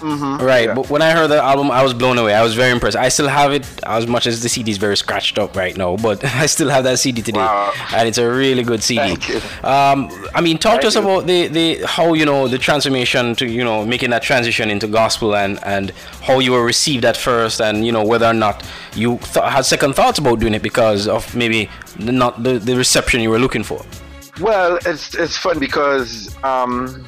Mm-hmm. 0.00 0.44
Right, 0.44 0.66
yeah. 0.66 0.74
but 0.74 0.88
when 0.88 1.02
I 1.02 1.12
heard 1.12 1.28
the 1.28 1.42
album, 1.42 1.70
I 1.70 1.82
was 1.82 1.92
blown 1.92 2.18
away. 2.18 2.34
I 2.34 2.42
was 2.42 2.54
very 2.54 2.70
impressed. 2.70 2.96
I 2.96 3.08
still 3.10 3.28
have 3.28 3.52
it, 3.52 3.66
as 3.84 4.06
much 4.06 4.26
as 4.26 4.42
the 4.42 4.48
CD 4.48 4.70
is 4.70 4.78
very 4.78 4.96
scratched 4.96 5.38
up 5.38 5.54
right 5.56 5.76
now, 5.76 5.96
but 5.96 6.24
I 6.42 6.46
still 6.46 6.70
have 6.70 6.84
that 6.84 6.98
CD 6.98 7.22
today, 7.22 7.40
wow. 7.40 7.72
and 7.92 8.08
it's 8.08 8.18
a 8.18 8.30
really 8.30 8.62
good 8.62 8.82
CD. 8.82 9.00
Thank 9.00 9.28
you. 9.28 9.36
Um, 9.62 10.10
I 10.34 10.40
mean, 10.40 10.58
talk 10.58 10.72
Thank 10.72 10.82
to 10.82 10.86
us 10.88 10.94
you. 10.94 11.02
about 11.02 11.26
the, 11.26 11.48
the 11.48 11.86
how 11.86 12.14
you 12.14 12.24
know 12.24 12.48
the 12.48 12.58
transformation 12.58 13.34
to 13.36 13.46
you 13.46 13.62
know 13.62 13.84
making 13.84 14.10
that 14.10 14.22
transition 14.22 14.70
into 14.70 14.86
gospel 14.86 15.36
and 15.36 15.62
and 15.64 15.90
how 16.22 16.38
you 16.38 16.52
were 16.52 16.64
received 16.64 17.04
at 17.04 17.16
first, 17.16 17.60
and 17.60 17.84
you 17.84 17.92
know 17.92 18.04
whether 18.04 18.26
or 18.26 18.34
not 18.34 18.66
you 18.94 19.18
th- 19.18 19.44
had 19.44 19.64
second 19.64 19.94
thoughts 19.94 20.18
about 20.18 20.40
doing 20.40 20.54
it 20.54 20.62
because 20.62 21.06
of 21.06 21.34
maybe 21.36 21.68
the, 21.98 22.12
not 22.12 22.42
the, 22.42 22.58
the 22.58 22.74
reception 22.74 23.20
you 23.20 23.30
were 23.30 23.38
looking 23.38 23.62
for. 23.62 23.84
Well, 24.40 24.78
it's 24.86 25.14
it's 25.14 25.36
fun 25.36 25.58
because 25.58 26.34
um, 26.42 27.04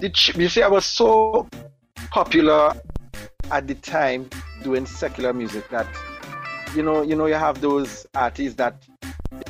the 0.00 0.32
you 0.36 0.48
see, 0.48 0.62
I 0.62 0.68
was 0.68 0.84
so 0.84 1.48
popular 2.10 2.72
at 3.50 3.66
the 3.66 3.74
time 3.74 4.28
doing 4.62 4.86
secular 4.86 5.32
music 5.32 5.68
that 5.70 5.86
you 6.74 6.82
know, 6.82 7.02
you 7.02 7.16
know, 7.16 7.26
you 7.26 7.34
have 7.34 7.60
those 7.60 8.06
artists 8.14 8.54
that 8.56 8.74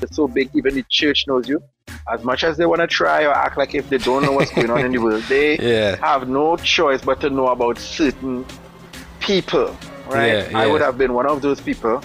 are 0.03 0.07
so 0.11 0.27
big, 0.27 0.51
even 0.55 0.75
the 0.75 0.85
church 0.89 1.27
knows 1.27 1.49
you. 1.49 1.63
As 2.11 2.25
much 2.25 2.45
as 2.45 2.57
they 2.57 2.65
want 2.67 2.81
to 2.81 2.87
try 2.87 3.25
or 3.25 3.33
act 3.33 3.59
like 3.59 3.75
if 3.75 3.89
they 3.91 3.99
don't 3.99 4.23
know 4.23 4.33
what's 4.33 4.51
going 4.53 4.71
on 4.71 4.85
in 4.85 4.93
the 4.93 4.99
world, 4.99 5.23
they 5.25 5.59
Yeah. 5.61 5.97
have 5.97 6.29
no 6.29 6.57
choice 6.57 7.03
but 7.03 7.21
to 7.21 7.31
know 7.31 7.49
about 7.49 7.79
certain 7.79 8.47
people, 9.21 9.77
right? 10.07 10.51
Yeah, 10.51 10.59
I 10.59 10.67
would 10.67 10.81
have 10.81 10.97
been 10.97 11.13
one 11.13 11.27
of 11.27 11.43
those 11.43 11.61
people. 11.61 12.01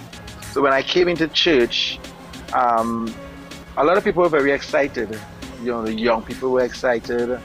So 0.52 0.60
when 0.60 0.72
I 0.72 0.82
came 0.82 1.08
into 1.08 1.28
church, 1.28 1.98
um, 2.52 3.12
a 3.78 3.84
lot 3.84 3.96
of 3.96 4.04
people 4.04 4.22
were 4.22 4.28
very 4.28 4.52
excited. 4.52 5.18
You 5.62 5.70
know, 5.72 5.82
the 5.82 5.94
young 5.94 6.22
people 6.22 6.50
were 6.50 6.62
excited. 6.62 7.40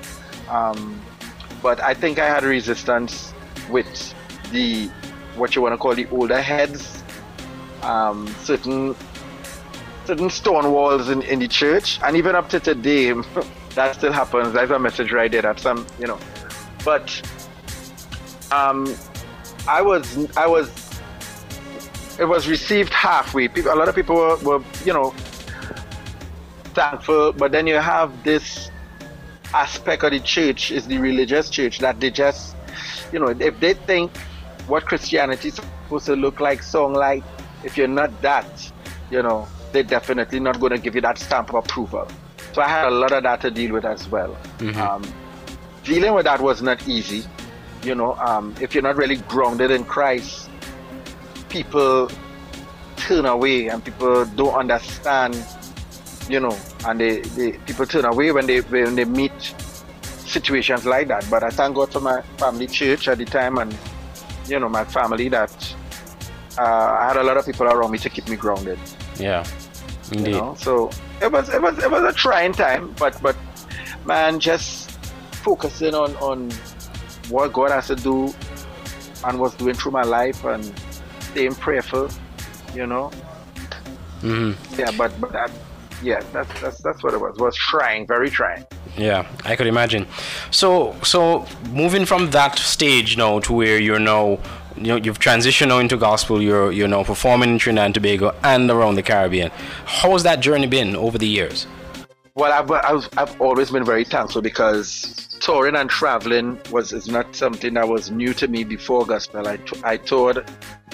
Um, 0.52 1.02
but 1.64 1.82
I 1.82 1.94
think 1.94 2.20
I 2.20 2.28
had 2.28 2.44
resistance 2.44 3.34
with 3.70 4.14
the 4.52 4.88
what 5.36 5.56
you 5.56 5.62
want 5.62 5.74
to 5.74 5.78
call 5.78 5.96
the 5.96 6.08
older 6.10 6.42
heads 6.42 7.02
um, 7.84 8.28
certain 8.40 8.96
certain 10.06 10.30
stone 10.30 10.72
walls 10.72 11.10
in, 11.10 11.22
in 11.24 11.40
the 11.40 11.48
church, 11.48 12.00
and 12.04 12.18
even 12.18 12.36
up 12.36 12.50
to 12.50 12.60
today, 12.60 13.12
that 13.76 13.96
still 13.96 14.12
happens. 14.12 14.54
There's 14.54 14.72
a 14.72 14.80
message 14.80 15.12
right 15.12 15.32
there 15.32 15.42
that 15.44 15.60
some, 15.60 15.86
you 16.00 16.08
know, 16.08 16.20
but 16.84 17.10
um, 18.52 18.94
I 19.68 19.82
was 19.82 20.28
I 20.36 20.48
was 20.48 20.70
it 22.20 22.26
was 22.26 22.48
received 22.48 22.94
halfway. 22.94 23.48
People, 23.48 23.74
a 23.74 23.76
lot 23.76 23.88
of 23.88 23.96
people 23.96 24.16
were, 24.16 24.38
were, 24.38 24.64
you 24.86 24.94
know, 24.94 25.12
thankful, 26.74 27.32
but 27.34 27.52
then 27.52 27.68
you 27.68 27.76
have 27.76 28.24
this 28.24 28.71
aspect 29.54 30.04
of 30.04 30.12
the 30.12 30.20
church 30.20 30.72
is 30.72 30.88
the 30.88 30.98
religious 30.98 31.50
church 31.50 31.80
that 31.80 32.00
they 32.00 32.10
just, 32.12 32.56
you 33.12 33.20
know, 33.20 33.28
if 33.28 33.60
they 33.60 33.74
think 33.74 34.16
what 34.68 34.86
Christianity 34.86 35.50
is 35.50 35.56
supposed 35.56 36.06
to 36.06 36.16
look 36.16 36.40
like, 36.40 36.64
song 36.64 36.94
like, 36.94 37.24
if 37.64 37.78
you're 37.78 37.88
not 37.88 38.22
that, 38.22 38.72
you 39.10 39.22
know, 39.22 39.48
they're 39.72 39.84
definitely 39.84 40.40
not 40.40 40.60
going 40.60 40.72
to 40.72 40.78
give 40.78 40.96
you 40.96 41.02
that 41.02 41.18
stamp 41.18 41.50
of 41.50 41.56
approval. 41.66 42.08
So 42.54 42.62
I 42.62 42.68
had 42.68 42.88
a 42.88 42.92
lot 42.92 43.12
of 43.12 43.24
that 43.24 43.42
to 43.42 43.52
deal 43.52 43.74
with 43.74 43.86
as 43.86 44.08
well. 44.10 44.36
Mhm. 44.58 44.76
Um, 44.76 45.04
dealing 45.84 46.14
with 46.14 46.26
that 46.26 46.42
was 46.42 46.62
not 46.62 46.88
easy. 46.88 47.24
You 47.84 47.96
know, 47.96 48.14
um, 48.16 48.54
if 48.60 48.74
you're 48.74 48.84
not 48.84 48.96
really 48.96 49.18
grounded 49.18 49.72
in 49.72 49.84
Christ, 49.86 50.50
people 51.50 52.10
turn 52.98 53.26
away 53.26 53.68
and 53.68 53.84
people 53.84 54.26
don't 54.26 54.54
understand. 54.54 55.36
You 56.32 56.40
know, 56.40 56.58
and 56.88 56.96
they, 57.00 57.20
they 57.36 57.52
people 57.68 57.86
turn 57.86 58.06
away 58.06 58.32
when 58.32 58.46
they 58.48 58.62
when 58.62 58.96
they 58.96 59.04
meet 59.06 59.38
situations 60.26 60.86
like 60.86 61.08
that. 61.10 61.28
But 61.30 61.44
I 61.44 61.50
thank 61.50 61.76
God 61.76 61.92
for 61.92 62.00
my 62.00 62.22
family 62.38 62.68
church 62.68 63.08
at 63.10 63.18
the 63.18 63.26
time 63.26 63.58
and 63.58 63.76
you 64.48 64.60
know 64.60 64.70
my 64.70 64.86
family 64.86 65.28
that 65.30 65.52
uh, 66.58 66.98
I 67.02 67.08
had 67.10 67.18
a 67.18 67.24
lot 67.24 67.36
of 67.38 67.46
people 67.46 67.68
around 67.68 67.92
me 67.92 67.98
to 68.00 68.10
keep 68.10 68.28
me 68.30 68.38
grounded. 68.38 68.80
Yeah, 69.20 69.44
indeed. 70.12 70.28
You 70.28 70.32
know? 70.40 70.56
So 70.58 70.90
it 71.22 71.30
was 71.32 71.50
it 71.50 71.62
was 71.62 71.78
it 71.84 71.92
was 71.92 72.04
a 72.04 72.14
trying 72.14 72.54
time, 72.54 72.96
but 72.98 73.22
but 73.22 73.36
man, 74.06 74.40
just 74.40 74.92
focusing 75.44 75.94
on 75.94 76.16
on 76.18 76.50
what 77.30 77.52
God 77.52 77.72
has 77.72 77.88
to 77.88 77.96
do 77.96 78.34
and 79.26 79.40
was 79.40 79.54
doing 79.56 79.76
through 79.76 79.92
my 79.92 80.04
life 80.04 80.44
and 80.46 80.64
staying 81.20 81.56
prayerful, 81.56 82.10
you 82.74 82.88
know. 82.88 83.12
hmm 84.22 84.54
Yeah, 84.78 84.92
but 84.98 85.12
but 85.20 85.32
that, 85.34 85.52
yeah, 86.02 86.22
that's 86.32 86.62
that's 86.62 86.82
that's 86.82 87.04
what 87.04 87.14
it 87.14 87.20
was. 87.20 87.38
Was 87.38 87.56
trying, 87.56 88.08
very 88.08 88.30
trying. 88.30 88.66
Yeah, 88.98 89.28
I 89.46 89.56
could 89.56 89.68
imagine. 89.68 90.08
So, 90.52 90.96
so 91.04 91.46
moving 91.70 92.06
from 92.06 92.32
that 92.32 92.58
stage 92.58 93.18
now 93.18 93.40
to 93.42 93.54
where 93.54 93.80
you're 93.80 94.00
now, 94.00 94.40
you 94.76 94.84
know, 94.84 94.96
you've 94.98 95.20
transitioned 95.20 95.70
now 95.70 95.80
into 95.80 95.98
gospel. 95.98 96.42
You're 96.42 96.72
you're 96.72 96.88
now 96.88 97.04
performing 97.04 97.52
in 97.52 97.58
Trinidad 97.58 97.86
and 97.86 97.94
Tobago 97.94 98.36
and 98.44 98.70
around 98.70 98.96
the 98.96 99.04
Caribbean. 99.04 99.52
How 99.86 100.12
has 100.12 100.24
that 100.24 100.40
journey 100.40 100.68
been 100.68 100.96
over 100.96 101.18
the 101.18 101.28
years? 101.28 101.68
Well, 102.34 102.54
I've, 102.54 102.72
I've, 102.72 103.10
I've 103.18 103.42
always 103.42 103.72
been 103.72 103.84
very 103.84 104.06
thankful 104.06 104.42
because 104.42 105.28
touring 105.42 105.76
and 105.76 105.90
traveling 105.90 106.60
was 106.72 106.94
is 106.94 107.10
not 107.10 107.36
something 107.36 107.74
that 107.74 107.88
was 107.88 108.10
new 108.10 108.34
to 108.36 108.48
me 108.48 108.64
before 108.64 109.06
gospel. 109.06 109.48
I, 109.48 109.58
t- 109.58 109.82
I 109.84 109.98
toured 109.98 110.50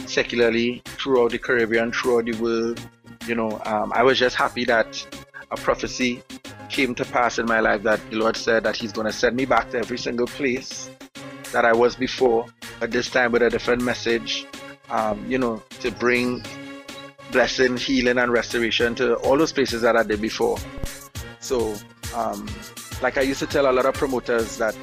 secularly 0.07 0.81
throughout 0.85 1.31
the 1.31 1.37
Caribbean, 1.37 1.91
throughout 1.91 2.25
the 2.25 2.33
world. 2.41 2.81
You 3.26 3.36
know, 3.36 3.61
um, 3.65 3.91
I 3.93 4.03
was 4.03 4.20
just 4.20 4.36
happy 4.36 4.65
that 4.65 5.05
a 5.51 5.57
prophecy 5.57 6.22
came 6.70 6.93
to 6.95 7.05
pass 7.05 7.39
in 7.39 7.45
my 7.45 7.59
life 7.59 7.84
that 7.84 7.99
the 8.09 8.18
Lord 8.18 8.36
said 8.36 8.63
that 8.63 8.76
He's 8.76 8.91
going 8.91 9.07
to 9.07 9.13
send 9.13 9.36
me 9.36 9.45
back 9.45 9.72
to 9.72 9.78
every 9.78 9.97
single 9.97 10.28
place 10.28 10.89
that 11.51 11.65
I 11.65 11.74
was 11.74 11.95
before, 11.95 12.45
but 12.80 12.91
this 12.91 13.09
time 13.09 13.32
with 13.32 13.41
a 13.41 13.49
different 13.49 13.82
message. 13.82 14.45
Um, 14.89 15.30
you 15.30 15.38
know, 15.38 15.61
to 15.82 15.91
bring 15.91 16.41
blessing, 17.32 17.76
healing, 17.76 18.18
and 18.18 18.32
restoration 18.32 18.95
to 18.95 19.15
all 19.15 19.38
those 19.38 19.51
places 19.51 19.82
that 19.82 19.97
I 19.97 20.03
did 20.03 20.22
before. 20.22 20.57
So, 21.39 21.76
um, 22.15 22.47
like 23.01 23.18
I 23.18 23.22
used 23.22 23.39
to 23.39 23.47
tell 23.47 23.70
a 23.70 23.74
lot 23.74 23.86
of 23.86 23.95
promoters 23.95 24.57
that 24.57 24.76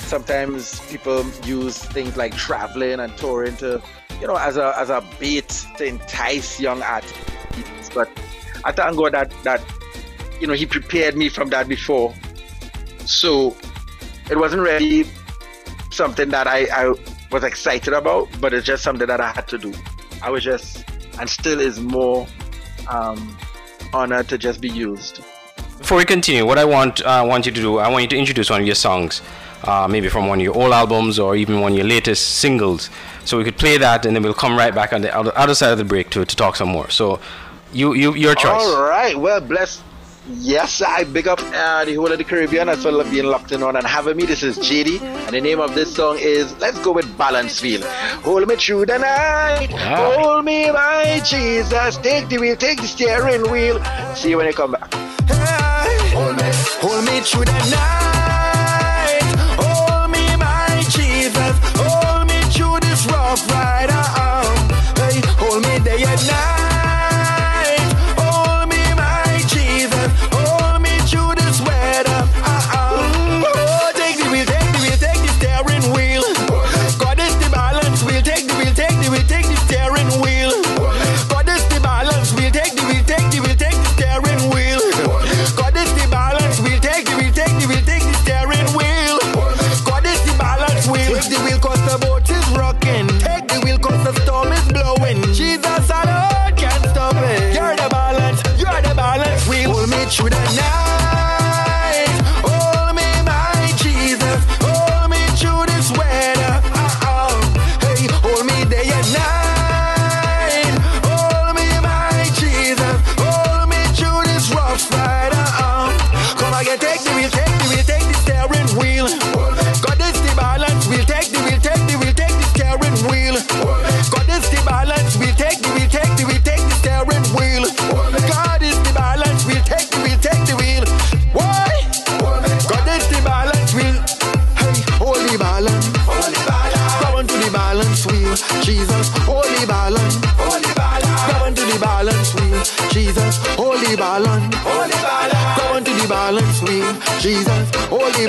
sometimes 0.00 0.80
people 0.90 1.24
use 1.44 1.78
things 1.78 2.16
like 2.16 2.34
traveling 2.34 2.98
and 2.98 3.16
touring 3.16 3.56
to, 3.58 3.80
you 4.20 4.26
know, 4.26 4.36
as 4.36 4.56
a 4.56 4.74
as 4.76 4.90
a 4.90 5.04
bait 5.18 5.48
to 5.76 5.84
entice 5.84 6.60
young 6.60 6.82
artists. 6.82 7.29
But 7.94 8.08
I 8.64 8.72
thank 8.72 8.96
God 8.96 9.12
that 9.12 9.32
that 9.44 9.62
you 10.40 10.46
know 10.46 10.54
He 10.54 10.66
prepared 10.66 11.16
me 11.16 11.28
from 11.28 11.50
that 11.50 11.68
before, 11.68 12.14
so 13.06 13.56
it 14.30 14.38
wasn't 14.38 14.62
really 14.62 15.06
something 15.90 16.28
that 16.30 16.46
I, 16.46 16.66
I 16.72 16.94
was 17.32 17.44
excited 17.44 17.92
about, 17.92 18.28
but 18.40 18.54
it's 18.54 18.66
just 18.66 18.82
something 18.82 19.06
that 19.06 19.20
I 19.20 19.30
had 19.32 19.48
to 19.48 19.58
do. 19.58 19.74
I 20.22 20.30
was 20.30 20.44
just 20.44 20.84
and 21.18 21.28
still 21.28 21.60
is 21.60 21.80
more 21.80 22.26
um, 22.88 23.36
honored 23.92 24.28
to 24.28 24.38
just 24.38 24.60
be 24.60 24.68
used. 24.68 25.22
Before 25.78 25.98
we 25.98 26.04
continue, 26.04 26.46
what 26.46 26.58
I 26.58 26.64
want 26.64 27.02
uh, 27.02 27.24
want 27.26 27.46
you 27.46 27.52
to 27.52 27.60
do, 27.60 27.78
I 27.78 27.88
want 27.88 28.02
you 28.02 28.08
to 28.08 28.16
introduce 28.16 28.50
one 28.50 28.60
of 28.60 28.66
your 28.66 28.74
songs, 28.74 29.22
uh, 29.64 29.88
maybe 29.88 30.08
from 30.08 30.28
one 30.28 30.38
of 30.38 30.44
your 30.44 30.56
old 30.56 30.72
albums 30.72 31.18
or 31.18 31.36
even 31.36 31.60
one 31.60 31.72
of 31.72 31.78
your 31.78 31.86
latest 31.86 32.38
singles. 32.38 32.90
So 33.24 33.38
we 33.38 33.44
could 33.44 33.58
play 33.58 33.76
that, 33.78 34.06
and 34.06 34.14
then 34.14 34.22
we'll 34.22 34.34
come 34.34 34.56
right 34.56 34.74
back 34.74 34.92
on 34.92 35.02
the 35.02 35.14
other, 35.16 35.54
side 35.54 35.72
of 35.72 35.78
the 35.78 35.84
break 35.84 36.10
to, 36.10 36.24
to 36.24 36.36
talk 36.36 36.56
some 36.56 36.68
more. 36.68 36.88
So, 36.90 37.20
you 37.72 37.94
you 37.94 38.14
your 38.14 38.34
choice. 38.34 38.50
All 38.52 38.82
right, 38.82 39.18
well, 39.18 39.40
bless. 39.40 39.82
Yes, 40.28 40.82
I 40.82 41.04
big 41.04 41.26
up 41.26 41.40
uh, 41.40 41.84
the 41.84 41.94
whole 41.94 42.12
of 42.12 42.18
the 42.18 42.24
Caribbean 42.24 42.68
as 42.68 42.84
well 42.84 43.00
as 43.00 43.10
being 43.10 43.24
locked 43.24 43.52
in 43.52 43.62
on 43.62 43.74
and 43.74 43.86
having 43.86 44.16
me. 44.16 44.26
This 44.26 44.42
is 44.42 44.58
JD, 44.58 45.00
and 45.00 45.34
the 45.34 45.40
name 45.40 45.60
of 45.60 45.74
this 45.74 45.94
song 45.94 46.18
is 46.20 46.56
Let's 46.58 46.78
Go 46.80 46.92
with 46.92 47.06
Balance 47.16 47.60
Balanceville. 47.60 47.82
Hold 48.22 48.46
me 48.46 48.56
through 48.56 48.86
the 48.86 48.98
night, 48.98 49.72
Wow. 49.72 50.12
hold 50.12 50.44
me, 50.44 50.70
my 50.70 51.20
Jesus. 51.24 51.96
Take 51.98 52.28
the 52.28 52.38
wheel, 52.38 52.54
take 52.54 52.80
the 52.80 52.86
steering 52.86 53.50
wheel. 53.50 53.82
See 54.14 54.30
you 54.30 54.36
when 54.36 54.46
you 54.46 54.52
come 54.52 54.72
back. 54.72 54.92
Hold 56.12 56.36
me, 56.36 56.50
hold 56.84 57.04
me 57.06 57.20
through 57.20 57.46
the 57.46 57.58
night. 57.70 59.24
Hold 59.58 60.10
me, 60.10 60.36
my 60.36 60.84
Jesus. 60.90 61.54
Hold 61.80 62.28
me 62.28 62.40
through 62.52 62.78
this 62.80 63.06
rough 63.06 63.48
ride. 63.50 63.88
Uh-uh. 63.90 65.10
Hey, 65.10 65.20
hold 65.38 65.62
me 65.62 65.78
day 65.80 66.04
and 66.04 66.26
night. 66.28 66.49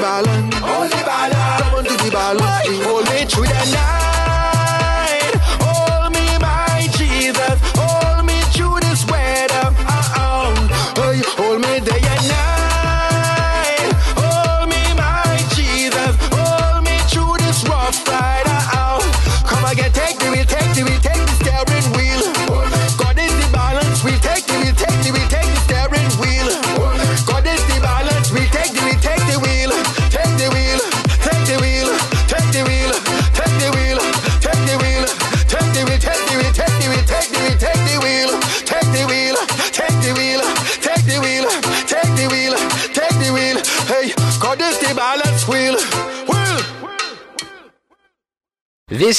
Holy 0.01 0.40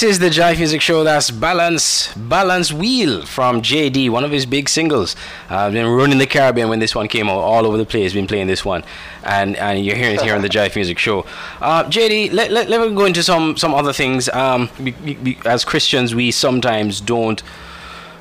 This 0.02 0.14
is 0.14 0.18
the 0.18 0.30
Jive 0.30 0.58
Music 0.58 0.80
Show. 0.80 1.04
That's 1.04 1.30
Balance 1.30 2.12
Balance 2.14 2.72
Wheel 2.72 3.24
from 3.24 3.62
JD, 3.62 4.10
one 4.10 4.24
of 4.24 4.32
his 4.32 4.46
big 4.46 4.68
singles. 4.68 5.14
Uh, 5.48 5.58
I've 5.58 5.74
been 5.74 5.86
running 5.86 6.18
the 6.18 6.26
Caribbean 6.26 6.68
when 6.68 6.80
this 6.80 6.92
one 6.92 7.06
came 7.06 7.28
out, 7.28 7.38
all 7.38 7.64
over 7.64 7.76
the 7.76 7.86
place. 7.86 8.12
Been 8.12 8.26
playing 8.26 8.48
this 8.48 8.64
one, 8.64 8.82
and 9.22 9.54
and 9.54 9.86
you're 9.86 9.94
hearing 9.94 10.16
it 10.16 10.22
here 10.22 10.34
on 10.34 10.42
the 10.42 10.48
Jive 10.48 10.74
Music 10.74 10.98
Show. 10.98 11.24
Uh, 11.60 11.84
JD, 11.84 12.32
let, 12.32 12.50
let, 12.50 12.68
let 12.68 12.80
me 12.80 12.96
go 12.96 13.04
into 13.04 13.22
some 13.22 13.56
some 13.56 13.74
other 13.74 13.92
things. 13.92 14.28
Um, 14.30 14.70
we, 14.80 14.90
we, 15.22 15.38
as 15.44 15.64
Christians, 15.64 16.16
we 16.16 16.32
sometimes 16.32 17.00
don't 17.00 17.40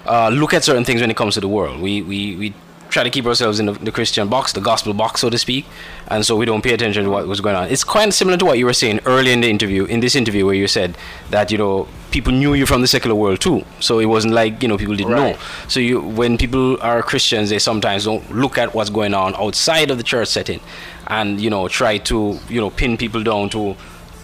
uh, 0.05 0.29
look 0.29 0.53
at 0.53 0.63
certain 0.63 0.85
things 0.85 1.01
when 1.01 1.09
it 1.09 1.17
comes 1.17 1.33
to 1.33 1.41
the 1.41 1.47
world. 1.47 1.81
We 1.81 2.03
we, 2.03 2.35
we 2.35 2.53
try 2.91 3.03
to 3.03 3.09
keep 3.09 3.25
ourselves 3.25 3.59
in 3.59 3.65
the, 3.65 3.71
the, 3.71 3.91
Christian 3.91 4.27
box, 4.27 4.53
the 4.53 4.61
gospel 4.61 4.93
box, 4.93 5.21
so 5.21 5.29
to 5.29 5.37
speak, 5.37 5.65
and 6.09 6.25
so 6.25 6.35
we 6.35 6.45
don't 6.45 6.61
pay 6.61 6.73
attention 6.73 7.05
to 7.05 7.09
what 7.09 7.25
was 7.25 7.41
going 7.41 7.55
on. 7.55 7.69
It's 7.69 7.83
quite 7.83 8.13
similar 8.13 8.37
to 8.37 8.45
what 8.45 8.57
you 8.57 8.65
were 8.65 8.73
saying 8.73 8.99
earlier 9.05 9.33
in 9.33 9.41
the 9.41 9.49
interview, 9.49 9.85
in 9.85 10.01
this 10.01 10.15
interview, 10.15 10.45
where 10.45 10.53
you 10.53 10.67
said 10.67 10.97
that 11.29 11.51
you 11.51 11.57
know 11.57 11.87
people 12.11 12.33
knew 12.33 12.53
you 12.53 12.65
from 12.65 12.81
the 12.81 12.87
secular 12.87 13.15
world 13.15 13.39
too, 13.39 13.65
so 13.79 13.99
it 13.99 14.05
wasn't 14.05 14.33
like 14.33 14.61
you 14.61 14.67
know 14.67 14.77
people 14.77 14.95
didn't 14.95 15.13
right. 15.13 15.35
know. 15.35 15.41
So 15.67 15.79
you, 15.79 16.01
when 16.01 16.37
people 16.37 16.79
are 16.81 17.01
Christians, 17.01 17.49
they 17.49 17.59
sometimes 17.59 18.03
don't 18.05 18.29
look 18.31 18.57
at 18.57 18.75
what's 18.75 18.89
going 18.89 19.13
on 19.13 19.35
outside 19.35 19.89
of 19.89 19.97
the 19.97 20.03
church 20.03 20.27
setting, 20.27 20.59
and 21.07 21.39
you 21.41 21.49
know 21.49 21.67
try 21.67 21.97
to 21.97 22.37
you 22.49 22.59
know 22.59 22.69
pin 22.69 22.97
people 22.97 23.23
down 23.23 23.49
to 23.49 23.75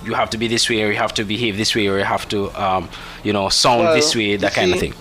you 0.05 0.13
have 0.13 0.30
to 0.30 0.38
be 0.38 0.47
this 0.47 0.70
way 0.70 0.84
or 0.84 0.91
you 0.91 0.97
have 0.97 1.13
to 1.13 1.24
behave 1.24 1.57
this 1.57 1.76
way 1.76 1.88
or 1.88 1.97
you 1.97 2.03
have 2.03 2.28
to 2.30 2.49
um, 2.61 2.89
you 3.24 3.34
know 3.34 3.49
sound 3.49 3.84
well, 3.84 3.95
this 3.95 4.15
way 4.15 4.36
that 4.36 4.53
kind 4.53 4.72
see, 4.72 4.74
of 4.74 4.80
thing 4.80 4.93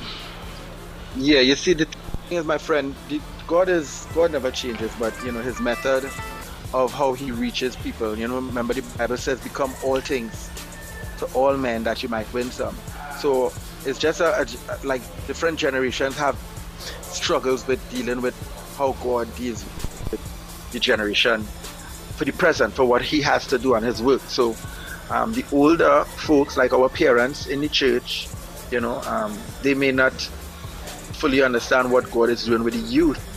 yeah 1.17 1.41
you 1.41 1.55
see 1.55 1.75
the 1.75 1.85
thing 1.85 2.39
is 2.39 2.45
my 2.45 2.59
friend 2.59 2.95
the, 3.09 3.21
God 3.47 3.69
is 3.69 4.07
God 4.15 4.33
never 4.33 4.51
changes, 4.51 4.93
but 4.99 5.15
you 5.25 5.31
know 5.31 5.41
his 5.41 5.61
method 5.61 6.05
of 6.75 6.93
how 6.93 7.13
he 7.13 7.31
reaches 7.31 7.77
people. 7.77 8.19
You 8.19 8.27
know, 8.27 8.37
remember 8.37 8.75
the 8.75 8.83
Bible 8.99 9.17
says, 9.17 9.41
"Become 9.41 9.73
all 9.85 10.01
things 10.01 10.51
to 11.19 11.27
all 11.27 11.57
men, 11.57 11.85
that 11.85 12.03
you 12.03 12.09
might 12.09 12.31
win 12.33 12.51
some." 12.51 12.77
So 13.21 13.53
it's 13.85 13.99
just 13.99 14.21
a, 14.21 14.43
a 14.43 14.87
like 14.87 15.03
different 15.29 15.59
generations 15.59 16.17
have 16.17 16.37
struggles 17.03 17.67
with 17.67 17.81
dealing 17.91 18.21
with 18.21 18.35
how 18.77 18.93
God 19.03 19.33
deals 19.37 19.65
with 20.11 20.71
the 20.73 20.81
generation 20.81 21.43
for 22.17 22.25
the 22.25 22.33
present, 22.33 22.75
for 22.75 22.85
what 22.85 23.01
He 23.01 23.21
has 23.23 23.47
to 23.47 23.59
do 23.59 23.77
on 23.77 23.85
His 23.85 24.03
work. 24.03 24.23
So 24.23 24.57
um, 25.09 25.33
the 25.35 25.45
older 25.53 26.05
folks, 26.05 26.57
like 26.57 26.73
our 26.73 26.89
parents 26.89 27.47
in 27.47 27.61
the 27.61 27.69
church, 27.69 28.27
you 28.73 28.81
know, 28.81 29.01
um, 29.03 29.39
they 29.63 29.75
may 29.75 29.93
not 29.93 30.13
fully 30.13 31.43
understand 31.43 31.93
what 31.93 32.11
God 32.11 32.29
is 32.29 32.45
doing 32.45 32.65
with 32.65 32.75
the 32.75 32.93
youth 32.93 33.36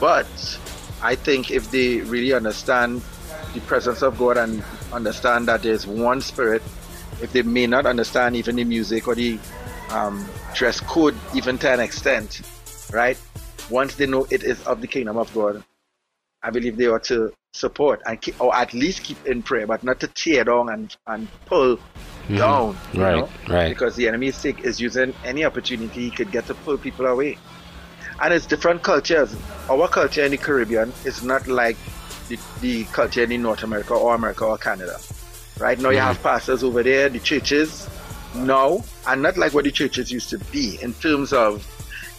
but 0.00 0.26
I 1.02 1.14
think 1.14 1.50
if 1.50 1.70
they 1.70 2.00
really 2.00 2.32
understand 2.32 3.02
the 3.54 3.60
presence 3.60 4.02
of 4.02 4.18
God 4.18 4.36
and 4.36 4.62
understand 4.92 5.48
that 5.48 5.62
there's 5.62 5.86
one 5.86 6.20
spirit, 6.20 6.62
if 7.22 7.32
they 7.32 7.42
may 7.42 7.66
not 7.66 7.86
understand 7.86 8.36
even 8.36 8.56
the 8.56 8.64
music 8.64 9.08
or 9.08 9.14
the 9.14 9.38
um, 9.90 10.26
dress 10.54 10.80
code, 10.80 11.14
even 11.34 11.58
to 11.58 11.70
an 11.70 11.80
extent, 11.80 12.42
right? 12.92 13.18
Once 13.70 13.94
they 13.94 14.06
know 14.06 14.26
it 14.30 14.42
is 14.42 14.62
of 14.66 14.80
the 14.80 14.86
kingdom 14.86 15.16
of 15.16 15.32
God, 15.34 15.62
I 16.42 16.50
believe 16.50 16.76
they 16.76 16.86
ought 16.86 17.04
to 17.04 17.32
support 17.52 18.02
and 18.06 18.20
keep, 18.20 18.40
or 18.40 18.54
at 18.54 18.74
least 18.74 19.02
keep 19.02 19.24
in 19.26 19.42
prayer, 19.42 19.66
but 19.66 19.82
not 19.82 20.00
to 20.00 20.08
tear 20.08 20.44
down 20.44 20.68
and, 20.68 20.94
and 21.06 21.28
pull 21.46 21.76
mm-hmm. 21.76 22.36
down. 22.36 22.76
Right, 22.94 23.16
know? 23.16 23.28
right. 23.48 23.68
Because 23.68 23.96
the 23.96 24.06
enemy 24.06 24.28
is 24.28 24.36
sick 24.36 24.60
is 24.60 24.80
using 24.80 25.14
any 25.24 25.44
opportunity 25.44 26.02
he 26.02 26.10
could 26.10 26.30
get 26.30 26.46
to 26.46 26.54
pull 26.54 26.76
people 26.76 27.06
away 27.06 27.38
and 28.20 28.32
it's 28.32 28.46
different 28.46 28.82
cultures. 28.82 29.34
Our 29.68 29.88
culture 29.88 30.24
in 30.24 30.30
the 30.30 30.36
Caribbean 30.36 30.92
is 31.04 31.22
not 31.22 31.46
like 31.46 31.76
the, 32.28 32.38
the 32.60 32.84
culture 32.84 33.22
in 33.22 33.42
North 33.42 33.62
America 33.62 33.94
or 33.94 34.14
America 34.14 34.44
or 34.44 34.58
Canada. 34.58 34.98
Right 35.58 35.78
now, 35.78 35.88
mm-hmm. 35.88 35.94
you 35.94 36.00
have 36.00 36.22
pastors 36.22 36.62
over 36.62 36.82
there, 36.82 37.08
the 37.08 37.18
churches 37.18 37.88
now, 38.34 38.84
and 39.06 39.22
not 39.22 39.36
like 39.36 39.54
what 39.54 39.64
the 39.64 39.70
churches 39.70 40.10
used 40.12 40.30
to 40.30 40.38
be 40.38 40.78
in 40.82 40.92
terms 40.94 41.32
of 41.32 41.66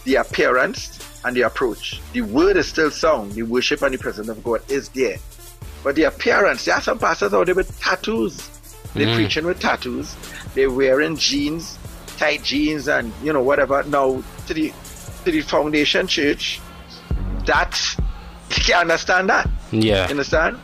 the 0.04 0.16
appearance 0.16 0.98
and 1.24 1.36
the 1.36 1.42
approach. 1.42 2.00
The 2.12 2.22
word 2.22 2.56
is 2.56 2.68
still 2.68 2.90
sound, 2.90 3.32
the 3.32 3.42
worship 3.42 3.82
and 3.82 3.94
the 3.94 3.98
presence 3.98 4.28
of 4.28 4.42
God 4.42 4.62
is 4.70 4.88
there. 4.90 5.18
But 5.84 5.94
the 5.94 6.04
appearance, 6.04 6.64
there 6.64 6.74
are 6.74 6.80
some 6.80 6.98
pastors 6.98 7.34
out 7.34 7.46
there 7.46 7.54
with 7.54 7.78
tattoos. 7.80 8.48
They're 8.94 9.06
mm. 9.06 9.14
preaching 9.14 9.44
with 9.44 9.60
tattoos. 9.60 10.16
They're 10.54 10.70
wearing 10.70 11.16
jeans, 11.16 11.78
tight 12.16 12.42
jeans, 12.42 12.88
and 12.88 13.12
you 13.22 13.32
know 13.32 13.42
whatever. 13.42 13.82
Now, 13.84 14.22
to 14.46 14.54
the 14.54 14.72
to 15.24 15.30
the 15.30 15.40
foundation 15.40 16.06
church, 16.06 16.60
that 17.46 17.96
they 18.50 18.56
can 18.56 18.80
understand 18.82 19.28
that. 19.30 19.48
Yeah. 19.70 20.04
You 20.04 20.10
understand? 20.10 20.58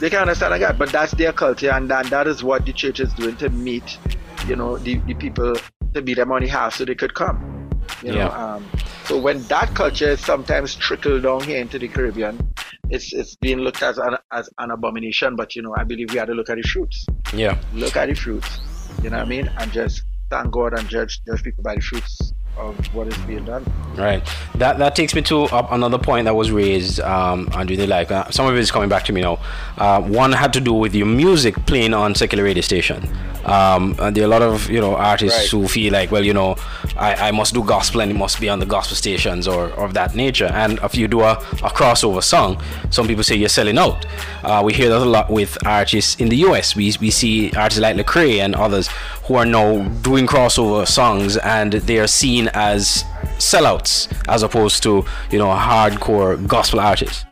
They 0.00 0.10
can 0.10 0.20
understand 0.20 0.60
that, 0.60 0.78
but 0.78 0.90
that's 0.90 1.12
their 1.12 1.32
culture, 1.32 1.70
and, 1.70 1.90
and 1.90 2.08
that 2.08 2.26
is 2.26 2.42
what 2.42 2.66
the 2.66 2.72
church 2.72 3.00
is 3.00 3.12
doing 3.14 3.36
to 3.36 3.48
meet, 3.50 3.98
you 4.46 4.56
know, 4.56 4.76
the, 4.76 4.96
the 5.06 5.14
people 5.14 5.54
to 5.94 6.02
meet 6.02 6.14
them 6.14 6.32
on 6.32 6.42
the 6.42 6.48
house 6.48 6.76
so 6.76 6.84
they 6.84 6.94
could 6.94 7.14
come. 7.14 7.70
You 8.02 8.12
know, 8.12 8.18
yeah. 8.18 8.54
um, 8.54 8.66
so 9.04 9.18
when 9.18 9.42
that 9.44 9.74
culture 9.74 10.10
is 10.10 10.20
sometimes 10.20 10.74
trickled 10.74 11.22
down 11.22 11.42
here 11.42 11.58
into 11.58 11.78
the 11.78 11.88
Caribbean, 11.88 12.52
it's 12.90 13.12
it's 13.12 13.36
being 13.36 13.58
looked 13.58 13.82
at 13.82 13.90
as 13.90 13.98
an, 13.98 14.16
as 14.32 14.50
an 14.58 14.70
abomination. 14.70 15.36
But 15.36 15.54
you 15.54 15.62
know, 15.62 15.74
I 15.76 15.84
believe 15.84 16.10
we 16.10 16.18
have 16.18 16.28
to 16.28 16.34
look 16.34 16.50
at 16.50 16.56
the 16.56 16.62
fruits. 16.62 17.06
Yeah. 17.32 17.58
Look 17.72 17.96
at 17.96 18.08
the 18.08 18.14
fruits. 18.14 18.60
You 19.02 19.10
know 19.10 19.18
what 19.18 19.26
I 19.26 19.28
mean? 19.28 19.50
And 19.58 19.72
just 19.72 20.02
thank 20.30 20.50
God 20.50 20.78
and 20.78 20.88
judge 20.88 21.20
judge 21.26 21.42
people 21.42 21.62
by 21.62 21.76
the 21.76 21.80
fruits 21.80 22.33
of 22.56 22.76
what 22.94 23.08
is 23.08 23.16
being 23.18 23.44
done. 23.44 23.64
Right. 23.96 24.22
That 24.56 24.78
that 24.78 24.96
takes 24.96 25.14
me 25.14 25.22
to 25.22 25.44
uh, 25.44 25.68
another 25.70 25.98
point 25.98 26.24
that 26.26 26.34
was 26.34 26.50
raised. 26.50 27.00
Um, 27.00 27.48
and 27.52 27.68
really 27.70 27.86
like 27.86 28.10
uh, 28.10 28.30
some 28.30 28.46
of 28.46 28.54
it 28.54 28.60
is 28.60 28.70
coming 28.70 28.88
back 28.88 29.04
to 29.04 29.12
me 29.12 29.20
now. 29.20 29.38
Uh, 29.76 30.00
one 30.02 30.32
had 30.32 30.52
to 30.54 30.60
do 30.60 30.72
with 30.72 30.94
your 30.94 31.06
music 31.06 31.54
playing 31.66 31.94
on 31.94 32.14
secular 32.14 32.44
radio 32.44 32.62
station. 32.62 33.08
Um, 33.44 33.94
and 33.98 34.16
there 34.16 34.24
are 34.24 34.26
a 34.26 34.30
lot 34.30 34.42
of 34.42 34.70
you 34.70 34.80
know 34.80 34.96
artists 34.96 35.52
right. 35.52 35.60
who 35.60 35.68
feel 35.68 35.92
like, 35.92 36.10
well, 36.10 36.24
you 36.24 36.32
know, 36.32 36.56
I, 36.96 37.28
I 37.28 37.30
must 37.30 37.54
do 37.54 37.62
gospel 37.62 38.00
and 38.00 38.10
it 38.10 38.14
must 38.14 38.40
be 38.40 38.48
on 38.48 38.58
the 38.58 38.66
gospel 38.66 38.96
stations 38.96 39.46
or, 39.46 39.70
or 39.72 39.84
of 39.84 39.94
that 39.94 40.14
nature. 40.14 40.46
And 40.46 40.78
if 40.82 40.94
you 40.94 41.08
do 41.08 41.20
a, 41.20 41.32
a 41.32 41.70
crossover 41.70 42.22
song, 42.22 42.62
some 42.90 43.06
people 43.06 43.22
say 43.22 43.36
you're 43.36 43.48
selling 43.48 43.78
out. 43.78 44.06
Uh, 44.42 44.62
we 44.64 44.72
hear 44.72 44.88
that 44.88 44.98
a 44.98 45.04
lot 45.04 45.30
with 45.30 45.58
artists 45.66 46.16
in 46.16 46.28
the 46.28 46.36
US. 46.48 46.74
We 46.74 46.94
we 47.00 47.10
see 47.10 47.52
artists 47.52 47.80
like 47.80 47.96
Lecrae 47.96 48.38
and 48.38 48.54
others 48.54 48.88
who 49.24 49.34
are 49.34 49.46
now 49.46 49.86
doing 50.02 50.26
crossover 50.26 50.86
songs 50.86 51.36
and 51.38 51.72
they 51.72 51.98
are 51.98 52.06
seen 52.06 52.48
as 52.54 53.04
sellouts 53.38 54.12
as 54.28 54.42
opposed 54.42 54.82
to 54.82 55.04
you 55.30 55.38
know 55.38 55.46
hardcore 55.46 56.46
gospel 56.46 56.80
artists. 56.80 57.24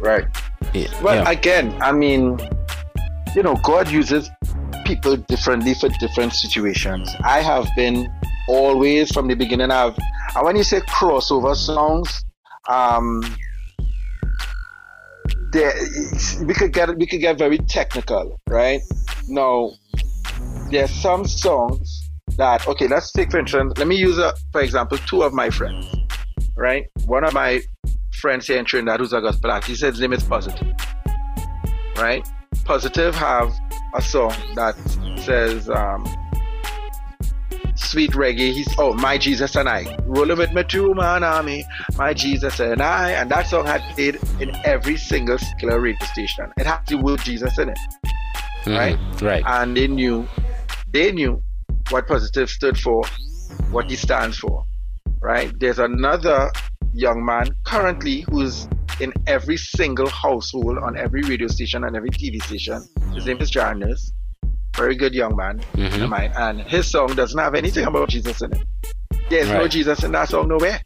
Right. 0.00 0.26
Yeah. 0.74 1.02
Well, 1.02 1.16
yeah. 1.16 1.30
again, 1.30 1.76
I 1.80 1.92
mean, 1.92 2.38
you 3.34 3.42
know, 3.42 3.56
God 3.64 3.90
uses 3.90 4.30
people 4.84 5.16
differently 5.16 5.74
for 5.74 5.88
different 6.00 6.32
situations. 6.32 7.10
I 7.24 7.40
have 7.40 7.68
been 7.76 8.08
always 8.48 9.10
from 9.12 9.28
the 9.28 9.34
beginning. 9.34 9.70
I've 9.70 9.96
and 10.34 10.44
when 10.44 10.56
you 10.56 10.64
say 10.64 10.80
crossover 10.80 11.54
songs, 11.56 12.24
um, 12.68 13.22
there 15.52 15.72
we 16.42 16.54
could 16.54 16.72
get 16.72 16.96
we 16.96 17.06
could 17.06 17.20
get 17.20 17.38
very 17.38 17.58
technical, 17.58 18.40
right? 18.48 18.80
Now, 19.28 19.72
there's 20.70 20.90
some 20.90 21.24
songs 21.26 22.10
that 22.36 22.66
okay 22.68 22.86
let's 22.88 23.10
take 23.12 23.30
for 23.30 23.38
instance 23.40 23.72
let 23.78 23.86
me 23.86 23.96
use 23.96 24.18
a, 24.18 24.32
for 24.52 24.60
example 24.60 24.98
two 24.98 25.22
of 25.22 25.32
my 25.32 25.50
friends 25.50 25.86
right 26.56 26.86
one 27.06 27.24
of 27.24 27.32
my 27.32 27.60
friends 28.20 28.46
here 28.46 28.58
in 28.58 28.64
trinidad 28.64 29.00
who's 29.00 29.12
a 29.12 29.20
gospel 29.20 29.50
artist 29.50 29.68
he 29.70 29.74
says 29.76 30.00
is 30.00 30.22
positive 30.24 30.66
right 31.96 32.26
positive 32.64 33.14
have 33.14 33.52
a 33.94 34.02
song 34.02 34.32
that 34.54 34.74
says 35.24 35.68
um, 35.70 36.04
sweet 37.74 38.10
reggae 38.12 38.52
he's 38.52 38.68
oh 38.78 38.92
my 38.94 39.16
jesus 39.16 39.56
and 39.56 39.68
i 39.68 39.96
rolling 40.06 40.36
with 40.36 40.52
my 40.52 40.62
two 40.62 40.92
man 40.94 41.22
army 41.24 41.64
my 41.96 42.12
jesus 42.12 42.60
and 42.60 42.82
i 42.82 43.10
and 43.12 43.30
that 43.30 43.46
song 43.46 43.64
had 43.64 43.80
played 43.94 44.18
in 44.40 44.54
every 44.64 44.96
single 44.96 45.38
secular 45.38 45.80
radio 45.80 46.06
station 46.06 46.52
it 46.58 46.66
had 46.66 46.80
the 46.88 46.96
word 46.96 47.20
jesus 47.20 47.58
in 47.58 47.68
it 47.70 47.78
Mm-hmm. 48.64 48.76
right 48.76 49.22
Right. 49.22 49.42
and 49.46 49.76
they 49.76 49.86
knew 49.86 50.26
they 50.92 51.12
knew 51.12 51.42
what 51.90 52.06
positive 52.06 52.50
stood 52.50 52.78
for, 52.78 53.02
what 53.70 53.88
he 53.90 53.96
stands 53.96 54.38
for, 54.38 54.64
right? 55.20 55.52
There's 55.58 55.78
another 55.78 56.50
young 56.92 57.24
man 57.24 57.48
currently 57.64 58.24
who's 58.30 58.68
in 59.00 59.12
every 59.26 59.56
single 59.56 60.08
household 60.08 60.78
on 60.78 60.98
every 60.98 61.22
radio 61.22 61.46
station 61.48 61.84
and 61.84 61.94
every 61.96 62.10
TV 62.10 62.42
station. 62.42 62.82
His 63.14 63.26
name 63.26 63.38
is 63.40 63.50
Jarnus. 63.50 64.12
Very 64.76 64.96
good 64.96 65.14
young 65.14 65.36
man, 65.36 65.60
Mhm. 65.74 66.02
of 66.04 66.10
mine, 66.10 66.32
and 66.36 66.60
his 66.62 66.90
song 66.90 67.14
doesn't 67.14 67.38
have 67.38 67.54
anything 67.54 67.84
about 67.86 68.08
Jesus 68.08 68.40
in 68.42 68.52
it. 68.52 68.62
There's 69.30 69.48
no 69.48 69.68
Jesus 69.68 70.02
in 70.04 70.12
that 70.12 70.28
song 70.28 70.48
nowhere. 70.48 70.80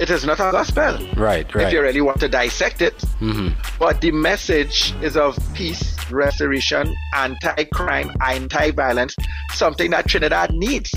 It 0.00 0.10
is 0.10 0.24
not 0.24 0.40
a 0.40 0.50
gospel. 0.50 0.98
Right, 1.16 1.52
right. 1.54 1.66
If 1.66 1.72
you 1.72 1.80
really 1.82 2.00
want 2.00 2.18
to 2.20 2.28
dissect 2.28 2.82
it, 2.82 3.00
hmm 3.18 3.48
but 3.78 4.00
the 4.00 4.10
message 4.10 4.94
is 5.02 5.16
of 5.16 5.36
peace, 5.54 5.93
restoration, 6.10 6.94
anti-crime, 7.14 8.10
anti-violence, 8.26 9.16
something 9.52 9.90
that 9.90 10.06
Trinidad 10.08 10.52
needs 10.52 10.92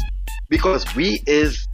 because 0.49 0.85
we 0.95 1.21
is 1.27 1.67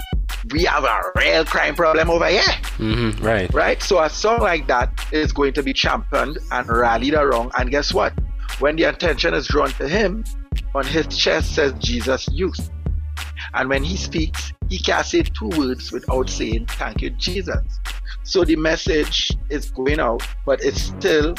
we 0.51 0.63
have 0.65 0.84
a 0.84 1.01
real 1.15 1.45
crime 1.45 1.75
problem 1.75 2.09
over 2.09 2.27
here, 2.27 2.41
hmm 2.75 3.11
Right. 3.21 3.53
right? 3.53 3.81
So 3.81 4.01
a 4.01 4.09
song 4.09 4.41
like 4.41 4.67
that 4.67 4.91
is 5.11 5.31
going 5.31 5.53
to 5.53 5.63
be 5.63 5.71
championed 5.73 6.38
and 6.51 6.67
rallied 6.67 7.13
around. 7.13 7.51
And 7.57 7.69
guess 7.71 7.93
what? 7.93 8.13
When 8.59 8.75
the 8.75 8.84
attention 8.84 9.34
is 9.34 9.47
drawn 9.47 9.69
to 9.73 9.88
him, 9.88 10.23
on 10.75 10.86
his 10.86 11.07
chest 11.07 11.55
says 11.55 11.73
Jesus 11.79 12.27
Youth. 12.31 12.69
And 13.53 13.69
when 13.69 13.84
he 13.84 13.95
speaks, 13.95 14.51
he 14.69 14.79
can't 14.79 15.05
say 15.05 15.21
two 15.23 15.49
words 15.49 15.91
without 15.91 16.29
saying, 16.29 16.65
Thank 16.71 17.01
you, 17.01 17.11
Jesus. 17.11 17.61
So 18.23 18.43
the 18.43 18.55
message 18.55 19.31
is 19.49 19.69
going 19.71 19.99
out, 19.99 20.27
but 20.45 20.61
it's 20.63 20.81
still, 20.81 21.36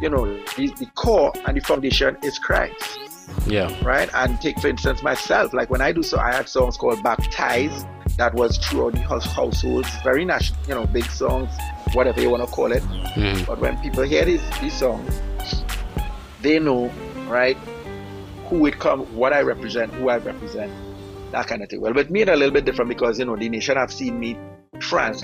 you 0.00 0.10
know, 0.10 0.24
the, 0.56 0.68
the 0.78 0.86
core 0.94 1.32
and 1.46 1.56
the 1.56 1.60
foundation 1.60 2.16
is 2.22 2.38
Christ. 2.38 2.98
Yeah. 3.46 3.72
Right? 3.84 4.08
And 4.14 4.40
take, 4.40 4.58
for 4.60 4.68
instance, 4.68 5.02
myself, 5.02 5.52
like 5.52 5.70
when 5.70 5.80
I 5.80 5.92
do 5.92 6.02
so, 6.02 6.18
I 6.18 6.34
had 6.34 6.48
songs 6.48 6.76
called 6.76 7.02
Baptized 7.02 7.86
that 8.16 8.34
was 8.34 8.56
throughout 8.58 8.92
the 8.92 9.00
house, 9.00 9.26
households, 9.26 9.88
very 10.02 10.24
national, 10.24 10.58
you 10.68 10.74
know, 10.74 10.86
big 10.86 11.04
songs, 11.06 11.50
whatever 11.92 12.20
you 12.20 12.30
want 12.30 12.42
to 12.44 12.50
call 12.50 12.72
it. 12.72 12.82
Mhm. 12.82 13.46
But 13.46 13.60
when 13.60 13.76
people 13.78 14.04
hear 14.04 14.24
these, 14.24 14.42
these 14.60 14.72
songs, 14.72 15.20
they 16.40 16.58
know, 16.58 16.90
right, 17.28 17.56
who 18.48 18.66
it 18.66 18.78
come, 18.78 19.00
what 19.14 19.32
I 19.32 19.42
represent, 19.42 19.92
who 19.94 20.08
I 20.08 20.18
represent, 20.18 20.72
that 21.32 21.46
kind 21.46 21.62
of 21.62 21.68
thing. 21.68 21.80
Well, 21.80 21.92
with 21.92 22.10
me, 22.10 22.22
it's 22.22 22.30
a 22.30 22.36
little 22.36 22.54
bit 22.54 22.64
different 22.64 22.88
because, 22.88 23.18
you 23.18 23.24
know, 23.24 23.36
the 23.36 23.48
nation 23.48 23.76
have 23.76 23.92
seen 23.92 24.18
me 24.18 24.38
trans, 24.78 25.22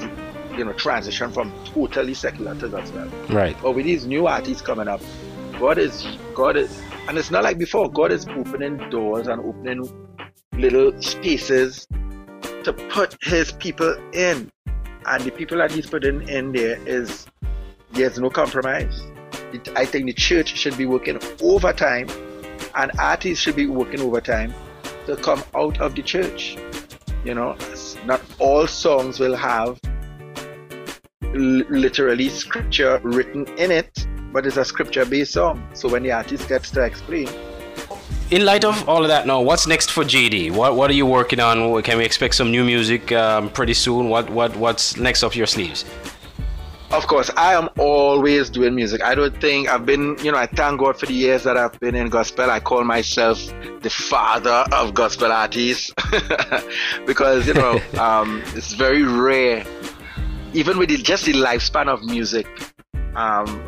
you 0.57 0.65
know, 0.65 0.73
transition 0.73 1.33
from 1.33 1.53
totally 1.65 2.15
secular 2.15 2.55
to 2.57 2.69
gospel. 2.69 3.09
Right. 3.31 3.57
But 3.63 3.75
with 3.75 3.85
these 3.85 4.07
new 4.07 4.27
artists 4.27 4.63
coming 4.63 4.89
up, 4.89 5.01
God 5.59 5.79
is, 5.79 6.07
God 6.35 6.57
is, 6.57 6.83
and 7.09 7.17
it's 7.19 7.31
not 7.31 7.45
like 7.45 7.59
before, 7.59 7.91
God 7.91 8.13
is 8.13 8.27
opening 8.29 8.79
doors 8.91 9.29
and 9.29 9.41
opening 9.41 9.89
little 10.55 11.01
spaces 11.01 11.87
to 12.65 12.73
put 12.91 13.17
his 13.23 13.53
people 13.53 13.95
in. 14.13 14.51
And 15.07 15.25
the 15.25 15.31
people 15.31 15.59
that 15.59 15.73
he's 15.73 15.87
putting 15.87 16.29
in 16.29 16.53
there 16.53 16.79
is, 16.87 17.27
there's 17.93 18.19
no 18.19 18.31
compromise. 18.31 19.03
It, 19.53 19.69
I 19.77 19.85
think 19.85 20.07
the 20.07 20.13
church 20.13 20.57
should 20.57 20.77
be 20.77 20.87
working 20.87 21.19
overtime 21.43 22.09
and 22.75 22.91
artists 22.99 23.43
should 23.43 23.57
be 23.57 23.67
working 23.67 24.01
overtime 24.01 24.55
to 25.07 25.17
come 25.17 25.43
out 25.55 25.81
of 25.81 25.95
the 25.95 26.03
church. 26.03 26.57
You 27.25 27.35
know, 27.35 27.57
not 28.05 28.21
all 28.39 28.67
songs 28.67 29.21
will 29.21 29.37
have 29.37 29.79
literally 31.35 32.29
scripture 32.29 33.01
written 33.03 33.47
in 33.59 33.71
it, 33.71 34.07
but 34.33 34.47
it's 34.47 34.57
a 34.57 34.65
scripture 34.65 35.05
based 35.05 35.33
song. 35.33 35.67
So 35.75 35.89
when 35.89 36.03
the 36.03 36.13
artist 36.13 36.49
gets 36.49 36.71
to 36.73 36.83
explain, 36.85 37.29
In 38.31 38.47
light 38.47 38.65
of 38.65 38.89
all 38.89 39.03
of 39.03 39.09
that, 39.09 39.27
now 39.27 39.43
what's 39.43 39.67
next 39.67 39.91
for 39.91 40.05
JD? 40.05 40.53
What 40.53 40.75
What 40.75 40.91
are 40.91 40.95
you 40.95 41.05
working 41.05 41.39
on? 41.41 41.83
Can 41.83 41.99
we 41.99 42.05
expect 42.05 42.35
some 42.35 42.51
new 42.51 42.65
music 42.65 43.13
um, 43.13 43.51
pretty 43.51 43.75
soon? 43.75 44.09
What 44.09 44.31
What 44.31 44.57
What's 44.57 44.97
next 44.97 45.23
up 45.23 45.37
your 45.37 45.47
sleeves? 45.47 45.85
Of 46.93 47.07
course, 47.07 47.31
I 47.39 47.55
am 47.55 47.71
always 47.79 48.51
doing 48.51 48.75
music. 48.75 49.03
I 49.03 49.15
don't 49.15 49.35
think 49.41 49.67
I've 49.67 49.87
been, 49.87 50.15
you 50.23 50.31
know, 50.31 50.37
I 50.37 50.45
thank 50.45 50.79
God 50.79 51.01
for 51.01 51.07
the 51.07 51.15
years 51.15 51.43
that 51.45 51.57
I've 51.57 51.79
been 51.81 51.95
in 51.95 52.11
gospel. 52.11 52.51
I 52.51 52.61
call 52.61 52.85
myself 52.85 53.39
the 53.81 53.89
father 53.89 54.65
of 54.73 54.93
gospel 54.93 55.33
artists 55.33 55.91
because, 57.07 57.47
you 57.47 57.55
know, 57.55 57.81
um, 57.99 58.43
it's 58.55 58.75
very 58.75 59.05
rare. 59.05 59.65
Even 60.55 60.79
with 60.79 60.91
the, 60.91 60.97
just 60.99 61.25
the 61.25 61.33
lifespan 61.33 61.89
of 61.89 62.03
music, 62.05 62.47
um, 63.17 63.63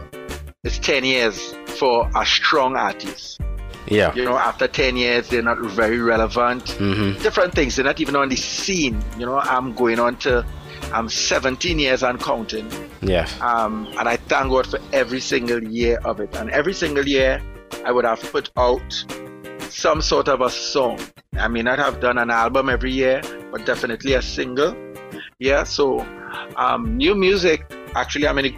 it's 0.65 0.79
10 0.79 1.05
years 1.05 1.55
for 1.79 2.11
a 2.15 2.25
strong 2.27 2.77
artist. 2.77 3.41
Yeah. 3.87 4.15
You 4.15 4.25
know, 4.25 4.37
after 4.37 4.67
10 4.67 4.97
years, 4.97 5.29
they're 5.29 5.43
not 5.43 5.59
very 5.59 5.99
relevant. 5.99 6.65
Mhm. 6.79 7.23
Different 7.23 7.55
things. 7.55 7.77
They're 7.77 7.85
not 7.85 8.01
even 8.01 8.17
on 8.17 8.29
the 8.29 8.37
scene. 8.37 9.03
You 9.19 9.27
know, 9.27 9.39
I'm 9.39 9.75
going 9.75 9.99
on 9.99 10.17
to, 10.19 10.45
I'm 10.93 11.09
17 11.09 11.79
years 11.79 12.03
and 12.03 12.19
counting. 12.21 12.71
Yeah. 13.03 13.29
Um, 13.41 13.89
and 13.99 14.09
I 14.09 14.17
thank 14.17 14.51
God 14.51 14.67
for 14.67 14.79
every 14.93 15.21
single 15.21 15.63
year 15.63 15.99
of 16.05 16.21
it. 16.21 16.35
And 16.37 16.51
every 16.51 16.73
single 16.75 17.07
year, 17.07 17.43
I 17.85 17.93
would 17.93 18.05
have 18.05 18.21
put 18.33 18.51
out 18.57 19.05
some 19.69 20.01
sort 20.01 20.29
of 20.29 20.41
a 20.41 20.51
song. 20.51 20.99
I 21.39 21.49
may 21.49 21.63
not 21.63 21.79
have 21.79 22.01
done 22.01 22.17
an 22.19 22.31
album 22.31 22.69
every 22.69 22.93
year, 22.93 23.21
but 23.51 23.67
definitely 23.67 24.15
a 24.15 24.23
single. 24.23 24.75
Yeah. 25.39 25.65
So, 25.65 26.07
um, 26.57 26.97
new 26.97 27.15
music. 27.15 27.71
Actually, 27.95 28.27
I'm 28.29 28.39
in 28.39 28.45
the, 28.45 28.55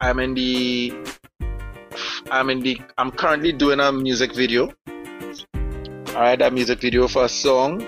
I'm 0.00 0.18
in 0.20 0.34
the, 0.34 0.92
I'm 2.30 2.50
in 2.50 2.60
the, 2.60 2.80
I'm 2.98 3.10
currently 3.10 3.52
doing 3.52 3.80
a 3.80 3.92
music 3.92 4.34
video. 4.34 4.72
All 6.08 6.22
right, 6.22 6.38
that 6.38 6.52
music 6.52 6.80
video 6.80 7.08
for 7.08 7.24
a 7.24 7.28
song. 7.28 7.84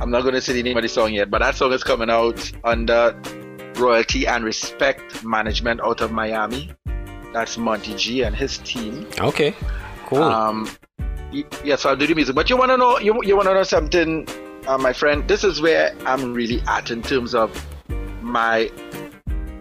I'm 0.00 0.10
not 0.10 0.22
going 0.22 0.34
to 0.34 0.40
say 0.40 0.52
the 0.52 0.62
name 0.62 0.76
of 0.76 0.82
the 0.82 0.88
song 0.88 1.12
yet, 1.12 1.30
but 1.30 1.40
that 1.40 1.54
song 1.54 1.72
is 1.72 1.84
coming 1.84 2.10
out 2.10 2.50
under 2.64 3.20
royalty 3.76 4.26
and 4.26 4.44
respect 4.44 5.24
management 5.24 5.80
out 5.80 6.00
of 6.00 6.12
Miami. 6.12 6.70
That's 7.32 7.56
Monty 7.58 7.94
G 7.94 8.22
and 8.22 8.34
his 8.36 8.58
team. 8.58 9.06
Okay. 9.18 9.54
Cool. 10.06 10.22
Um, 10.22 10.68
yeah, 11.64 11.76
so 11.76 11.88
I'll 11.88 11.96
do 11.96 12.06
the 12.06 12.14
music. 12.14 12.34
But 12.34 12.50
you 12.50 12.56
want 12.56 12.70
to 12.70 12.76
know, 12.76 12.98
you, 12.98 13.18
you 13.22 13.36
want 13.36 13.48
to 13.48 13.54
know 13.54 13.62
something, 13.62 14.28
uh, 14.66 14.78
my 14.78 14.92
friend? 14.92 15.26
This 15.26 15.44
is 15.44 15.60
where 15.60 15.94
I'm 16.04 16.34
really 16.34 16.60
at 16.68 16.90
in 16.90 17.02
terms 17.02 17.34
of 17.34 17.50
my, 18.22 18.70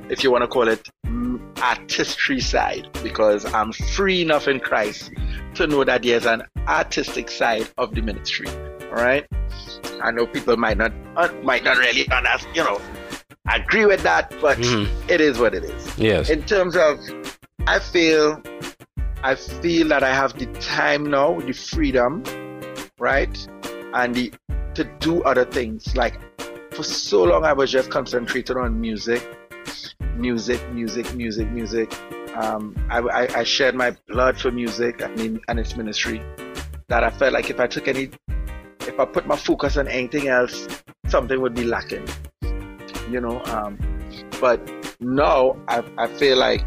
if 0.10 0.24
you 0.24 0.32
want 0.32 0.44
to 0.44 0.48
call 0.48 0.68
it, 0.68 0.90
mm, 1.06 1.40
artistry 1.62 2.40
side, 2.40 2.88
because 3.04 3.46
I'm 3.54 3.72
free 3.72 4.22
enough 4.22 4.48
in 4.48 4.60
Christ 4.60 5.12
to 5.56 5.68
know 5.68 5.84
that 5.84 6.04
there's 6.04 6.26
an 6.26 6.44
artistic 6.68 7.30
side 7.30 7.70
of 7.78 7.94
the 7.94 8.02
ministry. 8.02 8.48
All 8.90 8.98
right. 8.98 9.26
I 10.02 10.12
know 10.12 10.26
people 10.26 10.58
might 10.58 10.78
not 10.78 10.92
uh, 11.16 11.30
might 11.44 11.64
not 11.64 11.78
really 11.78 12.10
understand, 12.10 12.56
you 12.56 12.64
know, 12.64 12.82
agree 13.54 13.86
with 13.86 14.02
that, 14.04 14.34
but 14.42 14.58
Mhm. 14.58 14.90
it 15.10 15.22
is 15.22 15.38
what 15.40 15.54
it 15.54 15.64
is. 15.64 15.98
Yes. 15.98 16.30
In 16.30 16.44
terms 16.44 16.76
of, 16.76 17.00
I 17.68 17.80
feel, 17.80 18.42
I 19.24 19.36
feel 19.36 19.88
that 19.90 20.04
I 20.04 20.14
have 20.14 20.38
the 20.38 20.48
time 20.60 21.06
now, 21.10 21.40
the 21.40 21.54
freedom, 21.54 22.24
right, 23.00 23.48
and 23.94 24.16
the 24.16 24.34
to 24.74 24.84
do 25.00 25.22
other 25.24 25.46
things. 25.46 25.96
Like 25.96 26.20
for 26.72 26.84
so 26.84 27.24
long, 27.24 27.44
I 27.44 27.54
was 27.54 27.72
just 27.72 27.90
concentrated 27.90 28.58
on 28.58 28.80
music, 28.80 29.28
music, 30.16 30.62
music, 30.72 31.14
music, 31.14 31.50
music. 31.52 31.94
Um, 32.36 32.76
I, 32.90 33.00
I, 33.00 33.40
I 33.40 33.44
shared 33.44 33.76
my 33.76 33.96
blood 34.08 34.40
for 34.40 34.52
music. 34.52 35.02
And 35.02 35.60
its 35.60 35.76
ministry. 35.76 36.22
That 36.88 37.04
I 37.04 37.10
felt 37.10 37.34
like 37.34 37.50
if 37.50 37.60
I 37.60 37.68
took 37.68 37.88
any, 37.88 38.10
if 38.82 39.00
I 39.00 39.06
put 39.06 39.26
my 39.28 39.36
focus 39.36 39.78
on 39.78 39.88
anything 39.88 40.28
else, 40.28 40.68
something 41.08 41.40
would 41.42 41.54
be 41.54 41.64
lacking. 41.64 42.08
You 43.10 43.22
know. 43.22 43.44
Um, 43.46 43.78
but 44.40 44.60
now 45.00 45.58
I, 45.68 45.84
I 45.98 46.08
feel 46.08 46.38
like 46.38 46.66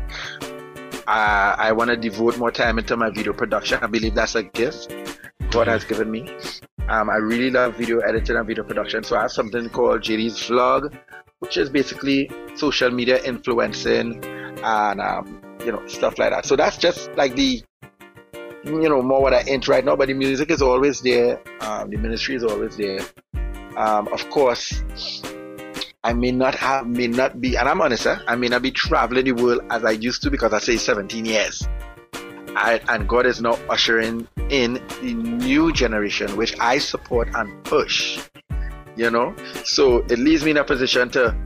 I, 1.07 1.57
I 1.59 1.73
want 1.73 1.91
to 1.91 1.97
devote 1.97 2.39
more 2.39 2.51
time 2.51 2.79
into 2.79 2.97
my 2.97 3.11
video 3.11 3.33
production. 3.33 3.79
I 3.83 3.87
believe 3.87 4.15
that's 4.15 4.35
a 4.35 4.43
gift 4.43 4.95
God 5.51 5.67
has 5.67 5.85
given 5.85 6.11
me. 6.11 6.29
Um, 6.89 7.09
I 7.09 7.17
really 7.17 7.51
love 7.51 7.77
video 7.77 8.01
editing 8.01 8.37
and 8.37 8.47
video 8.47 8.63
production. 8.63 9.05
So 9.05 9.17
I 9.17 9.23
have 9.23 9.33
something 9.33 9.69
called 9.71 10.03
JD's 10.03 10.39
Vlog, 10.49 10.95
which 11.39 11.57
is 11.57 11.71
basically 11.71 12.31
social 12.57 12.91
media 12.91 13.23
influencing 13.25 14.23
and 14.63 15.01
um, 15.01 15.41
you 15.65 15.73
know 15.73 15.87
stuff 15.87 16.19
like 16.19 16.31
that. 16.31 16.45
So 16.45 16.57
that's 16.57 16.77
just 16.77 17.11
like 17.17 17.35
the 17.37 17.63
you 18.65 18.89
know 18.89 19.01
more 19.03 19.23
what 19.23 19.33
I 19.33 19.43
into 19.47 19.71
right 19.71 19.85
now. 19.85 19.97
But 19.97 20.09
the 20.09 20.15
music 20.15 20.51
is 20.51 20.61
always 20.61 21.01
there. 21.01 21.41
Um, 21.61 21.89
the 21.89 21.97
ministry 21.97 22.35
is 22.35 22.45
always 22.45 22.77
there. 22.77 23.01
Um, 23.77 24.09
of 24.09 24.29
course, 24.29 24.83
I 26.05 26.13
may 26.13 26.33
not 26.33 26.55
have, 26.57 26.87
may 26.87 27.07
not 27.07 27.41
be, 27.41 27.57
and 27.57 27.67
I'm 27.67 27.81
honest, 27.81 28.07
eh, 28.07 28.19
I 28.29 28.37
may 28.37 28.49
not 28.49 28.61
be 28.61 28.71
traveling 28.71 29.25
the 29.25 29.33
world 29.33 29.63
as 29.71 29.85
I 29.87 29.93
used 29.93 30.23
to 30.23 30.31
because 30.31 30.53
I 30.53 30.59
say 30.59 30.77
17 30.77 31.25
years. 31.25 31.67
I, 32.57 32.81
and 32.89 33.09
God 33.09 33.27
is 33.27 33.41
now 33.41 33.59
ushering 33.69 34.29
in 34.49 34.75
the 35.03 35.15
new 35.15 35.73
generation, 35.73 36.37
which 36.37 36.59
I 36.61 36.79
support 36.79 37.29
and 37.35 37.65
push. 37.65 38.21
You 38.97 39.11
know, 39.11 39.35
so 39.65 39.99
it 40.05 40.19
leaves 40.21 40.45
me 40.45 40.53
in 40.53 40.57
a 40.57 40.65
position 40.65 41.11
to, 41.11 41.37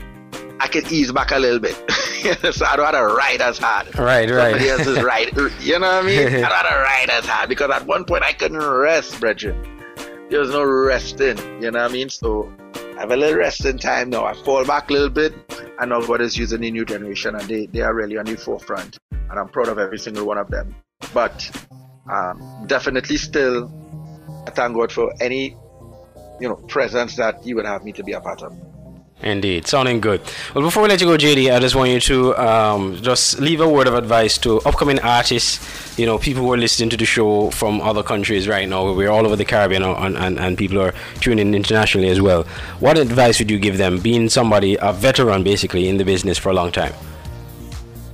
I 0.61 0.69
can 0.69 0.85
ease 0.93 1.11
back 1.13 1.31
a 1.31 1.39
little 1.39 1.59
bit. 1.59 1.75
so 2.53 2.67
I 2.67 2.77
don't 2.77 2.85
have 2.85 2.95
to 2.95 3.15
ride 3.15 3.41
as 3.41 3.57
hard. 3.57 3.99
Right, 3.99 4.29
right. 4.29 4.51
Somebody 4.51 4.69
else 4.69 4.87
is 4.87 5.03
ride. 5.03 5.35
You 5.61 5.79
know 5.79 5.87
what 5.87 6.05
I 6.05 6.07
mean? 6.07 6.27
I 6.27 6.31
don't 6.31 6.43
have 6.43 6.69
to 6.69 6.77
ride 6.77 7.11
as 7.11 7.25
hard 7.25 7.49
because 7.49 7.71
at 7.71 7.87
one 7.87 8.05
point 8.05 8.23
I 8.23 8.33
couldn't 8.33 8.59
rest, 8.59 9.19
brethren. 9.19 9.57
There 10.29 10.41
was 10.41 10.51
no 10.51 10.63
resting. 10.63 11.39
You 11.63 11.71
know 11.71 11.81
what 11.81 11.91
I 11.91 11.93
mean? 11.93 12.11
So 12.11 12.53
I 12.75 13.01
have 13.01 13.13
a 13.13 13.17
little 13.17 13.39
resting 13.39 13.79
time 13.79 14.11
now. 14.11 14.27
I 14.27 14.35
fall 14.35 14.65
back 14.67 14.91
a 14.91 14.93
little 14.93 15.09
bit. 15.09 15.33
I 15.79 15.87
know 15.87 16.07
God 16.07 16.21
is 16.21 16.37
using 16.37 16.61
the 16.61 16.71
new 16.71 16.85
generation 16.85 17.35
and 17.35 17.49
they, 17.49 17.65
they 17.67 17.81
are 17.81 17.95
really 17.95 18.19
on 18.19 18.27
the 18.27 18.37
forefront. 18.37 18.99
And 19.11 19.39
I'm 19.39 19.49
proud 19.49 19.69
of 19.69 19.79
every 19.79 19.99
single 19.99 20.27
one 20.27 20.37
of 20.37 20.49
them. 20.49 20.75
But 21.15 21.51
um, 22.11 22.65
definitely 22.67 23.17
still, 23.17 23.73
I 24.47 24.51
thank 24.51 24.75
God 24.75 24.93
for 24.93 25.13
any, 25.21 25.57
you 26.41 26.49
know, 26.49 26.57
presence 26.57 27.17
that 27.17 27.43
He 27.43 27.55
would 27.55 27.67
have 27.67 27.85
me 27.85 27.93
to 27.93 28.05
be 28.05 28.13
a 28.13 28.21
part 28.21 28.43
of. 28.43 28.57
Indeed, 29.21 29.67
sounding 29.67 30.01
good. 30.01 30.21
Well, 30.55 30.63
before 30.63 30.85
we 30.85 30.89
let 30.89 31.01
you 31.01 31.07
go, 31.09 31.17
JD, 31.17 31.53
I 31.53 31.59
just 31.59 31.75
want 31.75 31.91
you 31.91 31.99
to 31.99 32.37
um, 32.37 32.95
just 33.03 33.41
leave 33.41 33.61
a 33.61 33.69
word 33.69 33.89
of 33.89 33.95
advice 33.95 34.39
to 34.39 34.61
upcoming 34.61 35.01
artists. 35.01 35.99
You 35.99 36.07
know, 36.07 36.19
people 36.19 36.45
who 36.45 36.53
are 36.53 36.57
listening 36.57 36.89
to 36.91 36.97
the 36.97 37.05
show 37.05 37.51
from 37.51 37.81
other 37.81 38.05
countries 38.05 38.47
right 38.47 38.69
now. 38.69 38.93
We're 38.93 39.11
all 39.11 39.27
over 39.27 39.35
the 39.35 39.45
Caribbean, 39.45 39.83
and, 39.83 40.17
and, 40.17 40.39
and 40.39 40.57
people 40.57 40.81
are 40.81 40.95
tuning 41.19 41.49
in 41.49 41.55
internationally 41.57 42.11
as 42.11 42.21
well. 42.21 42.45
What 42.79 42.97
advice 42.97 43.41
would 43.41 43.51
you 43.51 43.59
give 43.59 43.77
them, 43.77 43.99
being 43.99 44.29
somebody, 44.29 44.77
a 44.81 44.93
veteran 44.93 45.43
basically, 45.43 45.89
in 45.89 45.97
the 45.97 46.05
business 46.05 46.39
for 46.39 46.51
a 46.51 46.55
long 46.55 46.71
time? 46.71 46.93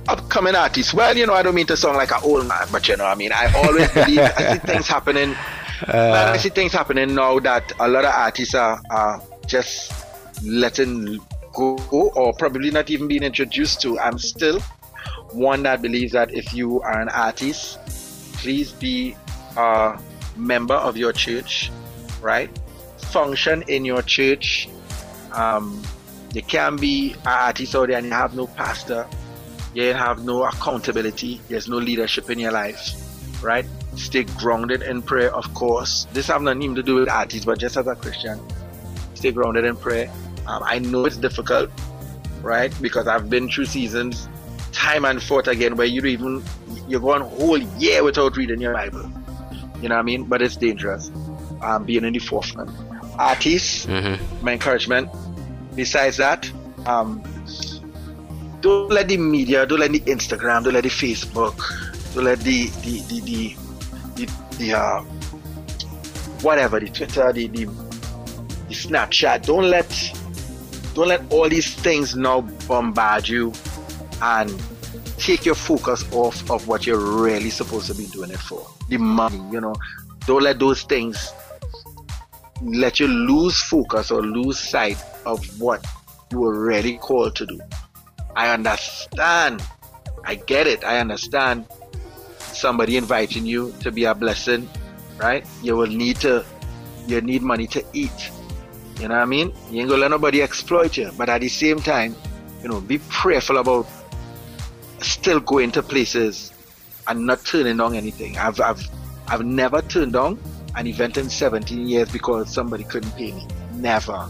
Upcoming 0.07 0.55
artists. 0.55 0.93
Well, 0.93 1.15
you 1.17 1.25
know, 1.25 1.33
I 1.33 1.43
don't 1.43 1.55
mean 1.55 1.67
to 1.67 1.77
sound 1.77 1.97
like 1.97 2.11
an 2.11 2.19
old 2.23 2.47
man, 2.47 2.67
but 2.71 2.87
you 2.87 2.97
know, 2.97 3.05
I 3.05 3.15
mean, 3.15 3.31
I 3.33 3.51
always 3.53 3.91
believe 3.91 4.19
I 4.19 4.53
see 4.53 4.59
things 4.59 4.87
happening. 4.87 5.35
Man, 5.87 6.29
I 6.29 6.37
see 6.37 6.49
things 6.49 6.73
happening 6.73 7.15
now 7.15 7.39
that 7.39 7.71
a 7.79 7.87
lot 7.87 8.05
of 8.05 8.13
artists 8.13 8.55
are, 8.55 8.81
are 8.89 9.21
just 9.45 9.91
letting 10.43 11.19
go 11.53 11.77
or 12.15 12.33
probably 12.33 12.71
not 12.71 12.89
even 12.89 13.07
being 13.07 13.23
introduced 13.23 13.81
to. 13.81 13.99
I'm 13.99 14.17
still 14.17 14.59
one 15.31 15.63
that 15.63 15.81
believes 15.81 16.13
that 16.13 16.33
if 16.33 16.53
you 16.53 16.81
are 16.81 17.01
an 17.01 17.09
artist, 17.09 17.79
please 18.37 18.71
be 18.71 19.15
a 19.57 19.99
member 20.35 20.75
of 20.75 20.97
your 20.97 21.13
church, 21.13 21.71
right? 22.21 22.49
Function 22.97 23.63
in 23.67 23.85
your 23.85 24.01
church. 24.01 24.69
Um, 25.33 25.81
you 26.33 26.41
can 26.41 26.75
be 26.75 27.13
an 27.13 27.27
artist 27.27 27.75
out 27.75 27.87
there 27.87 27.97
and 27.97 28.07
you 28.07 28.13
have 28.13 28.35
no 28.35 28.47
pastor, 28.47 29.07
you 29.75 29.93
have 29.93 30.23
no 30.23 30.43
accountability, 30.43 31.41
there's 31.49 31.67
no 31.67 31.77
leadership 31.77 32.29
in 32.29 32.39
your 32.39 32.51
life, 32.51 32.93
right? 33.43 33.65
Stay 33.95 34.23
grounded 34.23 34.81
in 34.81 35.01
prayer, 35.01 35.33
of 35.35 35.53
course. 35.53 36.07
This 36.13 36.27
has 36.27 36.41
nothing 36.41 36.75
to 36.75 36.83
do 36.83 36.95
with 36.95 37.09
artists, 37.09 37.45
but 37.45 37.59
just 37.59 37.75
as 37.77 37.87
a 37.87 37.95
Christian, 37.95 38.39
stay 39.15 39.31
grounded 39.31 39.65
in 39.65 39.75
prayer. 39.75 40.11
Um, 40.47 40.63
I 40.63 40.79
know 40.79 41.05
it's 41.05 41.17
difficult, 41.17 41.69
right? 42.41 42.73
Because 42.81 43.07
I've 43.07 43.29
been 43.29 43.49
through 43.49 43.65
seasons, 43.65 44.29
time 44.71 45.05
and 45.05 45.21
forth 45.21 45.47
again, 45.47 45.75
where 45.75 45.87
you 45.87 46.01
even 46.05 46.43
you're 46.87 46.99
going 46.99 47.21
a 47.21 47.25
whole 47.25 47.57
year 47.57 48.03
without 48.03 48.37
reading 48.37 48.61
your 48.61 48.73
Bible. 48.73 49.09
You 49.81 49.89
know 49.89 49.95
what 49.95 50.01
I 50.01 50.03
mean? 50.03 50.23
But 50.23 50.41
it's 50.41 50.55
dangerous. 50.55 51.11
Um, 51.61 51.83
being 51.85 52.03
in 52.05 52.13
the 52.13 52.19
forefront. 52.19 52.69
Artists, 53.17 53.87
my 54.41 54.53
encouragement. 54.53 55.09
Besides 55.75 56.17
that, 56.17 56.49
um, 56.85 57.21
don't 58.65 58.89
let 58.89 59.07
the 59.07 59.17
media, 59.17 59.63
don't 59.63 59.79
let 59.79 59.91
the 59.91 59.99
Instagram, 59.99 60.63
don't 60.63 60.73
let 60.73 60.81
the 60.81 60.89
Facebook, 60.89 61.55
don't 62.15 62.23
let 62.23 62.39
the 62.39 62.65
the 62.65 62.99
the 63.09 63.19
the, 63.21 63.55
the, 64.15 64.57
the 64.57 64.73
uh, 64.73 65.01
whatever 66.41 66.79
the 66.79 66.87
Twitter, 66.89 67.31
the, 67.31 67.45
the 67.45 67.65
the 67.65 68.73
Snapchat, 68.73 69.45
don't 69.45 69.69
let 69.69 69.87
don't 70.95 71.09
let 71.09 71.21
all 71.31 71.47
these 71.47 71.75
things 71.75 72.15
now 72.15 72.41
bombard 72.67 73.29
you 73.29 73.53
and 74.23 74.51
take 75.17 75.45
your 75.45 75.53
focus 75.53 76.03
off 76.11 76.49
of 76.49 76.67
what 76.67 76.87
you're 76.87 77.21
really 77.21 77.51
supposed 77.51 77.85
to 77.85 77.93
be 77.93 78.07
doing 78.07 78.31
it 78.31 78.39
for. 78.39 78.67
The 78.89 78.97
money, 78.97 79.37
you 79.51 79.61
know. 79.61 79.75
Don't 80.25 80.41
let 80.41 80.57
those 80.57 80.81
things 80.81 81.31
let 82.63 82.99
you 82.99 83.07
lose 83.07 83.61
focus 83.61 84.09
or 84.09 84.23
lose 84.23 84.57
sight 84.57 84.97
of 85.27 85.45
what 85.61 85.85
you 86.31 86.39
were 86.39 86.59
really 86.59 86.97
called 86.97 87.35
to 87.35 87.45
do. 87.45 87.59
I 88.35 88.53
understand. 88.53 89.63
I 90.23 90.35
get 90.35 90.67
it. 90.67 90.83
I 90.83 90.99
understand 90.99 91.65
somebody 92.39 92.97
inviting 92.97 93.45
you 93.45 93.73
to 93.81 93.91
be 93.91 94.05
a 94.05 94.15
blessing, 94.15 94.67
right? 95.17 95.45
You 95.61 95.75
will 95.75 95.87
need 95.87 96.17
to 96.17 96.45
you 97.07 97.21
need 97.21 97.41
money 97.41 97.67
to 97.67 97.83
eat. 97.93 98.31
You 98.99 99.07
know 99.07 99.15
what 99.15 99.21
I 99.21 99.25
mean? 99.25 99.53
You 99.69 99.81
ain't 99.81 99.89
gonna 99.89 100.01
let 100.01 100.11
nobody 100.11 100.41
exploit 100.41 100.97
you. 100.97 101.11
But 101.17 101.29
at 101.29 101.41
the 101.41 101.49
same 101.49 101.79
time, 101.79 102.15
you 102.63 102.69
know, 102.69 102.81
be 102.81 102.97
prayerful 103.09 103.57
about 103.57 103.87
still 105.01 105.39
going 105.39 105.71
to 105.71 105.83
places 105.83 106.51
and 107.07 107.25
not 107.25 107.45
turning 107.45 107.77
down 107.77 107.95
anything. 107.95 108.37
I've 108.37 108.59
I've 108.59 108.81
I've 109.27 109.45
never 109.45 109.81
turned 109.81 110.13
down 110.13 110.39
an 110.75 110.87
event 110.87 111.17
in 111.17 111.29
17 111.29 111.87
years 111.87 112.11
because 112.11 112.51
somebody 112.51 112.83
couldn't 112.83 113.11
pay 113.15 113.31
me. 113.31 113.47
Never. 113.73 114.27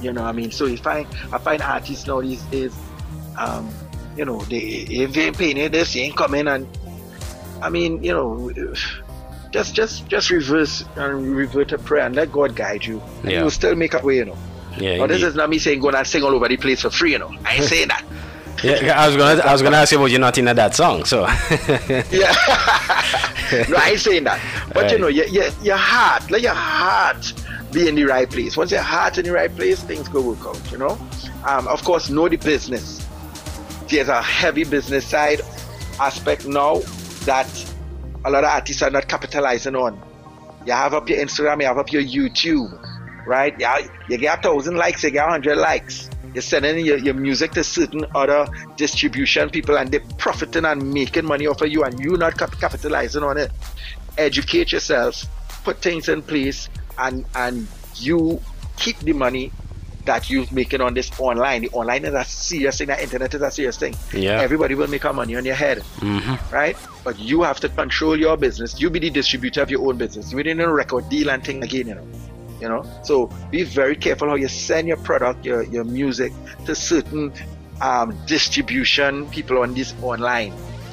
You 0.00 0.12
know 0.12 0.22
what 0.22 0.28
I 0.28 0.32
mean? 0.32 0.50
So 0.50 0.66
if 0.66 0.86
I 0.86 1.06
I 1.32 1.38
find 1.38 1.62
artists 1.62 2.06
now 2.06 2.20
these 2.20 2.42
days, 2.44 2.76
um, 3.38 3.68
you 4.16 4.24
know, 4.24 4.40
they 4.44 4.58
if 4.58 5.12
they 5.12 5.26
ain't 5.26 5.38
paying 5.38 5.56
you 5.56 5.68
this, 5.68 5.92
they 5.94 6.00
ain't 6.00 6.16
coming 6.16 6.46
and 6.48 6.66
I 7.62 7.70
mean, 7.70 8.02
you 8.02 8.12
know 8.12 8.50
just 9.52 9.74
just 9.74 10.06
just 10.08 10.30
reverse 10.30 10.84
and 10.96 11.34
revert 11.34 11.72
a 11.72 11.78
prayer 11.78 12.04
and 12.06 12.14
let 12.14 12.32
God 12.32 12.54
guide 12.54 12.84
you. 12.84 13.02
And 13.22 13.32
Yeah. 13.32 13.40
you'll 13.40 13.50
still 13.50 13.74
make 13.74 13.94
a 13.94 13.98
way, 14.00 14.16
you 14.16 14.26
know. 14.26 14.38
Yeah, 14.78 14.98
But 14.98 15.08
this 15.08 15.22
is 15.22 15.34
not 15.34 15.48
me 15.48 15.58
saying 15.58 15.80
go 15.80 15.88
and 15.88 16.06
sing 16.06 16.22
all 16.22 16.34
over 16.34 16.48
the 16.48 16.56
place 16.58 16.82
for 16.82 16.90
free, 16.90 17.12
you 17.12 17.18
know. 17.18 17.32
I 17.44 17.54
ain't 17.54 17.64
saying 17.74 17.88
that. 17.88 18.04
Yeah, 18.62 19.00
I 19.00 19.06
was 19.06 19.16
gonna 19.16 19.40
I 19.42 19.52
was 19.52 19.62
gonna 19.62 19.76
ask 19.76 19.92
you 19.92 19.98
about 19.98 20.10
you're 20.10 20.20
not 20.20 20.36
in 20.38 20.46
that 20.46 20.74
song. 20.74 21.04
So 21.04 21.20
yeah, 22.10 22.34
no, 23.68 23.76
I 23.76 23.90
ain't 23.92 24.00
saying 24.00 24.24
that. 24.24 24.40
But 24.72 24.90
you 24.92 24.98
know, 24.98 25.08
your, 25.08 25.26
your, 25.26 25.46
your 25.62 25.76
heart, 25.76 26.30
let 26.30 26.40
your 26.42 26.54
heart 26.54 27.32
be 27.72 27.88
in 27.88 27.94
the 27.94 28.04
right 28.04 28.28
place. 28.28 28.56
Once 28.56 28.70
your 28.70 28.80
heart's 28.82 29.18
in 29.18 29.24
the 29.26 29.32
right 29.32 29.54
place, 29.54 29.82
things 29.82 30.08
go 30.08 30.20
work 30.22 30.46
out, 30.46 30.72
you 30.72 30.78
know. 30.78 30.98
Um, 31.44 31.68
of 31.68 31.84
course, 31.84 32.08
know 32.10 32.28
the 32.28 32.36
business. 32.36 33.05
There's 33.88 34.08
a 34.08 34.20
heavy 34.20 34.64
business 34.64 35.06
side 35.06 35.40
aspect 36.00 36.46
now 36.46 36.80
that 37.24 37.48
a 38.24 38.30
lot 38.30 38.42
of 38.42 38.50
artists 38.50 38.82
are 38.82 38.90
not 38.90 39.06
capitalizing 39.08 39.76
on. 39.76 40.00
You 40.66 40.72
have 40.72 40.94
up 40.94 41.08
your 41.08 41.18
Instagram, 41.18 41.60
you 41.60 41.66
have 41.66 41.78
up 41.78 41.92
your 41.92 42.02
YouTube, 42.02 43.26
right? 43.26 43.54
You, 43.60 43.68
you 44.08 44.18
get 44.18 44.40
a 44.40 44.42
thousand 44.42 44.76
likes, 44.76 45.04
you 45.04 45.10
get 45.10 45.26
a 45.26 45.30
hundred 45.30 45.56
likes. 45.56 46.10
You're 46.34 46.42
sending 46.42 46.84
your, 46.84 46.98
your 46.98 47.14
music 47.14 47.52
to 47.52 47.62
certain 47.62 48.04
other 48.14 48.46
distribution 48.76 49.48
people 49.50 49.78
and 49.78 49.90
they're 49.90 50.00
profiting 50.18 50.64
and 50.64 50.92
making 50.92 51.24
money 51.24 51.46
off 51.46 51.62
of 51.62 51.68
you 51.68 51.84
and 51.84 51.98
you're 52.00 52.18
not 52.18 52.36
cap- 52.36 52.58
capitalizing 52.58 53.22
on 53.22 53.38
it. 53.38 53.52
Educate 54.18 54.72
yourself, 54.72 55.24
put 55.62 55.80
things 55.80 56.08
in 56.08 56.22
place 56.22 56.68
and 56.98 57.24
and 57.36 57.68
you 57.94 58.40
keep 58.76 58.98
the 58.98 59.12
money 59.12 59.52
that 60.06 60.30
you're 60.30 60.46
making 60.52 60.80
on 60.80 60.94
this 60.94 61.10
online. 61.18 61.62
The 61.62 61.70
online 61.70 62.04
is 62.04 62.14
a 62.14 62.24
serious 62.24 62.78
thing, 62.78 62.88
the 62.88 63.02
internet 63.02 63.34
is 63.34 63.42
a 63.42 63.50
serious 63.50 63.76
thing. 63.76 63.94
Yeah. 64.12 64.40
Everybody 64.40 64.74
will 64.74 64.88
make 64.88 65.04
a 65.04 65.12
money 65.12 65.36
on 65.36 65.44
your 65.44 65.54
head 65.54 65.78
Mhm. 66.00 66.38
right? 66.52 66.76
But 67.04 67.18
you 67.18 67.42
have 67.42 67.60
to 67.60 67.68
control 67.68 68.18
your 68.18 68.36
business. 68.36 68.80
You 68.80 68.88
be 68.90 68.98
the 69.00 69.10
distributor 69.10 69.62
of 69.62 69.70
your 69.70 69.86
own 69.88 69.96
business. 69.98 70.32
You 70.32 70.42
didn't 70.42 70.68
record 70.70 71.08
deal 71.08 71.30
and 71.30 71.44
thing 71.44 71.62
again, 71.62 71.88
you 71.88 71.94
know. 71.94 72.06
You 72.58 72.68
know, 72.70 72.84
so 73.02 73.28
be 73.50 73.64
very 73.64 73.96
careful 73.96 74.28
how 74.30 74.34
you 74.36 74.48
send 74.48 74.88
your 74.88 74.96
product, 74.96 75.44
your 75.44 75.62
your 75.64 75.84
music 75.84 76.32
to 76.64 76.74
certain 76.74 77.30
um, 77.82 78.16
distribution 78.26 79.26
people 79.28 79.58
on 79.58 79.74
this 79.74 79.92
online 80.02 80.52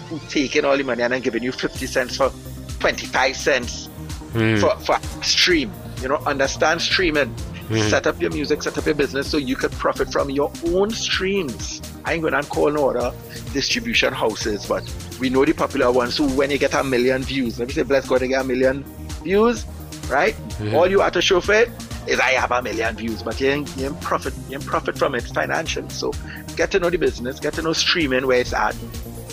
who 0.10 0.20
taking 0.28 0.66
all 0.66 0.76
the 0.76 0.84
money 0.84 1.02
and 1.04 1.14
then 1.14 1.22
giving 1.22 1.42
you 1.42 1.54
fifty 1.54 1.88
cents 1.88 2.18
for 2.18 2.32
twenty 2.80 3.06
five 3.06 3.38
cents 3.38 3.88
Hmm. 4.34 4.58
for 4.58 4.76
for 4.84 4.98
stream. 5.22 5.72
You 6.02 6.10
know, 6.10 6.20
understand 6.26 6.82
streaming. 6.82 7.34
Mhm. 7.70 7.90
Set 7.90 8.08
up 8.08 8.22
your 8.22 8.32
music, 8.32 8.62
set 8.62 8.78
up 8.78 8.86
your 8.86 8.96
business 8.96 9.30
so 9.30 9.38
you 9.38 9.56
could 9.56 9.72
profit 9.74 10.12
from 10.12 10.30
your 10.30 10.52
own 10.68 10.90
streams. 10.92 11.82
I 12.06 12.14
ain't 12.14 12.24
gonna 12.24 12.44
call 12.44 12.72
no 12.72 12.90
other 12.90 13.14
distribution 13.54 14.14
houses, 14.14 14.66
but 14.66 14.84
we 15.20 15.30
know 15.30 15.46
the 15.46 15.54
popular 15.54 15.92
ones 15.92 16.18
who 16.18 16.28
when 16.30 16.52
you 16.52 16.58
get 16.58 16.74
a 16.74 16.84
million 16.84 17.24
views, 17.24 17.60
let 17.60 17.68
me 17.70 17.74
say 17.74 17.84
bless 17.84 18.08
God 18.08 18.22
you 18.22 18.28
get 18.28 18.42
a 18.42 18.44
million 18.44 18.84
views, 19.24 19.66
right? 20.10 20.36
Mhm. 20.60 20.74
All 20.74 20.88
you 20.90 21.00
have 21.00 21.14
to 21.14 21.22
show 21.22 21.40
for 21.40 21.54
it 21.54 21.70
is 22.06 22.20
I 22.20 22.32
have 22.32 22.52
a 22.52 22.62
million 22.62 22.96
views, 22.96 23.24
but 23.24 23.40
you 23.40 23.50
ain't, 23.50 23.78
you 23.78 23.86
ain't 23.86 24.02
profit 24.02 24.34
you 24.50 24.56
ain't 24.58 24.66
profit 24.66 24.98
from 24.98 25.16
it 25.16 25.24
financially. 25.24 25.90
So 25.90 26.12
get 26.58 26.70
to 26.72 26.80
know 26.80 26.90
the 26.90 26.98
business, 26.98 27.40
get 27.40 27.54
to 27.54 27.62
know 27.62 27.74
streaming 27.74 28.28
where 28.28 28.40
it's 28.42 28.54
at. 28.54 28.76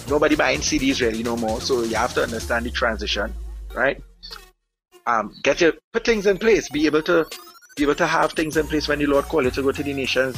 Nobody 0.08 0.36
buying 0.36 0.60
CDs 0.60 1.00
really 1.00 1.22
no 1.22 1.36
more, 1.36 1.60
so 1.60 1.82
you 1.82 1.94
have 1.96 2.14
to 2.14 2.22
understand 2.22 2.66
the 2.66 2.70
transition, 2.70 3.32
right? 3.74 4.00
um, 5.06 5.34
get 5.42 5.60
your 5.60 5.72
put 5.92 6.04
things 6.04 6.26
in 6.26 6.38
place. 6.38 6.68
Be 6.68 6.86
able 6.86 7.02
to 7.02 7.26
be 7.80 7.84
able 7.84 7.94
to 7.94 8.06
have 8.06 8.32
things 8.32 8.56
in 8.58 8.66
place 8.66 8.88
when 8.88 8.98
the 8.98 9.06
Lord 9.06 9.24
call 9.24 9.42
you 9.42 9.50
to 9.50 9.62
go 9.62 9.72
to 9.72 9.82
the 9.82 9.92
nations. 9.94 10.36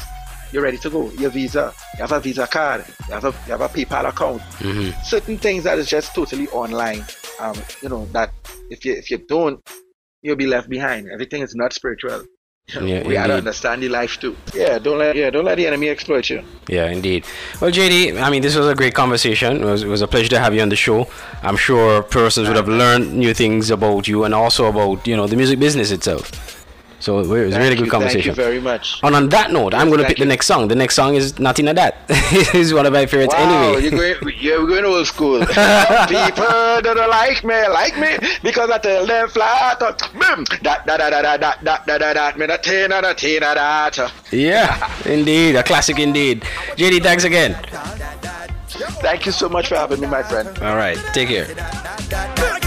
You're 0.53 0.63
ready 0.63 0.79
to 0.79 0.91
go. 0.91 1.11
Your 1.13 1.31
visa, 1.31 1.73
you 1.95 2.01
have 2.01 2.13
a 2.13 2.21
visa 2.21 2.47
card, 2.47 2.85
you 3.09 3.15
have 3.15 3.25
a 3.25 3.33
you 3.47 3.53
have 3.57 3.63
a 3.63 3.69
PayPal 3.69 4.09
account. 4.09 4.43
Mhm. 4.61 5.05
Certain 5.05 5.39
things 5.39 5.65
that 5.65 5.79
is 5.79 5.89
just 5.89 6.15
totally 6.15 6.47
online. 6.49 7.05
Um, 7.41 7.57
you 7.83 7.89
know 7.89 8.05
that 8.13 8.31
if 8.71 8.85
you 8.85 8.93
if 8.93 9.11
you 9.11 9.19
don't, 9.19 9.59
you'll 10.23 10.37
be 10.37 10.47
left 10.47 10.69
behind. 10.69 11.09
Everything 11.11 11.43
is 11.43 11.55
not 11.55 11.73
spiritual. 11.73 12.23
You 12.75 12.87
Yeah, 12.87 13.09
we 13.09 13.15
gotta 13.15 13.35
understand 13.35 13.83
the 13.83 13.89
life 13.89 14.21
too. 14.21 14.37
Yeah, 14.55 14.79
don't 14.79 14.99
let 14.99 15.17
yeah 15.17 15.31
don't 15.31 15.47
let 15.47 15.57
the 15.57 15.67
enemy 15.67 15.89
exploit 15.89 16.29
you. 16.31 16.45
Yeah, 16.69 16.91
indeed. 16.91 17.25
Well, 17.61 17.73
JD, 17.73 18.23
I 18.23 18.31
mean, 18.31 18.43
this 18.43 18.55
was 18.55 18.69
a 18.69 18.75
great 18.75 18.95
conversation. 18.95 19.63
It 19.63 19.65
was, 19.65 19.83
it 19.83 19.89
was 19.89 20.03
a 20.03 20.07
pleasure 20.07 20.29
to 20.29 20.39
have 20.39 20.55
you 20.55 20.61
on 20.61 20.69
the 20.69 20.77
show. 20.77 21.09
I'm 21.43 21.57
sure 21.57 22.03
persons 22.03 22.47
would 22.47 22.57
have 22.57 22.69
learned 22.69 23.15
new 23.15 23.35
things 23.35 23.71
about 23.71 24.07
you 24.07 24.23
and 24.25 24.33
also 24.35 24.67
about, 24.67 25.07
you 25.09 25.17
know, 25.17 25.27
the 25.27 25.37
music 25.37 25.59
business 25.59 25.91
itself. 25.91 26.62
So 27.03 27.19
it 27.19 27.27
was 27.27 27.57
a 27.57 27.59
really 27.59 27.75
good 27.75 27.87
you, 27.87 27.91
conversation. 27.91 28.33
Thank 28.33 28.39
you 28.39 28.45
very 28.45 28.61
much. 28.61 29.01
And 29.03 29.17
on 29.17 29.29
that 29.31 29.51
note, 29.51 29.75
I'm 29.75 29.89
going 29.89 29.99
to 29.99 30.05
thank 30.05 30.19
pick 30.19 30.19
the 30.19 30.25
next 30.25 30.47
song. 30.47 30.69
The 30.69 30.77
next 30.77 30.95
song 30.95 31.17
is 31.17 31.37
Nothing 31.41 31.67
of 31.67 31.75
That. 31.75 31.97
it's 32.09 32.73
one 32.73 32.87
of 32.87 32.93
my 32.93 33.07
favorites 33.07 33.35
Wow, 33.35 33.73
anyway. 33.73 33.83
you're 33.83 34.15
going, 34.21 34.37
yeah, 34.39 34.59
we're 34.59 34.69
going 34.69 34.85
old 34.85 35.05
school. 35.09 35.41
People 35.41 35.57
that 35.57 36.83
don't 36.85 37.11
like 37.11 37.43
me, 37.43 37.67
like 37.67 37.99
me, 37.99 38.19
because 38.45 38.71
I 38.71 38.79
tell 38.79 39.05
them 39.05 39.29
flat 39.31 39.83
out, 39.83 39.99
boom, 40.13 40.45
that, 40.63 40.87
that, 40.87 40.99
that, 40.99 41.11
that, 41.11 41.41
that, 41.41 41.65
that, 41.65 41.87
that, 41.87 41.87
that, 41.99 42.15
that, 42.15 42.39
me, 42.39 42.47
that, 42.47 42.63
tina, 42.63 43.03
that, 43.03 43.19
tina, 43.19 43.53
that. 43.53 44.13
Yeah, 44.31 45.03
indeed. 45.05 45.57
A 45.57 45.65
classic 45.65 45.99
indeed. 45.99 46.43
JD, 46.77 47.03
thanks 47.03 47.25
again. 47.25 47.55
Thank 49.03 49.27
you 49.27 49.33
so 49.33 49.49
much 49.49 49.71
for 49.71 49.75
having 49.75 50.01
me, 50.01 50.07
my 50.07 50.23
friend. 50.23 50.49
All 50.61 50.77
right, 50.77 50.97
take 51.13 51.31
care. 51.31 52.59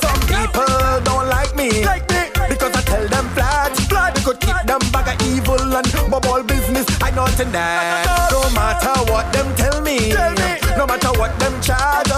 Some 0.00 0.20
people 0.26 1.00
don't 1.04 1.28
like 1.28 1.54
me, 1.54 1.84
like 1.84 2.08
me, 2.10 2.29
because 2.48 2.74
I 2.74 2.82
tell 2.82 3.06
them 3.08 3.26
flat, 3.34 3.76
flat. 3.88 4.14
They 4.14 4.22
could 4.22 4.40
keep 4.40 4.56
them 4.64 4.80
bag 4.92 5.08
of 5.12 5.26
evil 5.26 5.60
and 5.60 5.86
bubble 6.10 6.42
business. 6.42 6.86
I 7.02 7.10
know 7.10 7.26
that. 7.26 8.30
No 8.30 8.42
matter 8.54 8.94
what 9.10 9.32
them 9.32 9.48
tell 9.56 9.80
me, 9.82 10.12
no 10.76 10.86
matter 10.86 11.12
what 11.18 11.32
them 11.40 11.54
charge, 11.60 12.08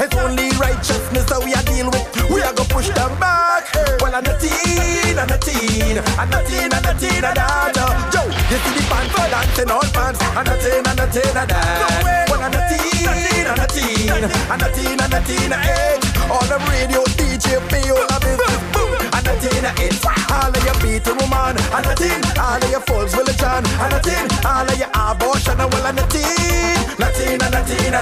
it's 0.00 0.16
only 0.16 0.50
righteousness 0.58 1.24
that 1.30 1.40
we 1.42 1.54
are 1.54 1.62
deal 1.64 1.88
with. 1.90 2.06
We 2.30 2.42
are 2.42 2.52
gonna 2.52 2.68
push 2.68 2.88
them 2.90 3.12
back. 3.18 3.70
Well, 4.00 4.14
I'm 4.14 4.26
a 4.26 4.34
teen, 4.38 5.18
I'm 5.18 5.30
a 5.30 5.38
teen, 5.38 5.98
I'm 6.18 6.32
a 6.32 6.38
teen, 6.44 6.72
I'm 6.72 6.84
a 6.84 6.92
teen, 6.98 7.24
I'm 7.24 7.38
a 7.38 7.92
Yo, 8.12 8.22
you 8.26 8.58
see 8.58 8.74
the 8.76 8.82
band 8.90 9.08
for 9.14 9.26
dancing 9.30 9.70
all 9.70 9.86
pants. 9.94 10.20
I'm 10.36 10.46
a 10.46 10.54
teen, 10.60 10.82
I'm 10.84 10.98
a 10.98 11.06
teen, 11.10 11.36
I'm 11.36 11.48
a 11.48 11.58
Well, 12.30 12.42
I'm 12.42 12.54
a 12.54 12.60
teen, 12.68 13.06
I'm 13.48 13.60
a 13.60 13.66
teen, 13.66 14.10
I'm 14.10 14.60
a 14.60 14.68
teen, 14.74 15.00
I'm 15.00 15.12
a 15.12 15.20
teen, 15.24 15.52
I'm 15.52 15.62
a 15.62 16.32
All 16.32 16.46
the 16.50 16.58
radio 16.68 17.02
DJ, 17.16 17.60
pay 17.68 17.90
all 17.90 18.06
the 18.06 18.18
business 18.20 18.61
and 19.22 19.38
a 19.38 19.40
teen 19.40 19.64
are. 19.64 19.74
All 20.32 20.50
of 20.50 20.64
your 20.64 20.74
beating 20.82 21.16
woman 21.18 21.56
and 21.56 21.86
a 21.86 21.94
teen. 21.94 22.20
All 22.38 22.58
of 22.58 22.70
your 22.70 22.80
fools 22.80 23.14
will 23.14 23.28
a 23.28 23.34
chan 23.34 23.62
and 23.64 23.94
a 23.94 24.00
teen. 24.02 24.26
All 24.44 24.66
of 24.66 24.78
your 24.78 24.90
abortion 24.94 25.60
and 25.60 25.72
will 25.72 25.86
and 25.86 25.98
a 25.98 26.04
teen. 26.10 26.82
And 26.98 27.02
a 27.02 27.10
and 27.38 27.54
a 27.54 27.62
teen. 27.62 27.94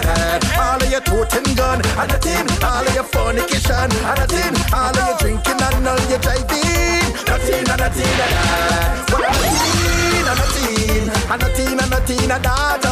All 0.56 0.80
of 0.80 0.90
your 0.90 1.00
tooting 1.00 1.54
gun 1.54 1.80
and 1.84 2.12
a 2.12 2.18
teen. 2.18 2.46
All 2.64 2.86
of 2.86 2.94
your 2.94 3.04
fornication 3.04 3.90
and 3.90 4.20
a 4.20 4.26
teen. 4.26 4.54
All 4.72 4.88
of 4.88 4.96
your 4.96 5.16
drinking 5.18 5.60
and 5.60 5.88
all 5.88 6.00
your 6.08 6.20
driving. 6.20 7.12
And 7.28 7.68
and 7.68 7.80
a 7.80 7.88
teen 7.92 8.20
and 8.24 8.32
that. 8.32 9.04
Well, 9.12 9.24
a 9.28 9.48
teen 9.60 10.26
and 10.30 10.40
a 10.40 10.46
teen 10.56 11.04
and 11.32 11.42
a 11.42 11.48
teen 11.56 11.78
and 11.80 11.94
a 11.94 12.00
teen 12.06 12.30
and 12.30 12.44
that. 12.44 12.84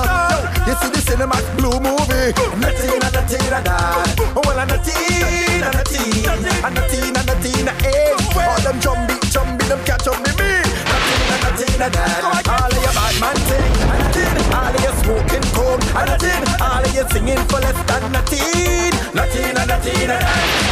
You 0.67 0.75
see 0.81 0.91
the 0.93 1.01
cinema 1.01 1.39
blue 1.57 1.81
movie. 1.81 2.33
And 2.37 2.65
a 2.65 2.71
teen 2.77 3.01
and 3.01 3.17
a 3.17 3.23
teen 3.25 3.53
and 3.53 3.67
that. 3.67 4.19
Well, 4.37 4.59
and 4.59 4.73
a 4.73 4.79
teen 4.85 5.63
and 5.65 5.75
a 5.75 5.85
teen 5.85 6.29
and 6.29 6.79
a 6.79 6.89
teen. 6.89 7.18
your 11.89 12.05
dad. 12.05 12.47
All 12.49 12.69
of 12.69 12.83
your 12.83 12.93
bad 12.93 13.15
man 13.21 13.39
thing, 13.49 13.73
and 13.89 14.03
a 14.03 14.09
thing. 14.13 14.37
All 14.53 14.75
of 14.75 14.83
your 14.85 14.95
smoking 15.01 15.47
coke, 15.57 15.85
and 15.97 16.11
a 16.11 16.17
thing. 16.19 16.45
All 16.61 16.85
of 16.85 16.95
your 16.95 17.09
singing 17.09 17.43
for 17.49 17.61
less 17.61 17.79
than 17.89 18.13
nothing. 18.13 18.93
Nothing 19.15 19.57
and 19.57 19.69
nothing 19.69 20.11
and 20.11 20.25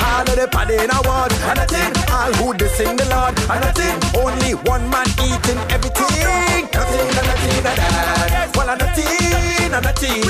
All 0.04 0.28
of 0.28 0.36
the 0.36 0.46
paddy 0.48 0.76
in 0.76 0.90
and 0.92 1.58
a 1.58 1.66
thing. 1.66 1.92
All 2.12 2.32
who 2.38 2.46
they 2.54 2.68
sing 2.68 2.96
the 2.96 3.06
Lord, 3.08 3.34
and 3.48 3.64
a 3.64 3.70
thing. 3.72 3.96
Only 4.20 4.52
one 4.68 4.88
man 4.90 5.08
eating 5.24 5.60
everything. 5.72 6.68
Nothing 6.72 7.08
and 7.20 7.26
nothing 7.32 7.66
and. 7.66 8.56
Well, 8.56 8.70
and 8.70 8.82
a 8.82 8.88
thing, 8.94 9.72
and 9.72 9.86
a 9.86 9.92
thing, 9.92 10.24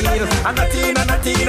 and 0.46 0.58
a 0.58 0.66
thing, 0.70 0.96
and 0.96 1.10
a 1.10 1.16
thing. 1.22 1.46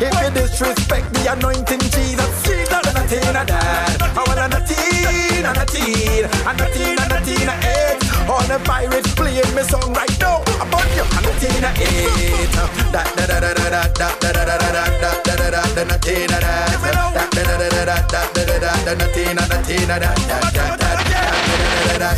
If 0.00 0.14
you 0.20 0.30
disrespect 0.30 1.12
the 1.14 1.32
anointing 1.32 1.80
Jesus. 1.80 2.59
I'm 2.90 2.96
a 2.96 3.06
teen, 3.06 3.36
a 3.36 3.44
dad. 3.46 4.02
Oh, 4.18 4.24
well, 4.26 4.38
I'm 4.38 4.50
a 4.50 4.58
teen, 4.66 5.46
I'm 5.46 5.54
a 5.54 5.64
teen. 5.64 6.26
I'm 6.42 6.58
a 6.58 6.66
teen, 6.74 6.98
I'm 6.98 7.12
a 7.14 7.18
teen, 7.22 7.46
a 7.46 7.54
eight. 7.62 8.02
All 8.28 8.42
the 8.50 8.58
pirates 8.66 9.14
playing 9.14 9.54
me 9.54 9.62
song 9.62 9.94
right 9.94 10.10
now. 10.18 10.42
About 10.58 10.90
you, 10.98 11.06
I'm 11.06 11.22
a 11.22 11.32
teen, 11.38 11.62
a 11.62 11.70
eight. 11.78 12.50
Da 12.90 13.06
da 13.14 13.26
da 13.30 13.38
da 13.38 13.54
da 13.54 13.70
da 13.70 13.86
da 13.94 14.10
da 14.18 14.30
da 14.34 14.42
da 14.42 14.58
da 14.58 14.82
da 14.90 15.14
da 15.22 15.34
da 15.38 15.62
da 15.70 15.84
da 15.86 15.96
teen, 16.02 16.30
a 16.30 16.38
dad. 16.42 16.82
Da 17.14 17.30
da 17.30 17.54
da 17.54 17.68
da 17.70 17.84
da 17.86 18.02
da 18.10 18.26
da 18.26 18.34
da 18.34 18.50
da 18.50 18.58
da 18.58 18.72
da 18.84 18.94
da 18.98 19.06
teen, 19.14 19.38
a 19.38 19.46
da 19.46 19.62
teen, 19.62 19.90
a 19.90 19.98
da 19.98 20.10
da 20.26 20.40
da 20.50 20.74
da 20.74 20.90
da. 20.98 22.10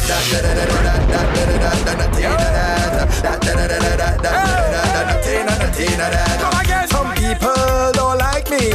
Some 6.88 7.01
people 7.22 7.92
don't 7.92 8.18
like 8.18 8.50
me. 8.50 8.70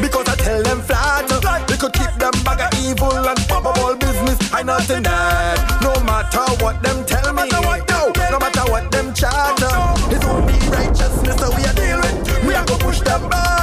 Because 0.00 0.28
I 0.28 0.36
tell 0.36 0.62
them 0.62 0.80
flat. 0.82 1.24
We 1.70 1.76
could 1.76 1.92
keep 1.92 2.12
them 2.18 2.34
bag 2.44 2.60
of 2.66 2.72
evil 2.84 3.28
and 3.30 3.38
pop 3.48 3.64
up 3.64 3.78
all 3.78 3.94
business. 3.94 4.38
I 4.52 4.62
nothing 4.62 5.02
that. 5.04 5.58
No 5.82 5.92
matter 6.02 6.46
what 6.62 6.82
them 6.82 7.04
tell 7.04 7.32
me, 7.32 7.48
no, 7.48 7.60
no 8.30 8.38
matter 8.38 8.64
what 8.70 8.90
them 8.90 9.14
chatter, 9.14 9.76
it's 10.14 10.24
only 10.24 10.58
righteousness 10.68 11.36
that 11.42 11.52
we 11.56 11.62
are 11.70 11.76
dealing 11.78 12.16
with. 12.24 12.46
We 12.46 12.54
are 12.54 12.66
gonna 12.66 12.84
push 12.84 13.00
them 13.00 13.28
back 13.28 13.55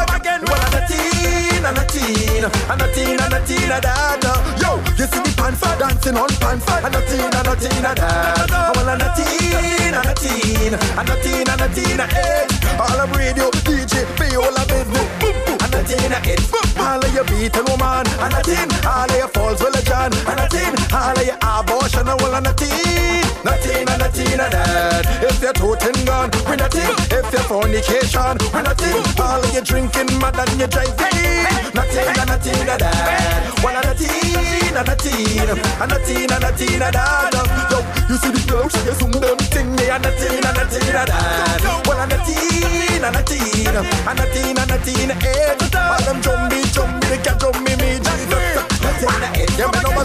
teen, 2.49 2.69
I'm 2.69 2.81
a 2.81 2.93
teen, 2.93 3.19
I'm 3.19 3.33
a 3.33 3.45
teen, 3.45 3.71
a 3.71 3.79
dada. 3.79 4.29
Uh. 4.29 4.57
Yo, 4.59 4.77
you 4.97 5.07
see 5.07 5.21
the 5.21 5.33
pants 5.37 5.61
dancing 5.61 6.17
on 6.17 6.29
pants. 6.39 6.65
I'm 6.67 6.93
a 6.93 7.01
teen, 7.07 7.31
I'm 7.31 7.47
a 7.47 7.51
eh. 7.51 7.55
teen, 7.55 7.85
a 7.85 7.95
dada. 7.95 8.71
Well, 8.75 8.89
I'm 8.89 9.01
a 9.01 9.09
teen, 9.15 9.93
I'm 9.93 10.09
a 10.09 10.13
teen, 10.15 10.73
I'm 10.97 11.07
a 11.07 11.15
teen, 11.23 11.47
I'm 11.47 11.61
a 11.61 11.67
teen, 11.73 11.99
a 11.99 12.05
eight. 12.05 12.51
All 12.79 12.99
of 12.99 13.15
radio, 13.15 13.49
DJ, 13.51 14.05
viola 14.17 14.65
boom 14.67 15.22
a 15.83 15.87
thing 15.87 16.11
again. 16.11 16.39
All 16.79 17.03
of 17.03 17.13
your 17.13 17.25
beaten 17.25 17.65
woman, 17.67 18.07
and 18.07 18.33
a 18.33 18.41
thing. 18.43 18.69
All 18.87 19.09
of 19.09 19.17
your 19.17 19.27
false 19.27 19.61
religion, 19.61 20.11
and 20.27 20.39
a 20.39 20.47
thing. 20.47 20.73
All 20.93 21.11
of 21.11 21.25
your 21.25 21.37
abortion, 21.41 22.07
and 22.07 22.19
well, 22.21 22.35
and 22.35 22.47
a 22.47 22.53
thing. 22.53 23.23
Nothing 23.43 23.87
and 23.87 23.99
nothing 23.99 24.39
and 24.39 24.53
that. 24.53 25.05
If 25.23 25.41
you're 25.41 25.53
toting 25.53 26.05
gun, 26.05 26.31
we're 26.47 26.55
nothing. 26.55 26.95
If 27.11 27.27
you're 27.31 27.43
fornication, 27.43 28.37
we're 28.53 28.63
nothing. 28.63 28.95
All 29.19 29.43
of 29.43 29.53
your 29.53 29.63
drinking, 29.63 30.11
mad 30.19 30.39
and 30.39 30.59
your 30.59 30.71
driving. 30.71 31.43
Nothing 31.75 32.07
and 32.07 32.27
nothing 32.31 32.69
and 32.69 32.79
that. 32.79 33.43
One 33.63 33.75
and 33.75 33.91
a 33.91 33.93
teen 33.95 34.75
and 34.75 34.87
a 34.87 34.95
teen 34.95 35.49
and 35.51 35.91
a 35.91 35.97
teen 36.07 36.31
and 36.31 36.43
a 36.43 36.51
teen 36.55 36.81
and 36.81 36.95
that. 36.95 37.35
Yo, 37.71 37.79
you 38.07 38.15
see 38.15 38.31
the 38.31 38.41
girl, 38.47 38.69
she 38.69 38.79
is 38.87 38.97
some 38.97 39.11
damn 39.11 39.37
thing. 39.51 39.75
Me 39.75 39.89
and 39.91 40.05
a 40.05 40.11
teen 40.15 40.39
and 40.39 40.57
a 40.57 40.63
teen 40.71 40.95
and 40.95 41.09
that. 41.11 41.83
One 41.83 41.99
and 41.99 42.13
a 42.15 42.17
teen 42.23 43.03
and 43.03 43.15
a 43.15 43.23
teen 43.27 43.75
and 43.75 44.19
a 44.19 44.25
teen 44.31 44.55
and 44.55 44.71
a 44.71 44.77
teen. 44.87 45.09
Hey, 45.19 45.51
eight. 45.73 45.79
All 45.79 46.01
them 46.05 46.21
jumbie, 46.21 46.63
jumbie, 46.73 47.07
they 47.09 47.17
can't 47.17 47.39
jump 47.39 47.57
me, 47.59 47.75
me, 47.75 47.99
Jesus. 47.99 48.57
I'm 48.57 48.85
a 48.85 48.99
teen, 48.99 49.21
a 49.21 49.29
eight. 49.39 49.51
Yeah, 49.57 49.67
man, 49.67 49.85
I'm 49.85 49.97
a 49.97 50.03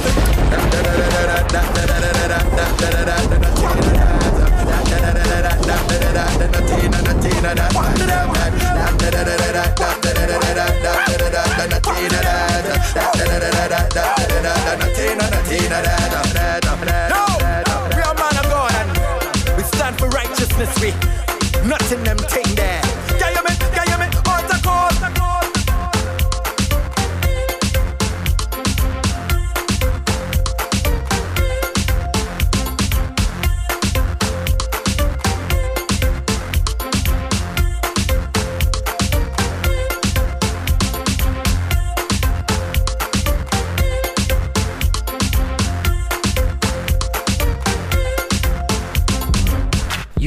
we 17.94 18.02
are 18.02 18.14
man 18.14 18.36
of 18.36 18.46
God 18.48 18.72
and 18.74 18.90
we 19.56 19.62
stand 19.64 19.98
for 19.98 20.08
righteousness. 20.08 20.70
We 20.80 20.90
nothing 21.68 22.02
them 22.04 22.18
thing 22.18 22.47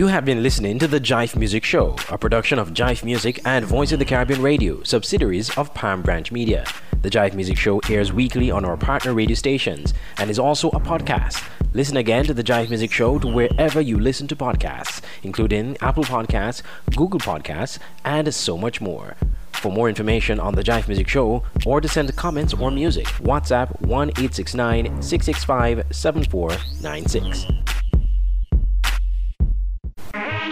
You 0.01 0.07
have 0.07 0.25
been 0.25 0.41
listening 0.41 0.79
to 0.79 0.87
the 0.87 0.99
Jive 0.99 1.35
Music 1.35 1.63
Show, 1.63 1.95
a 2.09 2.17
production 2.17 2.57
of 2.57 2.73
Jive 2.73 3.03
Music 3.03 3.39
and 3.45 3.63
Voice 3.63 3.91
of 3.91 3.99
the 3.99 4.05
Caribbean 4.05 4.41
Radio, 4.41 4.81
subsidiaries 4.81 5.55
of 5.59 5.75
Palm 5.75 6.01
Branch 6.01 6.31
Media. 6.31 6.65
The 7.03 7.09
Jive 7.11 7.35
Music 7.35 7.55
Show 7.55 7.79
airs 7.87 8.11
weekly 8.11 8.49
on 8.49 8.65
our 8.65 8.77
partner 8.77 9.13
radio 9.13 9.35
stations 9.35 9.93
and 10.17 10.31
is 10.31 10.39
also 10.39 10.69
a 10.69 10.79
podcast. 10.79 11.47
Listen 11.75 11.97
again 11.97 12.25
to 12.25 12.33
the 12.33 12.43
Jive 12.43 12.69
Music 12.69 12.91
Show 12.91 13.19
to 13.19 13.27
wherever 13.27 13.79
you 13.79 13.99
listen 13.99 14.27
to 14.29 14.35
podcasts, 14.35 15.01
including 15.21 15.77
Apple 15.81 16.05
Podcasts, 16.05 16.63
Google 16.95 17.19
Podcasts, 17.19 17.77
and 18.03 18.33
so 18.33 18.57
much 18.57 18.81
more. 18.81 19.15
For 19.53 19.71
more 19.71 19.87
information 19.87 20.39
on 20.39 20.55
the 20.55 20.63
Jive 20.63 20.87
Music 20.87 21.07
Show 21.07 21.43
or 21.63 21.79
to 21.79 21.87
send 21.87 22.15
comments 22.15 22.55
or 22.55 22.71
music, 22.71 23.05
WhatsApp 23.21 23.79
1 23.81 24.09
869 24.09 25.03
665 25.03 25.85
7496. 25.91 27.80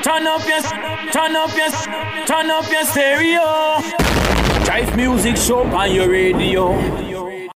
Turn 0.04 0.26
up 0.28 0.48
your, 0.48 0.62
turn 1.12 1.36
up 1.36 1.56
your, 1.56 1.70
turn 2.26 2.50
up 2.50 2.72
your 2.72 2.86
stereo. 2.86 3.80
Jive 4.66 4.96
music 4.96 5.36
show 5.36 5.64
on 5.64 5.94
your 5.94 6.10
radio. 6.10 7.50